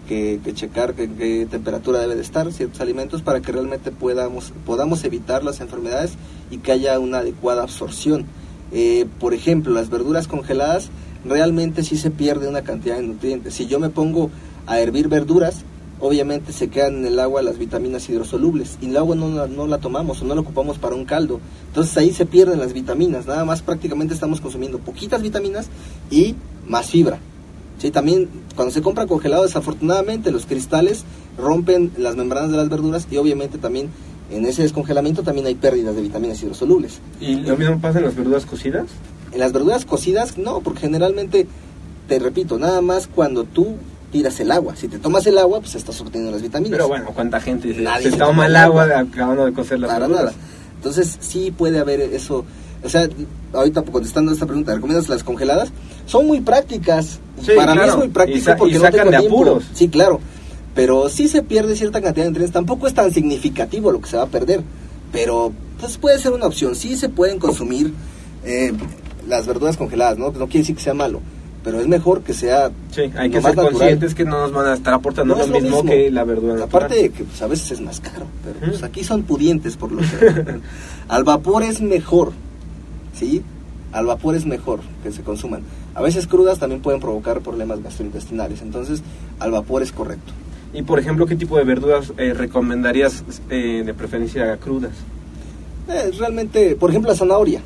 que, 0.09 0.41
que 0.43 0.55
checar 0.55 0.95
qué 0.95 1.47
temperatura 1.51 2.01
debe 2.01 2.17
de 2.17 2.23
estar 2.23 2.51
ciertos 2.53 2.81
alimentos 2.81 3.21
para 3.21 3.41
que 3.41 3.53
realmente 3.53 3.91
podamos, 3.91 4.53
podamos 4.65 5.05
evitar 5.05 5.45
las 5.45 5.61
enfermedades 5.61 6.13
y 6.51 6.59
que 6.59 6.73
haya 6.73 6.99
una 6.99 7.19
adecuada 7.19 7.63
absorción. 7.63 8.25
Eh, 8.73 9.07
por 9.19 9.35
ejemplo, 9.35 9.75
las 9.75 9.91
verduras 9.91 10.27
congeladas 10.27 10.91
realmente 11.25 11.83
sí 11.83 11.97
se 11.97 12.11
pierde 12.11 12.49
una 12.49 12.63
cantidad 12.63 12.97
de 12.97 13.03
nutrientes. 13.03 13.55
Si 13.55 13.67
yo 13.67 13.79
me 13.79 13.91
pongo 13.91 14.31
a 14.67 14.81
hervir 14.81 15.09
verduras, 15.09 15.65
obviamente 16.01 16.53
se 16.53 16.69
quedan 16.69 16.97
en 16.99 17.07
el 17.07 17.21
agua 17.21 17.43
las 17.43 17.59
vitaminas 17.59 18.09
hidrosolubles 18.09 18.79
y 18.81 18.87
el 18.87 18.97
agua 18.97 19.15
no, 19.17 19.29
la- 19.29 19.47
no 19.47 19.67
la 19.67 19.79
tomamos 19.79 20.23
o 20.23 20.25
no 20.25 20.35
la 20.35 20.41
ocupamos 20.41 20.79
para 20.79 20.95
un 20.95 21.05
caldo. 21.05 21.41
Entonces 21.69 21.97
ahí 21.99 22.13
se 22.13 22.27
pierden 22.27 22.59
las 22.59 22.73
vitaminas, 22.73 23.27
nada 23.27 23.45
más 23.45 23.63
prácticamente 23.63 24.15
estamos 24.15 24.41
consumiendo 24.41 24.79
poquitas 24.79 25.23
vitaminas 25.23 25.67
y 26.11 26.35
más 26.67 26.91
fibra. 26.91 27.19
Sí, 27.79 27.91
también 27.91 28.29
cuando 28.57 28.73
se 28.73 28.83
compra 28.83 29.07
congelado 29.07 29.43
desafortunadamente 29.43 30.31
los 30.31 30.45
cristales 30.47 31.05
rompen 31.39 31.91
las 31.97 32.17
membranas 32.17 32.51
de 32.51 32.57
las 32.59 32.69
verduras 32.69 33.07
y 33.11 33.17
obviamente 33.17 33.57
también 33.59 33.89
en 34.31 34.45
ese 34.47 34.63
descongelamiento 34.63 35.23
también 35.23 35.47
hay 35.47 35.55
pérdidas 35.55 35.97
de 35.97 36.03
vitaminas 36.03 36.43
hidrosolubles. 36.43 37.01
¿Y 37.21 37.37
lo 37.37 37.57
mismo 37.57 37.81
pasa 37.81 37.99
en 37.99 38.05
las 38.05 38.15
verduras 38.17 38.47
cocidas? 38.47 38.87
En 39.33 39.39
las 39.41 39.53
verduras 39.53 39.85
cocidas, 39.85 40.39
no, 40.39 40.61
porque 40.61 40.81
generalmente, 40.81 41.47
te 42.09 42.19
repito, 42.19 42.59
nada 42.59 42.81
más 42.81 43.07
cuando 43.07 43.45
tú 43.45 43.77
tiras 44.11 44.39
el 44.41 44.51
agua. 44.51 44.75
Si 44.77 44.89
te 44.89 44.99
tomas 44.99 45.27
el 45.27 45.39
agua, 45.39 45.61
pues 45.61 45.75
estás 45.75 46.01
obteniendo 46.01 46.33
las 46.33 46.43
vitaminas. 46.43 46.73
Pero 46.73 46.89
bueno, 46.89 47.07
¿cuánta 47.15 47.41
gente 47.41 47.69
dice, 47.69 47.81
Nadie 47.81 48.05
se 48.05 48.11
se 48.13 48.17
toma 48.17 48.47
el 48.47 48.57
agua 48.57 48.85
acabando 48.99 49.45
de 49.47 49.53
cocer 49.53 49.79
las 49.81 49.91
Para 49.91 50.07
verduras? 50.07 50.35
nada. 50.35 50.37
Entonces, 50.77 51.17
sí 51.21 51.51
puede 51.51 51.79
haber 51.79 52.01
eso. 52.01 52.45
O 52.83 52.89
sea, 52.89 53.09
ahorita 53.53 53.83
contestando 53.83 54.33
esta 54.33 54.47
pregunta, 54.47 54.75
¿recomiendas 54.75 55.09
las 55.09 55.23
congeladas? 55.23 55.71
Son 56.07 56.27
muy 56.27 56.41
prácticas. 56.41 57.21
Sí, 57.43 57.53
Para 57.57 57.73
mí 57.73 57.79
claro. 57.79 57.93
es 57.93 57.99
muy 57.99 58.09
práctico 58.09 58.53
porque 58.59 58.75
y 58.75 58.79
no 58.79 58.81
sacan 58.85 58.99
tengo 59.01 59.11
de 59.11 59.19
tiempo. 59.19 59.37
apuros. 59.37 59.65
Sí, 59.75 59.89
claro. 59.89 60.21
Pero 60.75 61.09
sí 61.09 61.29
se 61.29 61.43
pierde 61.43 61.77
cierta 61.77 62.01
cantidad 62.01 62.25
de 62.25 62.31
nutrientes. 62.31 62.53
Tampoco 62.55 62.87
es 62.87 62.95
tan 62.95 63.13
significativo 63.13 63.93
lo 63.93 64.01
que 64.01 64.09
se 64.09 64.17
va 64.17 64.23
a 64.23 64.27
perder. 64.27 64.63
Pero 65.13 65.53
pues 65.79 65.99
puede 65.99 66.19
ser 66.19 66.33
una 66.33 66.47
opción. 66.47 66.75
Sí 66.75 66.97
se 66.97 67.09
pueden 67.09 67.39
consumir 67.39 67.93
eh, 68.45 68.73
las 69.29 69.47
verduras 69.47 69.77
congeladas, 69.77 70.17
¿no? 70.19 70.27
No 70.33 70.47
quiere 70.47 70.61
decir 70.61 70.77
que 70.77 70.83
sea 70.83 70.95
malo. 70.95 71.21
Pero 71.63 71.79
es 71.81 71.87
mejor 71.87 72.23
que 72.23 72.33
sea 72.33 72.71
Sí, 72.91 73.03
hay 73.17 73.29
que 73.31 73.43
ser 73.43 73.51
natural. 73.55 73.73
conscientes 73.73 74.15
que 74.15 74.25
no 74.25 74.41
nos 74.41 74.53
van 74.53 74.67
a 74.69 74.75
estar 74.75 74.95
aportando 74.95 75.35
No 75.35 75.39
lo, 75.41 75.45
es 75.45 75.51
lo 75.51 75.61
mismo, 75.61 75.77
mismo. 75.83 75.91
que 75.91 76.11
la 76.11 76.25
verdura. 76.25 76.65
Aparte 76.65 76.95
de 76.95 77.11
que 77.11 77.25
pues, 77.25 77.43
a 77.43 77.47
veces 77.47 77.73
es 77.73 77.81
más 77.83 78.01
caro, 78.01 78.27
pero 78.43 78.71
pues, 78.71 78.83
aquí 78.83 79.05
son 79.05 79.23
pudientes 79.25 79.77
por 79.77 79.93
lo 79.93 80.01
que... 80.01 80.61
Al 81.09 81.25
vapor 81.25 81.63
es 81.63 81.81
mejor, 81.83 82.33
¿sí? 83.15 83.43
Al 83.93 84.07
vapor 84.07 84.37
es 84.37 84.47
mejor 84.47 84.81
que 85.03 85.13
se 85.13 85.23
consuman. 85.23 85.63
A 85.95 86.01
veces 86.01 86.27
crudas 86.27 86.59
también 86.59 86.81
pueden 86.81 87.01
provocar 87.01 87.41
problemas 87.41 87.83
gastrointestinales, 87.83 88.63
entonces 88.63 89.03
al 89.41 89.51
vapor 89.51 89.83
es 89.83 89.91
correcto. 89.93 90.33
Y 90.73 90.83
por 90.83 91.01
ejemplo, 91.01 91.27
¿qué 91.27 91.35
tipo 91.35 91.59
de 91.59 91.65
verduras 91.65 92.13
eh, 92.17 92.33
recomendarías 92.33 93.25
eh, 93.51 93.83
de 93.85 93.93
preferencia 93.93 94.57
crudas? 94.59 94.93
Eh, 95.89 96.13
realmente, 96.17 96.77
por 96.77 96.91
ejemplo, 96.91 97.11
la 97.11 97.17
zanahoria. 97.17 97.61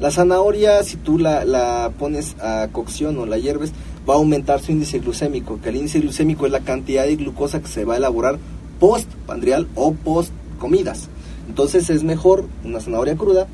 La 0.00 0.10
zanahoria, 0.10 0.82
si 0.82 0.96
tú 0.96 1.18
la, 1.18 1.44
la 1.44 1.92
pones 1.98 2.36
a 2.40 2.68
cocción 2.72 3.18
o 3.18 3.26
la 3.26 3.38
hierves, 3.38 3.72
va 4.08 4.14
a 4.14 4.16
aumentar 4.16 4.60
su 4.60 4.72
índice 4.72 4.98
glucémico, 5.00 5.60
que 5.60 5.68
el 5.68 5.76
índice 5.76 6.00
glucémico 6.00 6.46
es 6.46 6.52
la 6.52 6.60
cantidad 6.60 7.04
de 7.04 7.16
glucosa 7.16 7.60
que 7.60 7.68
se 7.68 7.84
va 7.84 7.94
a 7.94 7.96
elaborar 7.98 8.38
post 8.78 9.10
pandrial 9.26 9.68
o 9.74 9.92
post 9.92 10.32
comidas. 10.58 11.08
Entonces 11.48 11.90
es 11.90 12.02
mejor 12.04 12.46
una 12.64 12.80
zanahoria 12.80 13.16
cruda 13.16 13.46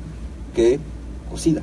que 0.53 0.79
cocida. 1.29 1.61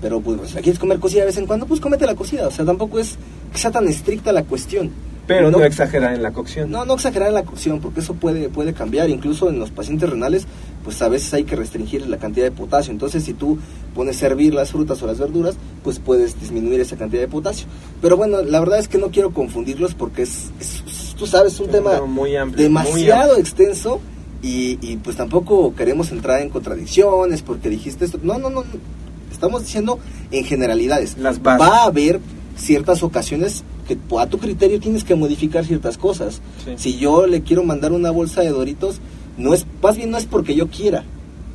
Pero 0.00 0.20
pues, 0.20 0.38
si 0.48 0.54
la 0.54 0.62
quieres 0.62 0.78
comer 0.78 0.98
cocida 0.98 1.20
de 1.20 1.26
vez 1.26 1.38
en 1.38 1.46
cuando, 1.46 1.66
pues 1.66 1.80
cómete 1.80 2.06
la 2.06 2.14
cocida. 2.14 2.48
O 2.48 2.50
sea, 2.50 2.64
tampoco 2.64 2.98
es 2.98 3.16
que 3.52 3.58
sea 3.58 3.70
tan 3.70 3.88
estricta 3.88 4.32
la 4.32 4.44
cuestión. 4.44 4.90
Pero 5.26 5.50
no, 5.50 5.60
exagerar 5.64 6.14
en 6.14 6.22
la 6.22 6.32
cocción. 6.32 6.70
No, 6.70 6.84
no 6.84 6.94
exagerar 6.94 7.28
en 7.28 7.34
la 7.34 7.42
cocción, 7.44 7.80
porque 7.80 8.00
eso 8.00 8.14
puede, 8.14 8.48
puede 8.48 8.72
cambiar. 8.74 9.10
Incluso 9.10 9.48
en 9.48 9.58
los 9.58 9.70
pacientes 9.70 10.08
renales, 10.08 10.46
pues 10.84 11.02
a 11.02 11.08
veces 11.08 11.34
hay 11.34 11.44
que 11.44 11.56
restringir 11.56 12.06
la 12.06 12.18
cantidad 12.18 12.44
de 12.46 12.52
potasio. 12.52 12.92
Entonces, 12.92 13.24
si 13.24 13.32
tú 13.34 13.58
pones 13.94 14.22
a 14.22 14.26
hervir 14.26 14.54
las 14.54 14.70
frutas 14.70 15.02
o 15.02 15.06
las 15.06 15.18
verduras, 15.18 15.56
pues 15.82 15.98
puedes 15.98 16.40
disminuir 16.40 16.80
esa 16.80 16.96
cantidad 16.96 17.22
de 17.22 17.28
potasio. 17.28 17.66
Pero 18.00 18.16
bueno, 18.16 18.42
la 18.42 18.60
verdad 18.60 18.78
es 18.78 18.86
que 18.88 18.98
no 18.98 19.10
quiero 19.10 19.32
confundirlos 19.32 19.94
porque 19.94 20.22
es, 20.22 20.50
es- 20.60 21.14
tú 21.18 21.26
sabes, 21.26 21.54
es 21.54 21.60
un 21.60 21.66
Es 21.66 21.72
tema 21.72 22.00
muy 22.02 22.36
amplio, 22.36 22.62
demasiado 22.62 23.36
extenso 23.36 24.00
y, 24.42 24.78
y 24.80 24.96
pues 24.98 25.16
tampoco 25.16 25.74
queremos 25.74 26.12
entrar 26.12 26.40
en 26.40 26.50
contradicciones 26.50 27.42
porque 27.42 27.68
dijiste 27.68 28.04
esto. 28.04 28.18
No, 28.22 28.38
no, 28.38 28.48
no. 28.50 28.60
no. 28.60 28.96
Estamos 29.32 29.62
diciendo 29.64 29.98
en 30.30 30.44
generalidades. 30.44 31.18
Las 31.18 31.42
bases. 31.42 31.66
Va 31.68 31.78
a 31.78 31.84
haber 31.86 32.20
ciertas 32.56 33.02
ocasiones 33.02 33.64
que 33.86 33.98
a 34.18 34.26
tu 34.26 34.38
criterio 34.38 34.80
tienes 34.80 35.04
que 35.04 35.14
modificar 35.14 35.64
ciertas 35.64 35.98
cosas. 35.98 36.40
Sí. 36.64 36.72
Si 36.76 36.98
yo 36.98 37.26
le 37.26 37.42
quiero 37.42 37.64
mandar 37.64 37.92
una 37.92 38.10
bolsa 38.10 38.40
de 38.40 38.50
Doritos, 38.50 39.00
no 39.36 39.54
es, 39.54 39.66
más 39.82 39.96
bien 39.96 40.10
no 40.10 40.18
es 40.18 40.26
porque 40.26 40.54
yo 40.54 40.68
quiera, 40.68 41.04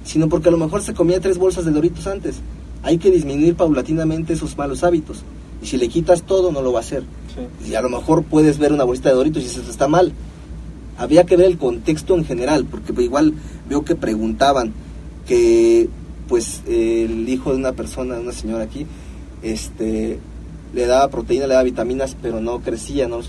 sino 0.04 0.30
porque 0.30 0.50
a 0.50 0.52
lo 0.52 0.58
mejor 0.58 0.82
se 0.82 0.94
comía 0.94 1.20
tres 1.20 1.38
bolsas 1.38 1.66
de 1.66 1.72
Doritos 1.72 2.08
antes. 2.08 2.36
Hay 2.84 2.98
que 2.98 3.12
disminuir 3.12 3.56
paulatinamente 3.56 4.34
esos 4.34 4.58
malos 4.58 4.84
hábitos. 4.84 5.24
Y 5.62 5.68
si 5.68 5.78
le 5.78 5.90
quitas 5.90 6.24
todo, 6.24 6.52
no 6.52 6.62
lo 6.62 6.72
va 6.72 6.80
a 6.80 6.82
hacer. 6.82 7.04
Sí. 7.36 7.70
Y 7.72 7.76
a 7.76 7.82
lo 7.82 7.90
mejor 7.90 8.24
puedes 8.24 8.58
ver 8.58 8.72
una 8.72 8.84
bolsita 8.84 9.10
de 9.10 9.16
Doritos 9.16 9.44
y 9.44 9.48
dices, 9.48 9.68
está 9.68 9.88
mal. 9.88 10.14
Había 10.98 11.26
que 11.26 11.36
ver 11.36 11.48
el 11.48 11.58
contexto 11.58 12.16
en 12.16 12.26
general, 12.26 12.66
porque 12.66 12.94
igual 13.02 13.34
veo 13.68 13.84
que 13.84 13.96
preguntaban, 13.96 14.74
que 15.28 15.90
pues 16.28 16.62
el 16.68 17.28
hijo 17.28 17.52
de 17.52 17.58
una 17.58 17.74
persona, 17.74 18.16
de 18.16 18.22
una 18.22 18.32
señora 18.32 18.64
aquí, 18.64 18.86
este, 19.42 20.20
le 20.74 20.86
daba 20.86 21.10
proteína, 21.10 21.48
le 21.48 21.54
daba 21.54 21.64
vitaminas, 21.64 22.16
pero 22.22 22.40
no 22.40 22.60
crecía, 22.60 23.08
no 23.08 23.20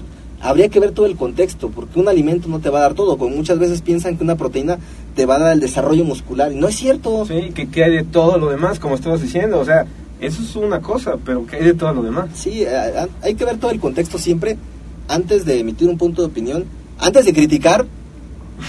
habría 0.41 0.69
que 0.69 0.81
ver 0.81 0.91
todo 0.91 1.07
el 1.07 1.17
contexto, 1.17 1.71
porque 1.71 2.01
un 2.01 2.09
alimento 2.09 2.49
no 2.49 2.59
te 2.59 2.69
va 2.69 2.81
a 2.81 2.83
dar 2.83 2.95
todo, 2.95 3.17
como 3.17 3.37
muchas 3.37 3.59
veces 3.59 3.81
piensan 3.81 4.17
que 4.17 4.25
una 4.25 4.37
proteína 4.37 4.79
te 5.15 5.25
va 5.25 5.37
a 5.37 5.39
dar 5.39 5.53
el 5.53 5.61
desarrollo 5.61 6.05
muscular, 6.05 6.53
y 6.53 6.57
no 6.57 6.69
es 6.69 6.77
cierto. 6.77 7.25
Sí, 7.27 7.53
que, 7.55 7.69
que 7.69 7.85
hay 7.85 7.93
de 7.93 8.05
todo 8.05 8.39
lo 8.39 8.51
demás, 8.51 8.81
como 8.81 8.97
estabas 8.97 9.23
diciendo, 9.23 9.61
o 9.61 9.65
sea, 9.65 9.87
eso 10.21 10.43
es 10.43 10.57
una 10.57 10.81
cosa, 10.81 11.17
pero 11.25 11.47
que 11.47 11.57
hay 11.57 11.65
de 11.65 11.75
todo 11.75 11.93
lo 11.95 12.03
demás. 12.03 12.31
Sí, 12.35 12.65
hay 13.23 13.35
que 13.35 13.45
ver 13.45 13.59
todo 13.59 13.71
el 13.71 13.81
contexto 13.81 14.19
siempre, 14.19 14.57
antes 15.09 15.45
de 15.45 15.61
emitir 15.61 15.89
un 15.89 15.99
punto 15.99 16.23
de 16.23 16.29
opinión, 16.29 16.65
antes 16.99 17.25
de 17.25 17.33
criticar, 17.33 17.87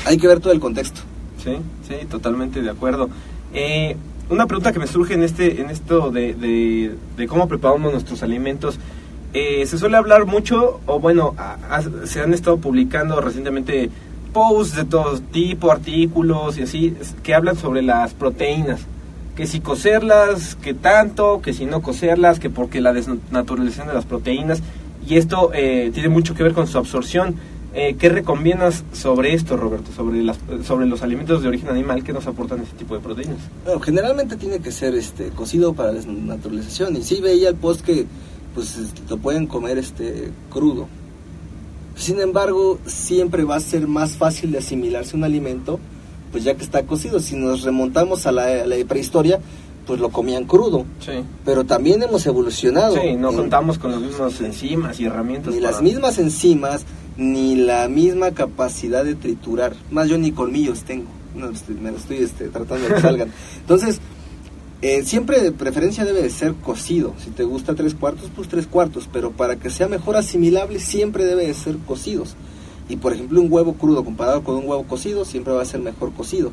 hay 0.05 0.17
que 0.17 0.27
ver 0.27 0.39
todo 0.39 0.53
el 0.53 0.59
contexto. 0.59 1.01
Sí, 1.43 1.57
sí, 1.87 2.05
totalmente 2.05 2.61
de 2.61 2.69
acuerdo. 2.69 3.09
Eh, 3.53 3.95
una 4.33 4.47
pregunta 4.47 4.73
que 4.73 4.79
me 4.79 4.87
surge 4.87 5.13
en 5.13 5.23
este 5.23 5.61
en 5.61 5.69
esto 5.69 6.11
de, 6.11 6.95
cómo 7.27 7.47
preparamos 7.47 7.91
nuestros 7.91 8.23
alimentos 8.23 8.79
eh, 9.33 9.65
se 9.65 9.79
suele 9.79 9.97
hablar 9.97 10.27
mucho, 10.27 10.79
o 10.85 10.99
bueno, 10.99 11.35
se 12.05 12.21
han 12.21 12.35
estado 12.35 12.57
publicando 12.57 13.19
recientemente 13.19 13.89
posts 14.31 14.75
de 14.75 14.85
todo 14.85 15.19
tipo, 15.19 15.71
artículos 15.71 16.59
y 16.59 16.63
así, 16.63 16.95
que 17.23 17.33
hablan 17.33 17.55
sobre 17.55 17.81
las 17.81 18.13
proteínas. 18.13 18.81
Que 19.35 19.47
si 19.47 19.59
cocerlas, 19.59 20.55
que 20.55 20.75
tanto, 20.75 21.41
que 21.41 21.53
si 21.53 21.65
no 21.65 21.81
cocerlas, 21.81 22.39
que 22.39 22.51
porque 22.51 22.79
la 22.79 22.93
desnaturalización 22.93 23.87
de 23.87 23.95
las 23.95 24.05
proteínas. 24.05 24.61
Y 25.07 25.17
esto 25.17 25.49
eh, 25.53 25.89
tiene 25.91 26.09
mucho 26.09 26.35
que 26.35 26.43
ver 26.43 26.53
con 26.53 26.67
su 26.67 26.77
absorción. 26.77 27.35
Eh, 27.75 27.95
¿Qué 27.97 28.09
recomiendas 28.09 28.83
sobre 28.93 29.33
esto, 29.33 29.57
Roberto? 29.57 29.91
Sobre, 29.91 30.21
las, 30.21 30.37
sobre 30.63 30.85
los 30.85 31.01
alimentos 31.01 31.41
de 31.41 31.47
origen 31.47 31.69
animal 31.69 32.03
que 32.03 32.13
nos 32.13 32.27
aportan 32.27 32.61
ese 32.61 32.73
tipo 32.73 32.93
de 32.93 33.01
proteínas. 33.01 33.37
Bueno, 33.65 33.79
generalmente 33.79 34.35
tiene 34.35 34.59
que 34.59 34.71
ser 34.71 34.93
este 34.93 35.29
cocido 35.29 35.73
para 35.73 35.91
desnaturalización. 35.91 36.95
Y 36.95 37.03
sí 37.03 37.19
veía 37.19 37.49
el 37.49 37.55
post 37.55 37.81
que 37.81 38.05
pues 38.53 38.77
este, 38.77 39.01
lo 39.09 39.17
pueden 39.17 39.47
comer 39.47 39.79
este 39.79 40.29
crudo. 40.51 40.87
Sin 41.95 42.19
embargo, 42.19 42.79
siempre 42.85 43.43
va 43.43 43.55
a 43.55 43.59
ser 43.59 43.87
más 43.87 44.17
fácil 44.17 44.51
de 44.51 44.59
asimilarse 44.59 45.15
un 45.15 45.23
alimento, 45.23 45.79
pues 46.31 46.43
ya 46.43 46.55
que 46.55 46.63
está 46.63 46.83
cocido. 46.83 47.19
Si 47.19 47.35
nos 47.35 47.63
remontamos 47.63 48.27
a 48.27 48.31
la, 48.31 48.65
prehistoria, 48.87 49.39
pues 49.87 49.99
lo 49.99 50.09
comían 50.09 50.45
crudo. 50.45 50.85
Sí. 50.99 51.23
Pero 51.43 51.63
también 51.63 52.03
hemos 52.03 52.25
evolucionado. 52.27 52.95
Sí, 52.95 53.15
no 53.15 53.33
contamos 53.33 53.79
con 53.79 53.91
las 53.91 54.01
mismas 54.01 54.39
enzimas 54.41 54.99
y 54.99 55.05
herramientas. 55.05 55.53
Ni 55.53 55.59
las 55.59 55.81
mismas 55.81 56.17
enzimas, 56.19 56.85
ni 57.17 57.55
la 57.55 57.87
misma 57.87 58.31
capacidad 58.31 59.03
de 59.03 59.15
triturar. 59.15 59.75
Más 59.91 60.09
yo 60.09 60.17
ni 60.17 60.31
colmillos 60.31 60.83
tengo. 60.83 61.07
No, 61.35 61.49
este, 61.49 61.73
me 61.73 61.91
lo 61.91 61.97
estoy 61.97 62.17
este, 62.17 62.49
tratando 62.49 62.87
de 62.87 62.95
que 62.95 63.01
salgan. 63.01 63.31
Entonces, 63.59 63.99
eh, 64.81 65.03
siempre 65.03 65.41
de 65.41 65.51
preferencia 65.51 66.05
debe 66.05 66.21
de 66.21 66.29
ser 66.29 66.53
cocido. 66.55 67.13
Si 67.23 67.31
te 67.31 67.43
gusta 67.43 67.75
tres 67.75 67.95
cuartos, 67.95 68.29
pues 68.35 68.47
tres 68.47 68.67
cuartos. 68.67 69.09
Pero 69.11 69.31
para 69.31 69.55
que 69.55 69.69
sea 69.69 69.87
mejor 69.87 70.15
asimilable, 70.15 70.79
siempre 70.79 71.25
debe 71.25 71.47
de 71.47 71.53
ser 71.53 71.77
cocidos. 71.77 72.35
Y 72.89 72.97
por 72.97 73.13
ejemplo, 73.13 73.41
un 73.41 73.51
huevo 73.51 73.73
crudo 73.73 74.03
comparado 74.03 74.43
con 74.43 74.55
un 74.55 74.67
huevo 74.67 74.83
cocido, 74.83 75.25
siempre 75.25 75.53
va 75.53 75.61
a 75.61 75.65
ser 75.65 75.79
mejor 75.79 76.13
cocido. 76.13 76.51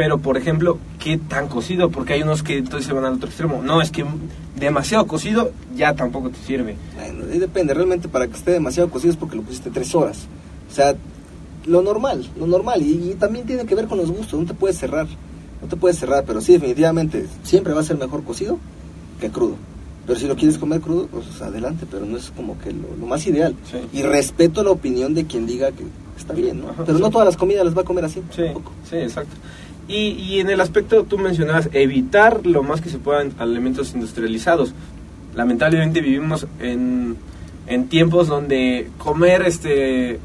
Pero 0.00 0.18
por 0.18 0.38
ejemplo, 0.38 0.78
¿qué 0.98 1.18
tan 1.18 1.48
cocido? 1.48 1.90
Porque 1.90 2.14
hay 2.14 2.22
unos 2.22 2.42
que 2.42 2.56
entonces 2.56 2.86
se 2.86 2.94
van 2.94 3.04
al 3.04 3.14
otro 3.14 3.28
extremo. 3.28 3.60
No, 3.62 3.82
es 3.82 3.90
que 3.90 4.04
demasiado 4.56 5.06
cocido 5.06 5.52
ya 5.76 5.94
tampoco 5.94 6.30
te 6.30 6.38
sirve. 6.38 6.76
Bueno, 6.96 7.26
depende. 7.26 7.74
Realmente 7.74 8.08
para 8.08 8.26
que 8.26 8.34
esté 8.34 8.52
demasiado 8.52 8.88
cocido 8.88 9.12
es 9.12 9.18
porque 9.18 9.36
lo 9.36 9.42
pusiste 9.42 9.70
tres 9.70 9.94
horas. 9.94 10.26
O 10.70 10.74
sea, 10.74 10.94
lo 11.66 11.82
normal, 11.82 12.26
lo 12.38 12.46
normal. 12.46 12.80
y 12.82 13.14
también 13.18 13.44
tiene 13.44 13.66
que 13.66 13.74
ver 13.74 13.88
con 13.88 13.98
los 13.98 14.10
gustos. 14.10 14.40
No 14.40 14.46
te 14.46 14.54
puedes 14.54 14.78
cerrar 14.78 15.06
no 15.60 15.68
te 15.68 15.76
puedes 15.76 15.98
cerrar, 15.98 16.24
pero 16.26 16.40
sí, 16.40 16.52
definitivamente, 16.54 17.26
siempre 17.42 17.74
va 17.74 17.80
a 17.80 17.84
ser 17.84 17.98
mejor 17.98 18.24
cocido 18.24 18.58
que 19.20 19.30
crudo. 19.30 19.56
Pero 20.06 20.18
si 20.18 20.26
lo 20.26 20.34
quieres 20.34 20.56
comer 20.56 20.80
crudo, 20.80 21.06
pues 21.08 21.40
adelante, 21.42 21.86
pero 21.88 22.06
no 22.06 22.16
es 22.16 22.30
como 22.30 22.58
que 22.58 22.72
lo, 22.72 23.06
más 23.06 23.26
ideal. 23.26 23.54
Y 23.92 24.02
respeto 24.02 24.62
la 24.62 24.70
opinión 24.70 25.14
de 25.14 25.26
quien 25.26 25.46
diga 25.46 25.70
que 25.72 25.84
está 26.16 26.32
bien, 26.32 26.60
¿no? 26.60 26.72
pero 26.84 26.98
no 26.98 27.10
todas 27.10 27.26
las 27.26 27.36
comidas 27.36 27.64
las 27.64 27.76
va 27.76 27.82
a 27.82 27.84
comer 27.84 28.04
así. 28.06 28.22
Sí, 28.34 28.44
sí 28.88 28.96
exacto. 28.96 29.36
Y, 29.90 30.12
y, 30.12 30.38
en 30.38 30.50
el 30.50 30.60
aspecto, 30.60 31.02
tú 31.02 31.18
mencionabas, 31.18 31.68
evitar 31.72 32.46
lo 32.46 32.62
más 32.62 32.80
que 32.80 32.88
se 32.88 32.98
puedan 32.98 33.32
alimentos 33.38 33.92
industrializados. 33.92 34.72
Lamentablemente 35.34 36.00
vivimos 36.00 36.46
en, 36.60 37.16
en 37.66 37.88
tiempos 37.88 38.28
donde 38.28 38.88
comer 38.98 39.42
este 39.42 40.20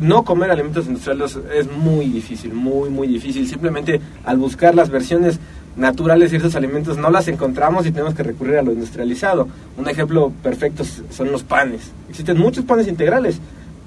no 0.00 0.24
comer 0.24 0.50
alimentos 0.50 0.86
industriales 0.86 1.38
es 1.54 1.70
muy 1.70 2.06
difícil, 2.06 2.54
muy, 2.54 2.90
muy 2.90 3.06
difícil. 3.06 3.46
Simplemente 3.46 4.00
al 4.24 4.38
buscar 4.38 4.74
las 4.74 4.90
versiones 4.90 5.38
naturales 5.76 6.30
de 6.30 6.38
esos 6.38 6.54
alimentos 6.54 6.96
no 6.98 7.10
las 7.10 7.28
encontramos 7.28 7.86
y 7.86 7.92
tenemos 7.92 8.14
que 8.14 8.22
recurrir 8.22 8.56
a 8.56 8.62
lo 8.62 8.72
industrializado. 8.72 9.48
Un 9.76 9.88
ejemplo 9.88 10.32
perfecto 10.42 10.84
son 11.10 11.30
los 11.30 11.42
panes. 11.44 11.92
Existen 12.08 12.38
muchos 12.38 12.64
panes 12.64 12.88
integrales, 12.88 13.38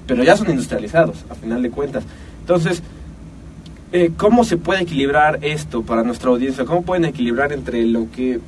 pero 0.06 0.22
ya 0.24 0.36
son 0.36 0.50
industrializados, 0.50 1.24
a 1.28 1.34
final 1.34 1.62
de 1.62 1.70
cuentas. 1.70 2.04
Entonces, 2.40 2.82
eh, 3.92 4.12
¿cómo 4.16 4.44
se 4.44 4.56
puede 4.56 4.82
equilibrar 4.82 5.38
esto 5.42 5.82
para 5.82 6.02
nuestra 6.02 6.30
audiencia? 6.30 6.64
¿Cómo 6.64 6.82
pueden 6.82 7.04
equilibrar 7.04 7.52
entre 7.52 7.84
lo 7.84 8.10
que 8.10 8.40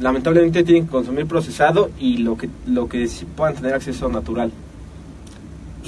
lamentablemente 0.00 0.64
tienen 0.64 0.86
que 0.86 0.90
consumir 0.90 1.26
procesado 1.26 1.90
y 1.98 2.18
lo 2.18 2.36
que, 2.36 2.48
lo 2.66 2.88
que 2.88 3.08
puedan 3.36 3.54
tener 3.54 3.74
acceso 3.74 4.08
natural? 4.08 4.52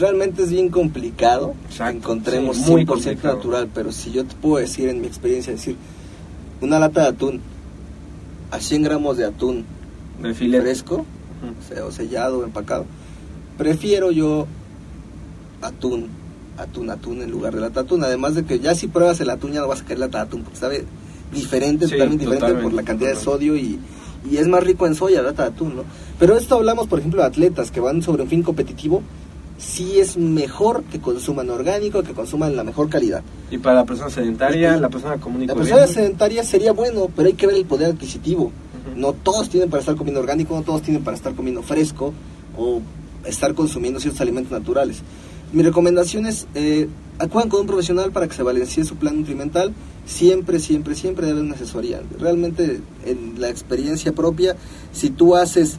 realmente 0.01 0.43
es 0.43 0.51
bien 0.51 0.71
complicado 0.71 1.55
que 1.77 1.83
encontremos 1.85 2.59
muy 2.59 2.85
100% 2.85 3.23
natural, 3.23 3.69
pero 3.73 3.93
si 3.93 4.11
yo 4.11 4.25
te 4.25 4.35
puedo 4.35 4.57
decir 4.57 4.89
en 4.89 5.01
mi 5.01 5.07
experiencia, 5.07 5.53
decir, 5.53 5.77
una 6.61 6.79
lata 6.79 7.03
de 7.03 7.09
atún 7.09 7.41
a 8.51 8.59
100 8.59 8.83
gramos 8.83 9.17
de 9.17 9.27
atún 9.27 9.65
de 10.21 10.35
fresco, 10.35 11.05
o 11.87 11.91
sellado 11.91 12.45
empacado, 12.45 12.87
prefiero 13.57 14.11
yo 14.11 14.47
atún, 15.63 16.09
atún, 16.63 16.91
atún 16.91 17.23
en 17.23 17.31
lugar 17.31 17.55
de 17.55 17.61
lata 17.61 17.81
de 17.81 17.87
atún. 17.87 18.05
Además 18.05 18.35
de 18.35 18.45
que 18.45 18.59
ya 18.59 18.75
si 18.75 18.87
pruebas 18.87 19.21
el 19.21 19.31
atún 19.31 19.53
ya 19.53 19.61
no 19.61 19.69
vas 19.69 19.83
a 19.83 19.85
querer 19.85 20.01
lata 20.01 20.19
de 20.19 20.25
atún, 20.25 20.43
porque 20.43 20.59
sabe 20.59 20.85
diferente, 21.33 21.87
totalmente 21.87 22.25
diferente 22.25 22.63
por 22.63 22.73
la 22.73 22.83
cantidad 22.83 23.11
de 23.11 23.17
sodio 23.17 23.57
y, 23.57 23.79
y 24.29 24.37
es 24.37 24.49
más 24.49 24.63
rico 24.63 24.87
en 24.87 24.95
soya, 24.95 25.23
lata 25.23 25.45
de 25.45 25.49
atún, 25.51 25.77
¿no? 25.77 25.85
Pero 26.19 26.37
esto 26.37 26.57
hablamos, 26.57 26.87
por 26.87 26.99
ejemplo, 26.99 27.23
de 27.23 27.29
atletas 27.29 27.71
que 27.71 27.81
van 27.81 28.03
sobre 28.03 28.23
un 28.23 28.29
fin 28.29 28.43
competitivo 28.43 29.03
sí 29.61 30.01
es 30.01 30.17
mejor 30.17 30.83
que 30.85 31.01
consuman 31.01 31.51
orgánico, 31.51 32.03
que 32.03 32.13
consuman 32.13 32.57
la 32.57 32.65
mejor 32.65 32.89
calidad. 32.89 33.23
Y 33.51 33.59
para 33.59 33.77
la 33.77 33.85
persona 33.85 34.11
sedentaria, 34.11 34.77
la 34.79 34.89
persona 34.89 35.19
común 35.19 35.47
La 35.47 35.55
persona 35.55 35.87
sedentaria 35.87 36.43
sería 36.43 36.73
bueno, 36.73 37.09
pero 37.15 37.29
hay 37.29 37.35
que 37.35 37.47
ver 37.47 37.57
el 37.57 37.67
poder 37.67 37.91
adquisitivo. 37.91 38.51
No 38.97 39.13
todos 39.13 39.51
tienen 39.51 39.71
para 39.71 39.81
estar 39.81 39.95
comiendo 39.95 40.21
orgánico, 40.21 40.55
no 40.55 40.63
todos 40.63 40.83
tienen 40.83 41.05
para 41.05 41.17
estar 41.17 41.35
comiendo 41.35 41.63
fresco 41.63 42.13
o 42.57 42.81
estar 43.25 43.55
consumiendo 43.55 44.01
ciertos 44.01 44.21
alimentos 44.21 44.51
naturales. 44.51 45.03
Mi 45.53 45.63
recomendación 45.63 46.27
es, 46.27 46.47
eh, 46.55 46.89
acudan 47.19 47.49
con 47.49 47.63
un 47.63 47.67
profesional 47.67 48.13
para 48.13 48.29
que 48.29 48.35
se 48.35 48.43
balancie 48.43 48.85
su 48.85 48.97
plan 48.97 49.17
nutrimental. 49.17 49.73
Siempre, 50.07 50.61
siempre, 50.61 50.95
siempre 50.95 51.27
debe 51.27 51.41
una 51.41 51.55
asesoría. 51.55 52.01
Realmente, 52.19 52.81
en 53.05 53.41
la 53.41 53.49
experiencia 53.49 54.13
propia, 54.13 54.57
si 54.93 55.11
tú 55.11 55.35
haces 55.35 55.79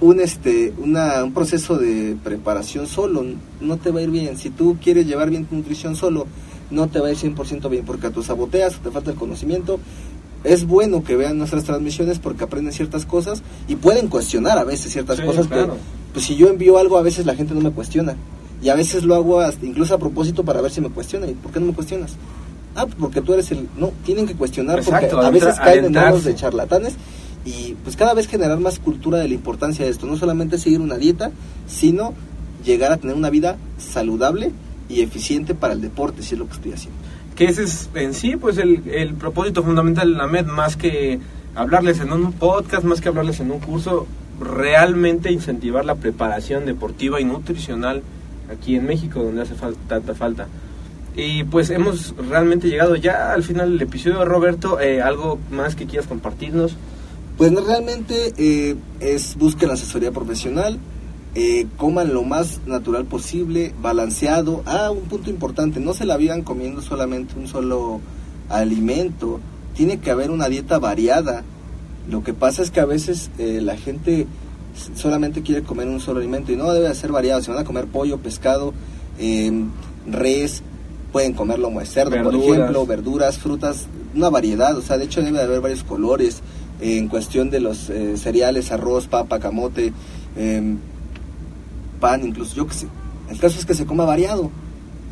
un 0.00 0.20
este 0.20 0.72
una, 0.78 1.24
un 1.24 1.34
proceso 1.34 1.76
de 1.76 2.16
preparación 2.22 2.86
solo 2.86 3.24
no 3.60 3.78
te 3.78 3.90
va 3.90 3.98
a 3.98 4.02
ir 4.04 4.10
bien 4.10 4.38
si 4.38 4.48
tú 4.48 4.76
quieres 4.80 5.08
llevar 5.08 5.28
bien 5.28 5.44
tu 5.44 5.56
nutrición 5.56 5.96
solo 5.96 6.26
no 6.70 6.88
te 6.88 7.00
va 7.00 7.08
a 7.08 7.10
ir 7.10 7.16
100% 7.16 7.68
bien 7.68 7.84
porque 7.84 8.06
a 8.06 8.22
saboteas 8.22 8.78
te 8.78 8.92
falta 8.92 9.10
el 9.10 9.16
conocimiento 9.16 9.80
es 10.44 10.66
bueno 10.66 11.02
que 11.02 11.16
vean 11.16 11.38
nuestras 11.38 11.64
transmisiones 11.64 12.18
porque 12.18 12.44
aprenden 12.44 12.72
ciertas 12.72 13.06
cosas 13.06 13.42
y 13.66 13.76
pueden 13.76 14.08
cuestionar 14.08 14.58
a 14.58 14.64
veces 14.64 14.92
ciertas 14.92 15.20
cosas 15.20 15.46
que 15.46 15.66
pues 16.12 16.24
si 16.24 16.36
yo 16.36 16.48
envío 16.48 16.78
algo 16.78 16.96
a 16.96 17.02
veces 17.02 17.26
la 17.26 17.34
gente 17.34 17.54
no 17.54 17.60
me 17.60 17.70
cuestiona. 17.70 18.16
Y 18.60 18.70
a 18.70 18.74
veces 18.74 19.04
lo 19.04 19.14
hago 19.14 19.38
hasta, 19.38 19.64
incluso 19.64 19.94
a 19.94 19.98
propósito 19.98 20.44
para 20.44 20.60
ver 20.60 20.72
si 20.72 20.80
me 20.80 20.90
cuestiona. 20.90 21.28
Y 21.28 21.34
por 21.34 21.52
qué 21.52 21.60
no 21.60 21.66
me 21.66 21.74
cuestionas 21.74 22.16
ah 22.78 22.86
porque 22.98 23.20
tú 23.20 23.34
eres 23.34 23.50
el 23.50 23.68
no 23.76 23.92
tienen 24.04 24.26
que 24.26 24.34
cuestionar 24.34 24.82
porque 24.82 25.10
a 25.10 25.30
veces 25.30 25.56
caen 25.56 25.86
en 25.86 25.92
manos 25.92 26.24
de 26.24 26.34
charlatanes 26.34 26.94
y 27.44 27.74
pues 27.82 27.96
cada 27.96 28.14
vez 28.14 28.28
generar 28.28 28.58
más 28.60 28.78
cultura 28.78 29.18
de 29.18 29.28
la 29.28 29.34
importancia 29.34 29.84
de 29.84 29.90
esto, 29.90 30.06
no 30.06 30.16
solamente 30.16 30.58
seguir 30.58 30.80
una 30.80 30.96
dieta, 30.96 31.30
sino 31.66 32.12
llegar 32.64 32.92
a 32.92 32.98
tener 32.98 33.16
una 33.16 33.30
vida 33.30 33.56
saludable 33.78 34.52
y 34.88 35.00
eficiente 35.00 35.54
para 35.54 35.72
el 35.72 35.80
deporte, 35.80 36.22
si 36.22 36.34
es 36.34 36.38
lo 36.38 36.46
que 36.46 36.54
estoy 36.54 36.72
haciendo. 36.72 36.98
Que 37.38 37.46
ese 37.46 37.62
es 37.62 37.88
en 37.94 38.12
sí 38.12 38.36
pues 38.36 38.58
el, 38.58 38.82
el 38.90 39.14
propósito 39.14 39.62
fundamental 39.62 40.12
de 40.12 40.18
la 40.18 40.26
MED, 40.26 40.46
más 40.46 40.76
que 40.76 41.18
hablarles 41.54 42.00
en 42.00 42.12
un 42.12 42.32
podcast, 42.32 42.84
más 42.84 43.00
que 43.00 43.08
hablarles 43.08 43.40
en 43.40 43.50
un 43.50 43.60
curso, 43.60 44.06
realmente 44.40 45.32
incentivar 45.32 45.84
la 45.84 45.94
preparación 45.94 46.66
deportiva 46.66 47.20
y 47.20 47.24
nutricional 47.24 48.02
aquí 48.52 48.76
en 48.76 48.86
México, 48.86 49.22
donde 49.22 49.42
hace 49.42 49.54
falta, 49.54 49.78
tanta 49.88 50.14
falta. 50.14 50.48
Y 51.16 51.44
pues 51.44 51.70
hemos 51.70 52.14
realmente 52.16 52.68
llegado 52.68 52.94
ya 52.94 53.32
al 53.32 53.42
final 53.42 53.72
del 53.72 53.82
episodio, 53.82 54.24
Roberto. 54.24 54.80
Eh, 54.80 55.02
¿Algo 55.02 55.38
más 55.50 55.74
que 55.74 55.86
quieras 55.86 56.06
compartirnos? 56.06 56.76
Pues 57.36 57.52
realmente 57.52 58.32
eh, 58.36 58.76
es 59.00 59.36
busquen 59.36 59.70
asesoría 59.70 60.12
profesional, 60.12 60.78
eh, 61.34 61.66
coman 61.76 62.12
lo 62.14 62.22
más 62.22 62.60
natural 62.66 63.04
posible, 63.04 63.72
balanceado. 63.80 64.62
Ah, 64.66 64.90
un 64.90 65.02
punto 65.08 65.30
importante, 65.30 65.80
no 65.80 65.94
se 65.94 66.04
la 66.04 66.16
vivan 66.16 66.42
comiendo 66.42 66.82
solamente 66.82 67.34
un 67.38 67.46
solo 67.46 68.00
alimento, 68.48 69.40
tiene 69.74 69.98
que 69.98 70.10
haber 70.10 70.30
una 70.30 70.48
dieta 70.48 70.78
variada. 70.78 71.44
Lo 72.10 72.24
que 72.24 72.32
pasa 72.34 72.62
es 72.62 72.70
que 72.70 72.80
a 72.80 72.86
veces 72.86 73.30
eh, 73.38 73.60
la 73.62 73.76
gente 73.76 74.26
solamente 74.94 75.42
quiere 75.42 75.62
comer 75.62 75.88
un 75.88 76.00
solo 76.00 76.20
alimento 76.20 76.52
y 76.52 76.56
no 76.56 76.72
debe 76.72 76.92
ser 76.94 77.12
variado. 77.12 77.42
Si 77.42 77.50
van 77.50 77.60
a 77.60 77.64
comer 77.64 77.86
pollo, 77.86 78.18
pescado, 78.18 78.72
em, 79.18 79.68
res, 80.10 80.62
pueden 81.12 81.34
comer 81.34 81.58
lomo 81.58 81.80
de 81.80 81.86
cerdo, 81.86 82.22
por 82.22 82.34
ejemplo, 82.34 82.86
verduras, 82.86 83.38
frutas, 83.38 83.86
una 84.14 84.30
variedad. 84.30 84.76
O 84.76 84.82
sea, 84.82 84.96
de 84.96 85.04
hecho 85.04 85.22
debe 85.22 85.38
de 85.38 85.44
haber 85.44 85.60
varios 85.60 85.84
colores 85.84 86.40
en 86.80 87.08
cuestión 87.08 87.50
de 87.50 87.60
los 87.60 87.90
eh, 87.90 88.16
cereales, 88.16 88.70
arroz, 88.72 89.08
papa, 89.08 89.38
camote, 89.38 89.92
em, 90.36 90.78
pan, 92.00 92.24
incluso 92.24 92.54
yo 92.54 92.66
que 92.66 92.74
sé. 92.74 92.86
El 93.30 93.38
caso 93.38 93.58
es 93.58 93.66
que 93.66 93.74
se 93.74 93.86
coma 93.86 94.04
variado. 94.04 94.50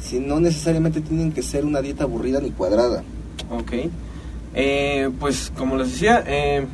Si 0.01 0.19
no 0.19 0.41
necesariamente 0.41 1.01
tienen 1.01 1.33
que 1.33 1.43
ser 1.43 1.65
una 1.65 1.81
dieta 1.81 2.05
aburrida 2.05 2.41
ni 2.41 2.51
cuadrada. 2.51 3.03
Ok. 3.51 3.73
Eh, 4.55 5.11
pues 5.21 5.53
como 5.57 5.77
les 5.77 5.93
decía, 5.93 6.25
eh, 6.27 6.67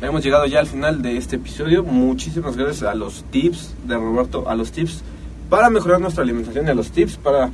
hemos 0.00 0.24
llegado 0.24 0.46
ya 0.46 0.60
al 0.60 0.66
final 0.66 1.02
de 1.02 1.16
este 1.16 1.36
episodio. 1.36 1.84
Muchísimas 1.84 2.56
gracias 2.56 2.82
a 2.82 2.94
los 2.94 3.24
tips 3.30 3.74
de 3.86 3.96
Roberto, 3.96 4.48
a 4.48 4.54
los 4.54 4.72
tips 4.72 5.02
para 5.48 5.70
mejorar 5.70 6.00
nuestra 6.00 6.22
alimentación 6.22 6.66
y 6.66 6.70
a 6.70 6.74
los 6.74 6.90
tips 6.90 7.16
para 7.16 7.50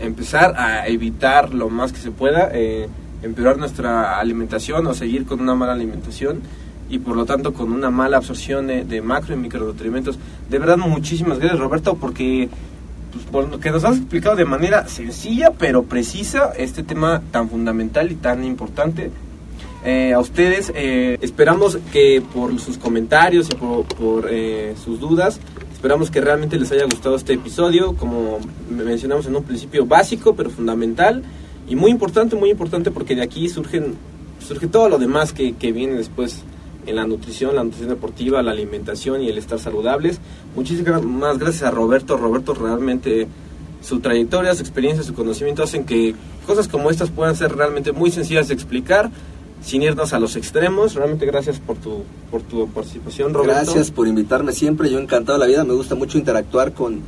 empezar 0.00 0.54
a 0.56 0.86
evitar 0.86 1.52
lo 1.54 1.68
más 1.68 1.92
que 1.92 1.98
se 1.98 2.10
pueda, 2.10 2.50
eh, 2.52 2.88
empeorar 3.22 3.58
nuestra 3.58 4.18
alimentación 4.18 4.86
o 4.86 4.94
seguir 4.94 5.24
con 5.26 5.40
una 5.40 5.54
mala 5.54 5.72
alimentación 5.72 6.40
y 6.88 6.98
por 6.98 7.16
lo 7.16 7.24
tanto 7.24 7.52
con 7.52 7.72
una 7.72 7.90
mala 7.90 8.18
absorción 8.18 8.66
de, 8.66 9.02
macro 9.02 9.34
y 9.34 9.38
micronutrientes. 9.38 10.18
De 10.48 10.58
verdad, 10.58 10.76
muchísimas 10.76 11.38
gracias 11.38 11.58
Roberto 11.58 11.96
porque 11.96 12.48
pues, 13.12 13.24
por 13.26 13.48
lo 13.48 13.60
que 13.60 13.70
nos 13.70 13.84
has 13.84 13.96
explicado 13.96 14.36
de 14.36 14.44
manera 14.44 14.88
sencilla 14.88 15.52
pero 15.58 15.84
precisa 15.84 16.52
este 16.56 16.82
tema 16.82 17.22
tan 17.30 17.48
fundamental 17.48 18.10
y 18.12 18.16
tan 18.16 18.44
importante. 18.44 19.10
Eh, 19.86 20.14
a 20.14 20.18
ustedes 20.18 20.72
eh, 20.74 21.18
esperamos 21.20 21.78
que 21.92 22.22
por 22.32 22.58
sus 22.58 22.78
comentarios 22.78 23.50
y 23.50 23.54
por, 23.54 23.84
por 23.84 24.28
eh, 24.30 24.74
sus 24.82 24.98
dudas 24.98 25.38
Esperamos 25.84 26.10
que 26.10 26.22
realmente 26.22 26.58
les 26.58 26.72
haya 26.72 26.86
gustado 26.86 27.14
este 27.14 27.34
episodio, 27.34 27.94
como 27.94 28.38
mencionamos 28.70 29.26
en 29.26 29.36
un 29.36 29.44
principio, 29.44 29.84
básico 29.84 30.34
pero 30.34 30.48
fundamental 30.48 31.22
y 31.68 31.76
muy 31.76 31.90
importante, 31.90 32.36
muy 32.36 32.48
importante 32.48 32.90
porque 32.90 33.14
de 33.14 33.20
aquí 33.20 33.50
surgen, 33.50 33.94
surge 34.40 34.66
todo 34.66 34.88
lo 34.88 34.96
demás 34.96 35.34
que, 35.34 35.52
que 35.52 35.72
viene 35.72 35.92
después 35.92 36.42
en 36.86 36.96
la 36.96 37.06
nutrición, 37.06 37.56
la 37.56 37.64
nutrición 37.64 37.90
deportiva, 37.90 38.42
la 38.42 38.52
alimentación 38.52 39.22
y 39.22 39.28
el 39.28 39.38
estar 39.38 39.58
saludables. 39.58 40.20
Muchísimas 40.54 41.38
gracias 41.38 41.62
a 41.62 41.70
Roberto. 41.70 42.16
Roberto 42.16 42.54
realmente 42.54 43.28
su 43.82 44.00
trayectoria, 44.00 44.54
su 44.54 44.62
experiencia, 44.62 45.04
su 45.04 45.14
conocimiento 45.14 45.62
hacen 45.62 45.84
que 45.84 46.14
cosas 46.46 46.68
como 46.68 46.90
estas 46.90 47.10
puedan 47.10 47.36
ser 47.36 47.54
realmente 47.54 47.92
muy 47.92 48.10
sencillas 48.10 48.48
de 48.48 48.54
explicar 48.54 49.10
sin 49.62 49.82
irnos 49.82 50.12
a 50.12 50.18
los 50.18 50.36
extremos. 50.36 50.94
Realmente 50.94 51.26
gracias 51.26 51.58
por 51.58 51.76
tu, 51.76 52.02
por 52.30 52.42
tu 52.42 52.68
participación, 52.68 53.34
Roberto. 53.34 53.54
Gracias 53.54 53.90
por 53.90 54.08
invitarme 54.08 54.52
siempre, 54.52 54.90
yo 54.90 54.98
encantado 54.98 55.38
de 55.38 55.44
la 55.44 55.48
vida, 55.48 55.64
me 55.64 55.74
gusta 55.74 55.94
mucho 55.94 56.18
interactuar 56.18 56.72
con, 56.72 57.00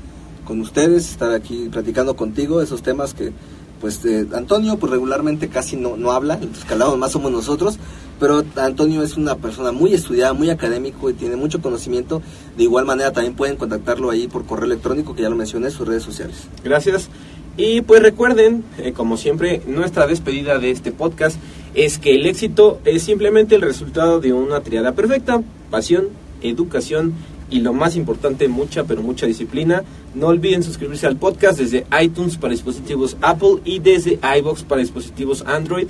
con 0.44 0.60
ustedes, 0.60 1.10
estar 1.10 1.32
aquí 1.32 1.68
platicando 1.70 2.16
contigo, 2.16 2.60
esos 2.60 2.82
temas 2.82 3.14
que 3.14 3.32
pues 3.80 4.02
eh, 4.06 4.26
Antonio 4.32 4.78
pues 4.78 4.90
regularmente 4.90 5.48
casi 5.48 5.76
no, 5.76 5.96
no 5.96 6.12
habla, 6.12 6.38
los 6.40 6.64
que 6.64 6.72
hablamos 6.72 6.96
más 6.98 7.12
somos 7.12 7.30
nosotros, 7.30 7.78
pero 8.18 8.44
Antonio 8.56 9.02
es 9.02 9.16
una 9.16 9.36
persona 9.36 9.72
muy 9.72 9.94
estudiada, 9.94 10.32
muy 10.32 10.50
académico 10.50 11.10
y 11.10 11.14
tiene 11.14 11.36
mucho 11.36 11.60
conocimiento. 11.60 12.22
De 12.56 12.62
igual 12.64 12.84
manera 12.84 13.12
también 13.12 13.34
pueden 13.34 13.56
contactarlo 13.56 14.10
ahí 14.10 14.28
por 14.28 14.46
correo 14.46 14.66
electrónico, 14.66 15.14
que 15.14 15.22
ya 15.22 15.28
lo 15.28 15.36
mencioné, 15.36 15.70
sus 15.70 15.86
redes 15.86 16.02
sociales. 16.02 16.48
Gracias. 16.64 17.08
Y 17.56 17.80
pues 17.80 18.02
recuerden, 18.02 18.64
eh, 18.78 18.92
como 18.92 19.16
siempre, 19.16 19.62
nuestra 19.66 20.06
despedida 20.06 20.58
de 20.58 20.70
este 20.70 20.92
podcast 20.92 21.38
es 21.74 21.98
que 21.98 22.14
el 22.14 22.26
éxito 22.26 22.80
es 22.84 23.02
simplemente 23.02 23.54
el 23.54 23.62
resultado 23.62 24.20
de 24.20 24.32
una 24.32 24.60
triada 24.60 24.92
perfecta, 24.92 25.42
pasión, 25.70 26.08
educación 26.42 27.14
y 27.48 27.60
lo 27.60 27.72
más 27.72 27.96
importante, 27.96 28.48
mucha 28.48 28.84
pero 28.84 29.02
mucha 29.02 29.26
disciplina. 29.26 29.84
No 30.14 30.28
olviden 30.28 30.62
suscribirse 30.62 31.06
al 31.06 31.16
podcast 31.16 31.58
desde 31.58 31.86
iTunes 32.02 32.36
para 32.36 32.52
dispositivos 32.52 33.16
Apple 33.22 33.60
y 33.64 33.78
desde 33.78 34.18
iBox 34.38 34.64
para 34.64 34.80
dispositivos 34.80 35.42
Android. 35.46 35.86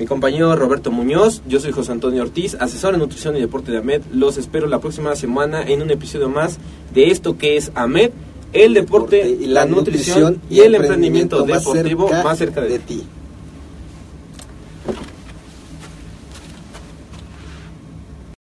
Mi 0.00 0.06
compañero 0.06 0.56
Roberto 0.56 0.90
Muñoz, 0.90 1.42
yo 1.46 1.60
soy 1.60 1.72
José 1.72 1.92
Antonio 1.92 2.22
Ortiz, 2.22 2.56
asesor 2.58 2.94
en 2.94 3.00
nutrición 3.00 3.36
y 3.36 3.40
deporte 3.40 3.70
de 3.70 3.76
AMED. 3.76 4.00
Los 4.14 4.38
espero 4.38 4.66
la 4.66 4.78
próxima 4.78 5.14
semana 5.14 5.62
en 5.62 5.82
un 5.82 5.90
episodio 5.90 6.30
más 6.30 6.56
de 6.94 7.10
esto 7.10 7.36
que 7.36 7.58
es 7.58 7.70
AMED 7.74 8.10
el 8.54 8.72
deporte, 8.72 9.36
la, 9.42 9.66
nutrición, 9.66 10.40
y 10.48 10.60
el 10.60 10.74
emprendimiento, 10.74 11.42
deportivo 11.42 12.08
más 12.24 12.38
cerca 12.38 12.62
de, 12.62 12.78
ti. 12.78 13.04